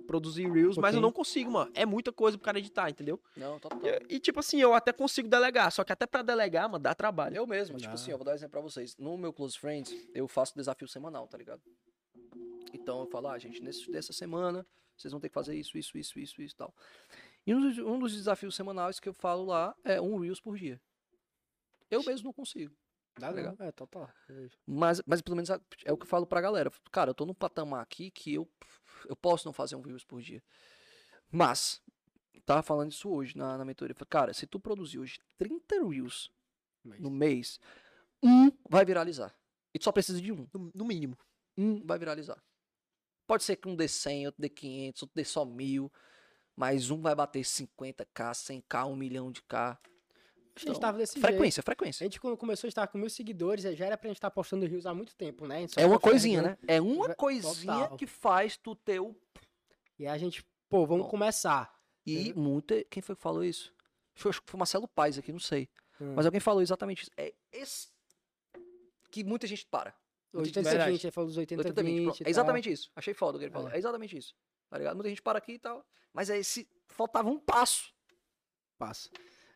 produzir 0.06 0.50
Reels, 0.50 0.76
mas 0.76 0.94
eu 0.94 1.00
não 1.00 1.10
consigo, 1.10 1.50
mano. 1.50 1.70
É 1.74 1.84
muita 1.84 2.12
coisa 2.12 2.36
pro 2.36 2.44
cara 2.44 2.58
editar, 2.58 2.88
entendeu? 2.90 3.20
Não, 3.36 3.58
total. 3.58 3.80
E, 3.82 4.16
e, 4.16 4.20
tipo 4.20 4.38
assim, 4.40 4.60
eu 4.60 4.74
até 4.74 4.92
consigo 4.92 5.28
delegar, 5.28 5.70
só 5.72 5.82
que 5.82 5.92
até 5.92 6.06
pra 6.06 6.22
delegar, 6.22 6.68
mano, 6.68 6.82
dá 6.82 6.94
trabalho. 6.94 7.36
Eu 7.36 7.46
mesmo, 7.46 7.76
tipo 7.76 7.88
Dá. 7.88 7.94
assim, 7.94 8.10
eu 8.10 8.18
vou 8.18 8.24
dar 8.24 8.32
um 8.32 8.34
exemplo 8.34 8.52
pra 8.52 8.60
vocês. 8.60 8.96
No 8.96 9.16
meu 9.16 9.32
Close 9.32 9.58
Friends, 9.58 9.94
eu 10.14 10.28
faço 10.28 10.54
desafio 10.54 10.86
semanal, 10.86 11.26
tá 11.26 11.38
ligado? 11.38 11.62
Então 12.72 13.00
eu 13.00 13.06
falo, 13.06 13.28
ah, 13.28 13.38
gente, 13.38 13.62
nesse, 13.62 13.90
nessa 13.90 14.12
semana, 14.12 14.66
vocês 14.96 15.10
vão 15.10 15.20
ter 15.20 15.28
que 15.28 15.34
fazer 15.34 15.56
isso, 15.56 15.76
isso, 15.78 15.96
isso, 15.96 16.18
isso, 16.18 16.42
isso 16.42 16.54
e 16.54 16.56
tal. 16.56 16.74
E 17.46 17.54
um 17.54 17.60
dos, 17.60 17.78
um 17.78 17.98
dos 17.98 18.14
desafios 18.14 18.54
semanais 18.54 19.00
que 19.00 19.08
eu 19.08 19.14
falo 19.14 19.44
lá 19.44 19.74
é 19.84 20.00
um 20.00 20.18
Reels 20.18 20.40
por 20.40 20.56
dia. 20.56 20.80
Eu 21.90 22.02
mesmo 22.04 22.26
não 22.26 22.32
consigo. 22.32 22.74
Dá 23.18 23.28
Tá 23.28 23.32
legal. 23.32 23.56
É, 23.60 23.70
total. 23.72 24.10
Mas, 24.66 25.02
mas 25.06 25.20
pelo 25.20 25.36
menos 25.36 25.50
é 25.50 25.92
o 25.92 25.96
que 25.96 26.04
eu 26.04 26.08
falo 26.08 26.26
pra 26.26 26.40
galera. 26.40 26.70
Cara, 26.90 27.10
eu 27.10 27.14
tô 27.14 27.24
num 27.24 27.34
patamar 27.34 27.82
aqui 27.82 28.10
que 28.10 28.34
eu, 28.34 28.48
eu 29.08 29.16
posso 29.16 29.46
não 29.46 29.52
fazer 29.52 29.76
um 29.76 29.80
Reels 29.80 30.04
por 30.04 30.20
dia. 30.20 30.42
Mas, 31.30 31.80
tava 32.44 32.62
falando 32.62 32.90
isso 32.90 33.08
hoje 33.08 33.36
na, 33.36 33.56
na 33.56 33.64
mentoria. 33.64 33.94
Cara, 34.08 34.32
se 34.32 34.46
tu 34.46 34.58
produzir 34.58 34.98
hoje 34.98 35.20
30 35.38 35.86
Reels 35.88 36.30
no 36.98 37.10
mês, 37.10 37.60
um 38.22 38.50
vai 38.68 38.84
viralizar. 38.84 39.34
E 39.72 39.78
tu 39.78 39.84
só 39.84 39.92
precisa 39.92 40.20
de 40.20 40.32
um. 40.32 40.46
No, 40.52 40.70
no 40.74 40.84
mínimo. 40.84 41.16
Um 41.56 41.84
vai 41.84 41.98
viralizar. 41.98 42.42
Pode 43.26 43.42
ser 43.42 43.56
que 43.56 43.68
um 43.68 43.76
dê 43.76 43.88
100, 43.88 44.26
outro 44.26 44.42
dê 44.42 44.48
500, 44.48 45.02
outro 45.02 45.14
dê 45.14 45.24
só 45.24 45.44
mil. 45.44 45.90
Mas 46.56 46.90
um 46.90 47.00
vai 47.00 47.14
bater 47.14 47.40
50k, 47.40 48.32
100k, 48.32 48.86
1 48.86 48.96
milhão 48.96 49.32
de 49.32 49.42
K. 49.42 49.78
A 50.56 50.60
gente 50.60 50.68
Então, 50.68 50.80
tava 50.80 50.98
desse 50.98 51.18
frequência, 51.20 51.56
jeito. 51.60 51.64
frequência. 51.64 52.04
A 52.04 52.06
gente, 52.06 52.20
quando 52.20 52.36
começou 52.36 52.66
a 52.66 52.70
estar 52.70 52.86
com 52.86 52.96
mil 52.96 53.10
seguidores, 53.10 53.64
já 53.76 53.86
era 53.86 53.96
pra 53.98 54.08
gente 54.08 54.18
estar 54.18 54.30
postando 54.30 54.64
rios 54.66 54.86
há 54.86 54.94
muito 54.94 55.14
tempo, 55.16 55.46
né? 55.48 55.66
É 55.76 55.84
uma 55.84 55.98
coisinha, 55.98 56.42
né? 56.42 56.58
É 56.68 56.80
uma 56.80 57.12
coisinha 57.14 57.72
total. 57.82 57.96
que 57.96 58.06
faz 58.06 58.56
tu 58.56 58.74
ter 58.76 59.00
o 59.00 59.16
E 59.98 60.06
a 60.06 60.16
gente, 60.18 60.44
pô, 60.68 60.86
vamos 60.86 61.04
Bom. 61.04 61.10
começar. 61.10 61.72
E 62.06 62.32
Uhum. 62.32 62.42
muita. 62.42 62.84
Quem 62.84 63.02
foi 63.02 63.14
que 63.16 63.22
falou 63.22 63.42
isso? 63.44 63.72
Foi, 64.12 64.30
acho 64.30 64.42
que 64.42 64.50
foi 64.50 64.58
Marcelo 64.58 64.86
Paes 64.86 65.18
aqui, 65.18 65.32
não 65.32 65.38
sei. 65.40 65.68
Hum. 66.00 66.14
Mas 66.14 66.26
alguém 66.26 66.40
falou 66.40 66.60
exatamente 66.62 67.02
isso. 67.02 67.10
É 67.16 67.32
esse 67.52 67.88
que 69.10 69.22
muita 69.24 69.46
gente 69.46 69.64
para. 69.66 69.94
Muita 70.32 70.46
gente- 70.48 70.58
80 70.58 70.68
verdade. 70.70 70.92
20, 70.92 71.04
ele 71.04 71.10
falou 71.12 71.28
dos 71.28 71.36
80 71.36 71.60
80, 71.62 71.82
20, 71.82 71.94
20. 71.96 72.04
pronto. 72.06 72.26
É 72.26 72.30
exatamente 72.30 72.70
isso. 72.72 72.90
Achei 72.96 73.14
foda 73.14 73.36
o 73.36 73.38
que 73.40 73.44
ele 73.46 73.52
falou. 73.52 73.68
É. 73.70 73.74
É 73.74 73.78
exatamente 73.78 74.16
isso. 74.16 74.34
Tá 74.68 74.78
ligado? 74.78 74.94
Muita 74.96 75.08
gente 75.08 75.22
para 75.22 75.38
aqui 75.38 75.52
e 75.52 75.58
tal. 75.58 75.84
Mas 76.12 76.28
é 76.30 76.38
esse. 76.38 76.68
Faltava 76.88 77.28
um 77.28 77.38
passo. 77.38 77.92
Passa. 78.76 79.08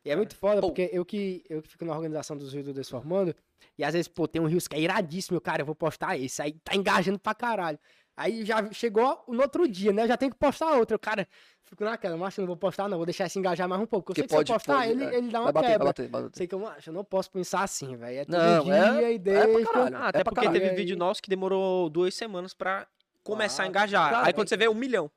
E 0.04 0.10
é 0.10 0.16
muito 0.16 0.34
foda, 0.36 0.60
Pô. 0.60 0.68
porque 0.68 0.88
eu 0.92 1.04
que, 1.04 1.44
eu 1.48 1.60
que 1.62 1.68
fico 1.68 1.84
na 1.84 1.92
organização 1.94 2.36
dos 2.36 2.52
rios 2.52 2.64
do 2.66 2.72
Desformando, 2.72 3.34
e 3.76 3.84
às 3.84 3.92
vezes, 3.92 4.08
pô, 4.08 4.26
tem 4.28 4.40
um 4.40 4.46
rios 4.46 4.66
que 4.68 4.76
é 4.76 4.80
iradíssimo, 4.80 5.40
cara, 5.40 5.62
eu 5.62 5.66
vou 5.66 5.74
postar 5.74 6.16
esse, 6.18 6.40
aí 6.40 6.52
tá 6.64 6.74
engajando 6.76 7.18
pra 7.18 7.34
caralho. 7.34 7.78
Aí 8.16 8.44
já 8.44 8.68
chegou 8.72 9.22
no 9.28 9.40
outro 9.42 9.68
dia, 9.68 9.92
né? 9.92 10.02
Eu 10.02 10.08
já 10.08 10.16
tenho 10.16 10.32
que 10.32 10.38
postar 10.38 10.74
outro. 10.76 10.94
Eu, 10.94 10.98
cara, 10.98 11.26
fico 11.62 11.84
naquela, 11.84 12.16
macho, 12.16 12.40
não 12.40 12.48
vou 12.48 12.56
postar, 12.56 12.88
não, 12.88 12.96
vou 12.96 13.06
deixar 13.06 13.26
esse 13.26 13.38
engajar 13.38 13.68
mais 13.68 13.80
um 13.80 13.86
pouco. 13.86 14.06
Porque 14.06 14.22
eu 14.22 14.24
Porque 14.24 14.34
sei 14.34 14.44
que 14.44 14.50
pode- 14.52 14.64
se 14.64 14.70
eu 14.70 14.74
postar, 14.74 14.88
pode, 14.88 14.90
ele, 15.04 15.14
é. 15.14 15.18
ele 15.18 15.30
dá 15.30 15.38
uma 15.40 15.44
Vai 15.44 15.52
bater, 15.52 15.66
vai 15.66 15.72
quebra. 15.74 15.84
bater, 15.86 16.08
vai 16.08 16.22
bater. 16.22 16.36
Sei 16.36 16.46
que 16.48 16.54
eu, 16.54 16.58
macho, 16.58 16.90
eu 16.90 16.94
não 16.94 17.04
posso 17.04 17.30
pensar 17.30 17.62
assim, 17.62 17.94
velho. 17.94 18.18
É 18.18 18.24
todo 18.24 18.36
Não, 18.36 18.64
dia 18.64 18.74
é- 18.74 19.12
e 19.12 19.14
é 19.14 19.18
pra 19.20 19.46
deixa. 19.46 19.72
caralho. 19.72 19.96
Ah, 19.96 20.08
até 20.08 20.24
pra 20.24 20.32
porque 20.32 20.46
caralho. 20.46 20.60
teve 20.64 20.74
vídeo 20.74 20.96
nosso 20.96 21.22
que 21.22 21.30
demorou 21.30 21.88
duas 21.88 22.12
semanas 22.12 22.52
pra 22.52 22.88
começar 23.22 23.62
a 23.62 23.66
Ah, 23.66 23.68
engajar. 23.68 24.10
cara, 24.10 24.26
Aí 24.26 24.32
quando 24.32 24.48
você 24.48 24.56
vê, 24.56 24.68
um 24.68 24.74
milhão. 24.74 25.08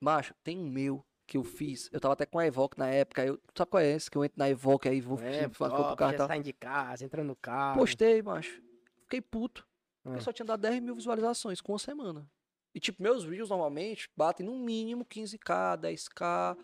Macho, 0.00 0.34
tem 0.42 0.58
um 0.58 0.68
meu 0.68 1.04
que 1.32 1.38
eu 1.38 1.44
fiz. 1.44 1.88
Eu 1.90 1.98
tava 1.98 2.12
até 2.12 2.26
com 2.26 2.38
a 2.38 2.46
Evoque 2.46 2.78
na 2.78 2.88
época. 2.90 3.22
aí 3.22 3.28
Eu, 3.28 3.40
sabe 3.56 3.70
qual 3.70 3.82
é 3.82 3.90
esse? 3.90 4.10
Que 4.10 4.18
eu 4.18 4.24
entro 4.24 4.38
na 4.38 4.50
Evoque 4.50 4.86
aí 4.86 5.00
vou, 5.00 5.18
É, 5.18 5.48
vou, 5.48 5.68
vou 5.68 5.68
pro 5.68 5.84
top, 5.84 5.96
carro 5.96 6.12
já 6.12 6.18
tal. 6.18 6.26
saindo 6.28 6.44
de 6.44 6.52
casa, 6.52 7.04
entrando 7.06 7.26
no 7.28 7.36
carro. 7.36 7.78
Postei, 7.78 8.20
macho. 8.20 8.62
Fiquei 9.04 9.22
puto. 9.22 9.66
Porque 10.02 10.18
Ah. 10.18 10.20
só 10.20 10.30
tinha 10.30 10.44
dado 10.44 10.60
10 10.60 10.80
mil 10.82 10.94
visualizações 10.94 11.60
com 11.62 11.72
uma 11.72 11.78
semana. 11.78 12.30
E, 12.74 12.80
tipo, 12.80 13.02
meus 13.02 13.24
Reels 13.24 13.48
normalmente 13.48 14.10
batem 14.14 14.44
no 14.44 14.58
mínimo 14.58 15.06
15k, 15.06 15.76
10k. 15.78 16.54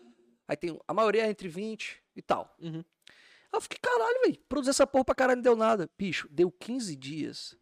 Aí 0.47 0.55
tem. 0.55 0.79
A 0.87 0.93
maioria 0.93 1.25
é 1.25 1.29
entre 1.31 1.47
20 1.47 2.03
e 2.15 2.21
tal. 2.21 2.55
Uhum. 2.59 2.83
Aí 3.07 3.57
eu 3.57 3.61
fiquei, 3.61 3.79
caralho, 3.81 4.21
velho. 4.23 4.37
Produzir 4.47 4.69
essa 4.69 4.85
porra 4.85 5.05
pra 5.05 5.15
caralho 5.15 5.37
não 5.37 5.43
deu 5.43 5.55
nada. 5.55 5.89
Bicho, 5.97 6.27
deu 6.29 6.51
15 6.51 6.95
dias. 6.95 7.57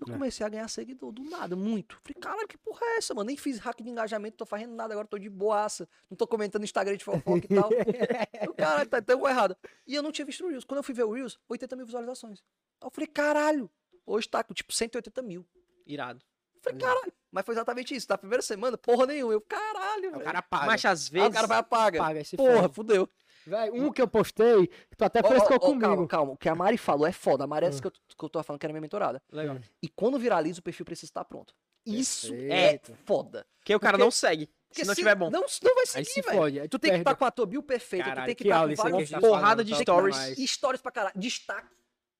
Eu 0.00 0.08
É. 0.08 0.12
comecei 0.12 0.44
a 0.44 0.48
ganhar 0.48 0.68
seguidor 0.68 1.10
do 1.12 1.22
nada, 1.24 1.56
muito. 1.56 1.98
Falei, 2.02 2.20
caralho, 2.20 2.46
que 2.48 2.58
porra 2.58 2.80
é 2.84 2.96
essa, 2.98 3.14
mano? 3.14 3.26
Nem 3.28 3.36
fiz 3.36 3.58
hack 3.58 3.80
de 3.82 3.88
engajamento, 3.88 4.36
tô 4.36 4.44
fazendo 4.46 4.74
nada 4.74 4.92
agora, 4.92 5.06
tô 5.08 5.18
de 5.18 5.28
boaça. 5.30 5.88
Não 6.10 6.16
tô 6.16 6.26
comentando 6.26 6.60
no 6.60 6.64
Instagram 6.64 6.96
de 6.96 7.04
fofoca 7.04 7.46
e 7.46 7.48
tal. 7.48 7.70
Eu, 8.48 8.54
caralho, 8.54 8.88
tá 8.90 9.00
tão 9.00 9.26
errado. 9.26 9.56
E 9.86 9.94
eu 9.94 10.02
não 10.02 10.12
tinha 10.12 10.24
visto 10.26 10.44
o 10.44 10.48
Reels. 10.48 10.64
Quando 10.64 10.78
eu 10.78 10.82
fui 10.84 10.94
ver 10.94 11.04
o 11.04 11.12
Reels, 11.12 11.38
80 11.48 11.76
mil 11.76 11.86
visualizações. 11.86 12.40
Aí 12.80 12.86
eu 12.86 12.90
falei, 12.90 13.06
caralho. 13.06 13.70
Hoje 14.04 14.28
tá 14.28 14.44
com 14.44 14.52
tipo 14.52 14.72
180 14.72 15.22
mil. 15.22 15.46
Irado. 15.86 16.22
Eu 16.56 16.60
falei, 16.62 16.78
caralho. 16.78 17.12
Mas 17.30 17.44
foi 17.44 17.54
exatamente 17.54 17.94
isso. 17.94 18.06
Na 18.08 18.18
primeira 18.18 18.42
semana, 18.42 18.76
porra 18.78 19.06
nenhuma. 19.06 19.32
Eu, 19.32 19.40
caralho, 19.40 20.04
Aí 20.04 20.08
o 20.08 20.12
velho. 20.12 20.24
cara 20.24 20.42
paga. 20.42 20.66
Mas 20.66 20.84
às 20.84 21.08
vezes. 21.08 21.28
o 21.28 21.32
cara 21.32 21.46
vai 21.46 21.58
apaga. 21.58 21.98
paga 21.98 22.20
esse 22.20 22.36
Porra, 22.36 22.68
fudeu. 22.68 23.08
Velho, 23.46 23.74
um 23.74 23.92
que 23.92 24.02
eu 24.02 24.08
postei, 24.08 24.66
que 24.66 24.96
tu 24.96 25.04
até 25.04 25.22
frescou 25.22 25.56
ó, 25.56 25.60
comigo. 25.60 25.80
Calma, 25.80 26.06
calma. 26.08 26.32
O 26.32 26.36
que 26.36 26.48
a 26.48 26.54
Mari 26.54 26.76
falou 26.76 27.06
é 27.06 27.12
foda. 27.12 27.44
A 27.44 27.46
Mari 27.46 27.66
é 27.66 27.68
essa 27.68 27.78
Ah. 27.78 27.82
que 27.82 27.86
eu, 27.88 27.92
que 27.92 28.24
eu 28.24 28.28
tô 28.28 28.42
falando 28.42 28.58
que 28.60 28.66
era 28.66 28.72
minha 28.72 28.80
mentorada. 28.80 29.22
Legal. 29.30 29.58
E 29.82 29.88
quando 29.88 30.18
viraliza, 30.18 30.60
o 30.60 30.62
perfil 30.62 30.84
precisa 30.84 31.10
estar 31.10 31.24
pronto. 31.24 31.54
Isso 31.84 32.34
é 32.34 32.78
Perfeito. 32.78 32.94
foda. 33.04 33.46
Porque 33.60 33.74
o 33.74 33.78
cara 33.78 33.92
Porque- 33.92 34.04
não 34.04 34.10
segue. 34.10 34.50
Se 34.72 34.84
não 34.84 34.94
tiver 34.94 35.14
bom. 35.14 35.30
Não, 35.30 35.40
não 35.62 35.74
vai 35.76 35.86
seguir, 35.86 36.04
se 36.10 36.20
velho. 36.20 36.68
Tu 36.68 36.78
tem 36.78 36.90
que 36.90 36.96
perde. 36.96 37.00
estar 37.02 37.14
com 37.14 37.24
a 37.24 37.30
tua 37.30 37.46
bio 37.46 37.62
perfeita, 37.62 38.04
tu 38.04 38.08
Caralho, 38.08 38.26
tem 38.26 38.34
que 38.34 38.42
que 38.42 38.48
estar 38.48 38.58
aula 38.58 38.76
com 38.76 38.98
que 39.04 39.10
tá 39.10 39.20
porrada 39.20 39.64
de 39.64 39.70
top 39.70 39.82
stories. 39.82 40.38
E 40.38 40.46
stories 40.48 40.82
pra 40.82 40.90
caralho. 40.92 41.14
Destaque. 41.16 41.68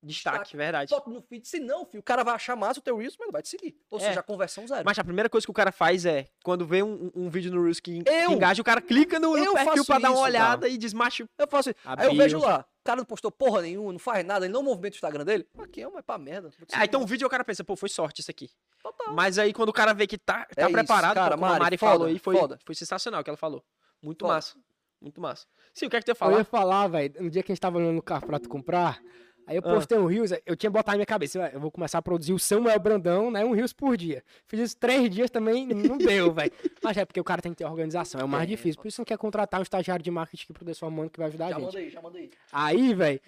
Destaque, 0.07 0.57
verdade. 0.57 0.91
Bota 0.91 1.11
no 1.11 1.21
feed. 1.21 1.47
Se 1.49 1.59
não, 1.59 1.85
filho, 1.85 2.01
o 2.01 2.03
cara 2.03 2.23
vai 2.23 2.35
achar 2.35 2.55
massa 2.57 2.79
o 2.81 2.83
teu 2.83 2.97
Reels, 2.97 3.17
mas 3.19 3.27
não 3.27 3.33
vai 3.33 3.43
te 3.43 3.49
seguir. 3.49 3.77
Ou 3.91 3.99
É. 3.99 4.03
seja, 4.03 4.21
a 4.21 4.23
conversão 4.23 4.67
zero. 4.67 4.83
Mas 4.85 4.99
a 4.99 5.05
primeira 5.05 5.29
coisa 5.29 5.47
que 5.47 5.51
o 5.51 5.55
cara 5.55 5.73
faz 5.73 6.07
é, 6.07 6.29
quando 6.45 6.65
vê 6.65 6.83
um, 6.83 7.11
um 7.15 7.29
vídeo 7.29 7.51
no 7.53 7.63
Reels 7.63 7.81
que, 7.81 8.03
que 8.03 8.11
Eu- 8.11 8.31
engaja, 8.33 8.63
o 8.63 8.65
cara 8.65 8.81
clica 8.81 9.19
no, 9.19 9.31
no 9.37 9.39
eu 9.45 9.53
perfil 9.55 9.85
pra 9.85 9.99
dar 9.99 10.09
uma 10.11 10.15
isso, 10.17 10.23
olhada 10.25 10.69
e 10.69 10.79
desmacha. 10.79 11.29
Eu 11.39 11.49
faço. 11.49 11.71
A 11.85 12.01
Aí 12.03 12.07
eu 12.09 12.15
vejo 12.15 12.39
lá, 12.39 12.61
o 12.61 12.85
cara 12.85 12.99
não 12.99 13.05
postou 13.05 13.31
porra 13.31 13.63
nenhuma, 13.63 13.93
não 13.93 13.99
faz 13.99 14.25
nada, 14.25 14.47
ele 14.47 14.53
não 14.55 14.63
movimenta 14.63 14.95
o 14.95 14.97
Instagram 14.97 15.25
dele. 15.25 15.47
Aqui 15.59 15.83
é 15.83 15.89
uma 15.89 15.99
é 15.99 16.03
pra 16.03 16.17
merda. 16.19 16.51
Ah, 16.73 16.85
então 16.85 17.03
o 17.03 17.07
vídeo 17.07 17.27
o 17.27 17.31
cara 17.31 17.45
pensa, 17.45 17.65
pô, 17.65 17.75
foi 17.77 17.89
sorte 17.89 18.21
isso 18.21 18.31
aqui. 18.31 18.49
Total. 18.83 19.13
Mas 19.15 19.39
aí 19.39 19.53
quando 19.53 19.71
o 19.71 19.73
cara 19.73 19.93
vê 19.93 20.07
que 20.07 20.17
tá, 20.17 20.45
tá 20.45 20.63
É 20.63 20.65
isso, 20.65 20.73
preparado, 20.73 21.15
cara, 21.15 21.31
pô, 21.31 21.35
como 21.41 21.47
a 21.47 21.49
Mari, 21.51 21.63
Mari 21.63 21.77
foda, 21.79 21.93
falou 21.93 22.07
aí, 22.07 22.19
foi, 22.19 22.37
foda. 22.37 22.59
foi 22.65 22.75
sensacional 22.75 23.21
o 23.21 23.25
que 23.25 23.31
ela 23.31 23.37
falou. 23.37 23.65
Muito 24.01 24.21
Foda. 24.25 24.35
massa. 24.35 24.57
Muito 25.01 25.21
massa. 25.21 25.47
Sim, 25.75 25.87
o 25.87 25.91
que 25.91 25.97
é 25.97 25.99
que 26.01 26.07
tu 26.07 26.09
ia 26.09 26.13
Eu 26.13 26.17
falar? 26.17 26.39
ia 26.39 26.45
falar, 26.45 26.89
velho, 26.89 27.23
no 27.23 27.29
dia 27.31 27.43
que 27.43 27.53
a 27.53 27.55
gente 27.55 27.61
tava 27.61 27.77
olhando 27.77 27.93
no 27.95 28.03
carro 28.03 28.27
pra 28.27 28.39
tu 28.39 28.49
comprar, 28.49 28.99
aí 29.47 29.57
eu 29.57 29.63
Ah. 29.65 29.75
postei 29.75 29.97
um 29.99 30.07
Rios, 30.07 30.31
eu 30.45 30.57
tinha 30.57 30.71
botado 30.71 30.93
na 30.93 30.99
minha 30.99 31.07
cabeça, 31.07 31.39
"Ué, 31.39 31.51
eu 31.55 31.61
vou 31.61 31.71
começar 31.71 31.99
a 31.99 32.03
produzir 32.03 32.33
o 32.33 32.39
Samuel 32.39 32.79
Brandão, 32.81 33.31
né, 33.31 33.45
um 33.45 33.53
Rios 33.53 33.73
por 33.73 33.97
dia. 33.97 34.23
Fiz 34.47 34.61
isso 34.61 34.77
três 34.77 35.09
dias 35.11 35.31
também, 35.31 35.67
não 35.67 35.97
deu, 35.97 36.33
velho. 36.35 36.53
Mas 36.83 36.97
é 36.97 37.05
porque 37.05 37.21
o 37.21 37.25
cara 37.25 37.41
tem 37.41 37.53
que 37.53 37.59
ter 37.59 37.65
organização, 37.65 38.21
é 38.21 38.25
o 38.25 38.29
mais 38.29 38.47
Tem, 38.47 38.57
difícil. 38.57 38.81
Por 38.81 38.89
isso 38.89 39.01
não 39.01 39.05
quer 39.05 39.17
contratar 39.19 39.61
um 39.61 39.63
estagiário 39.63 40.03
de 40.03 40.11
marketing 40.11 40.53
pro 40.53 40.65
Desformando 40.65 41.11
que 41.11 41.19
vai 41.19 41.29
ajudar 41.29 41.47
a 41.47 41.49
Já 41.51 41.55
gente. 41.57 41.65
manda 41.67 41.79
aí, 41.79 41.91
já 41.91 42.03
manda 42.03 42.19
aí. 42.19 42.31
Aí, 42.53 42.95
velho, 42.95 43.21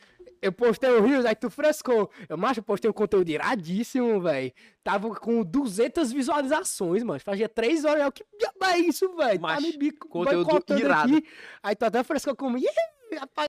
eu 0.42 0.52
postei 0.52 0.90
o 0.90 1.02
Rios, 1.02 1.24
aí 1.24 1.34
tu 1.34 1.50
frescou. 1.50 2.10
Eu, 2.28 2.36
macho, 2.36 2.60
eu 2.60 2.64
postei 2.64 2.88
um 2.90 2.92
conteúdo 2.92 3.28
iradíssimo, 3.28 4.20
velho. 4.20 4.52
Tava 4.84 5.08
com 5.16 5.42
200 5.44 6.12
visualizações, 6.12 7.02
mano. 7.02 7.20
Fazia 7.20 7.48
três 7.48 7.84
horas. 7.84 8.02
Eu, 8.04 8.12
que 8.12 8.24
diabo 8.38 8.64
é 8.64 8.78
isso, 8.78 9.14
velho? 9.16 9.40
Tá 9.40 9.60
me 9.60 9.76
bico 9.76 10.08
conteúdo 10.08 10.62
irado. 10.78 11.14
aqui. 11.16 11.26
Aí 11.62 11.74
tu 11.76 11.84
até 11.84 12.02
frescou 12.02 12.34
comigo. 12.36 12.66
Rapaz, 13.10 13.30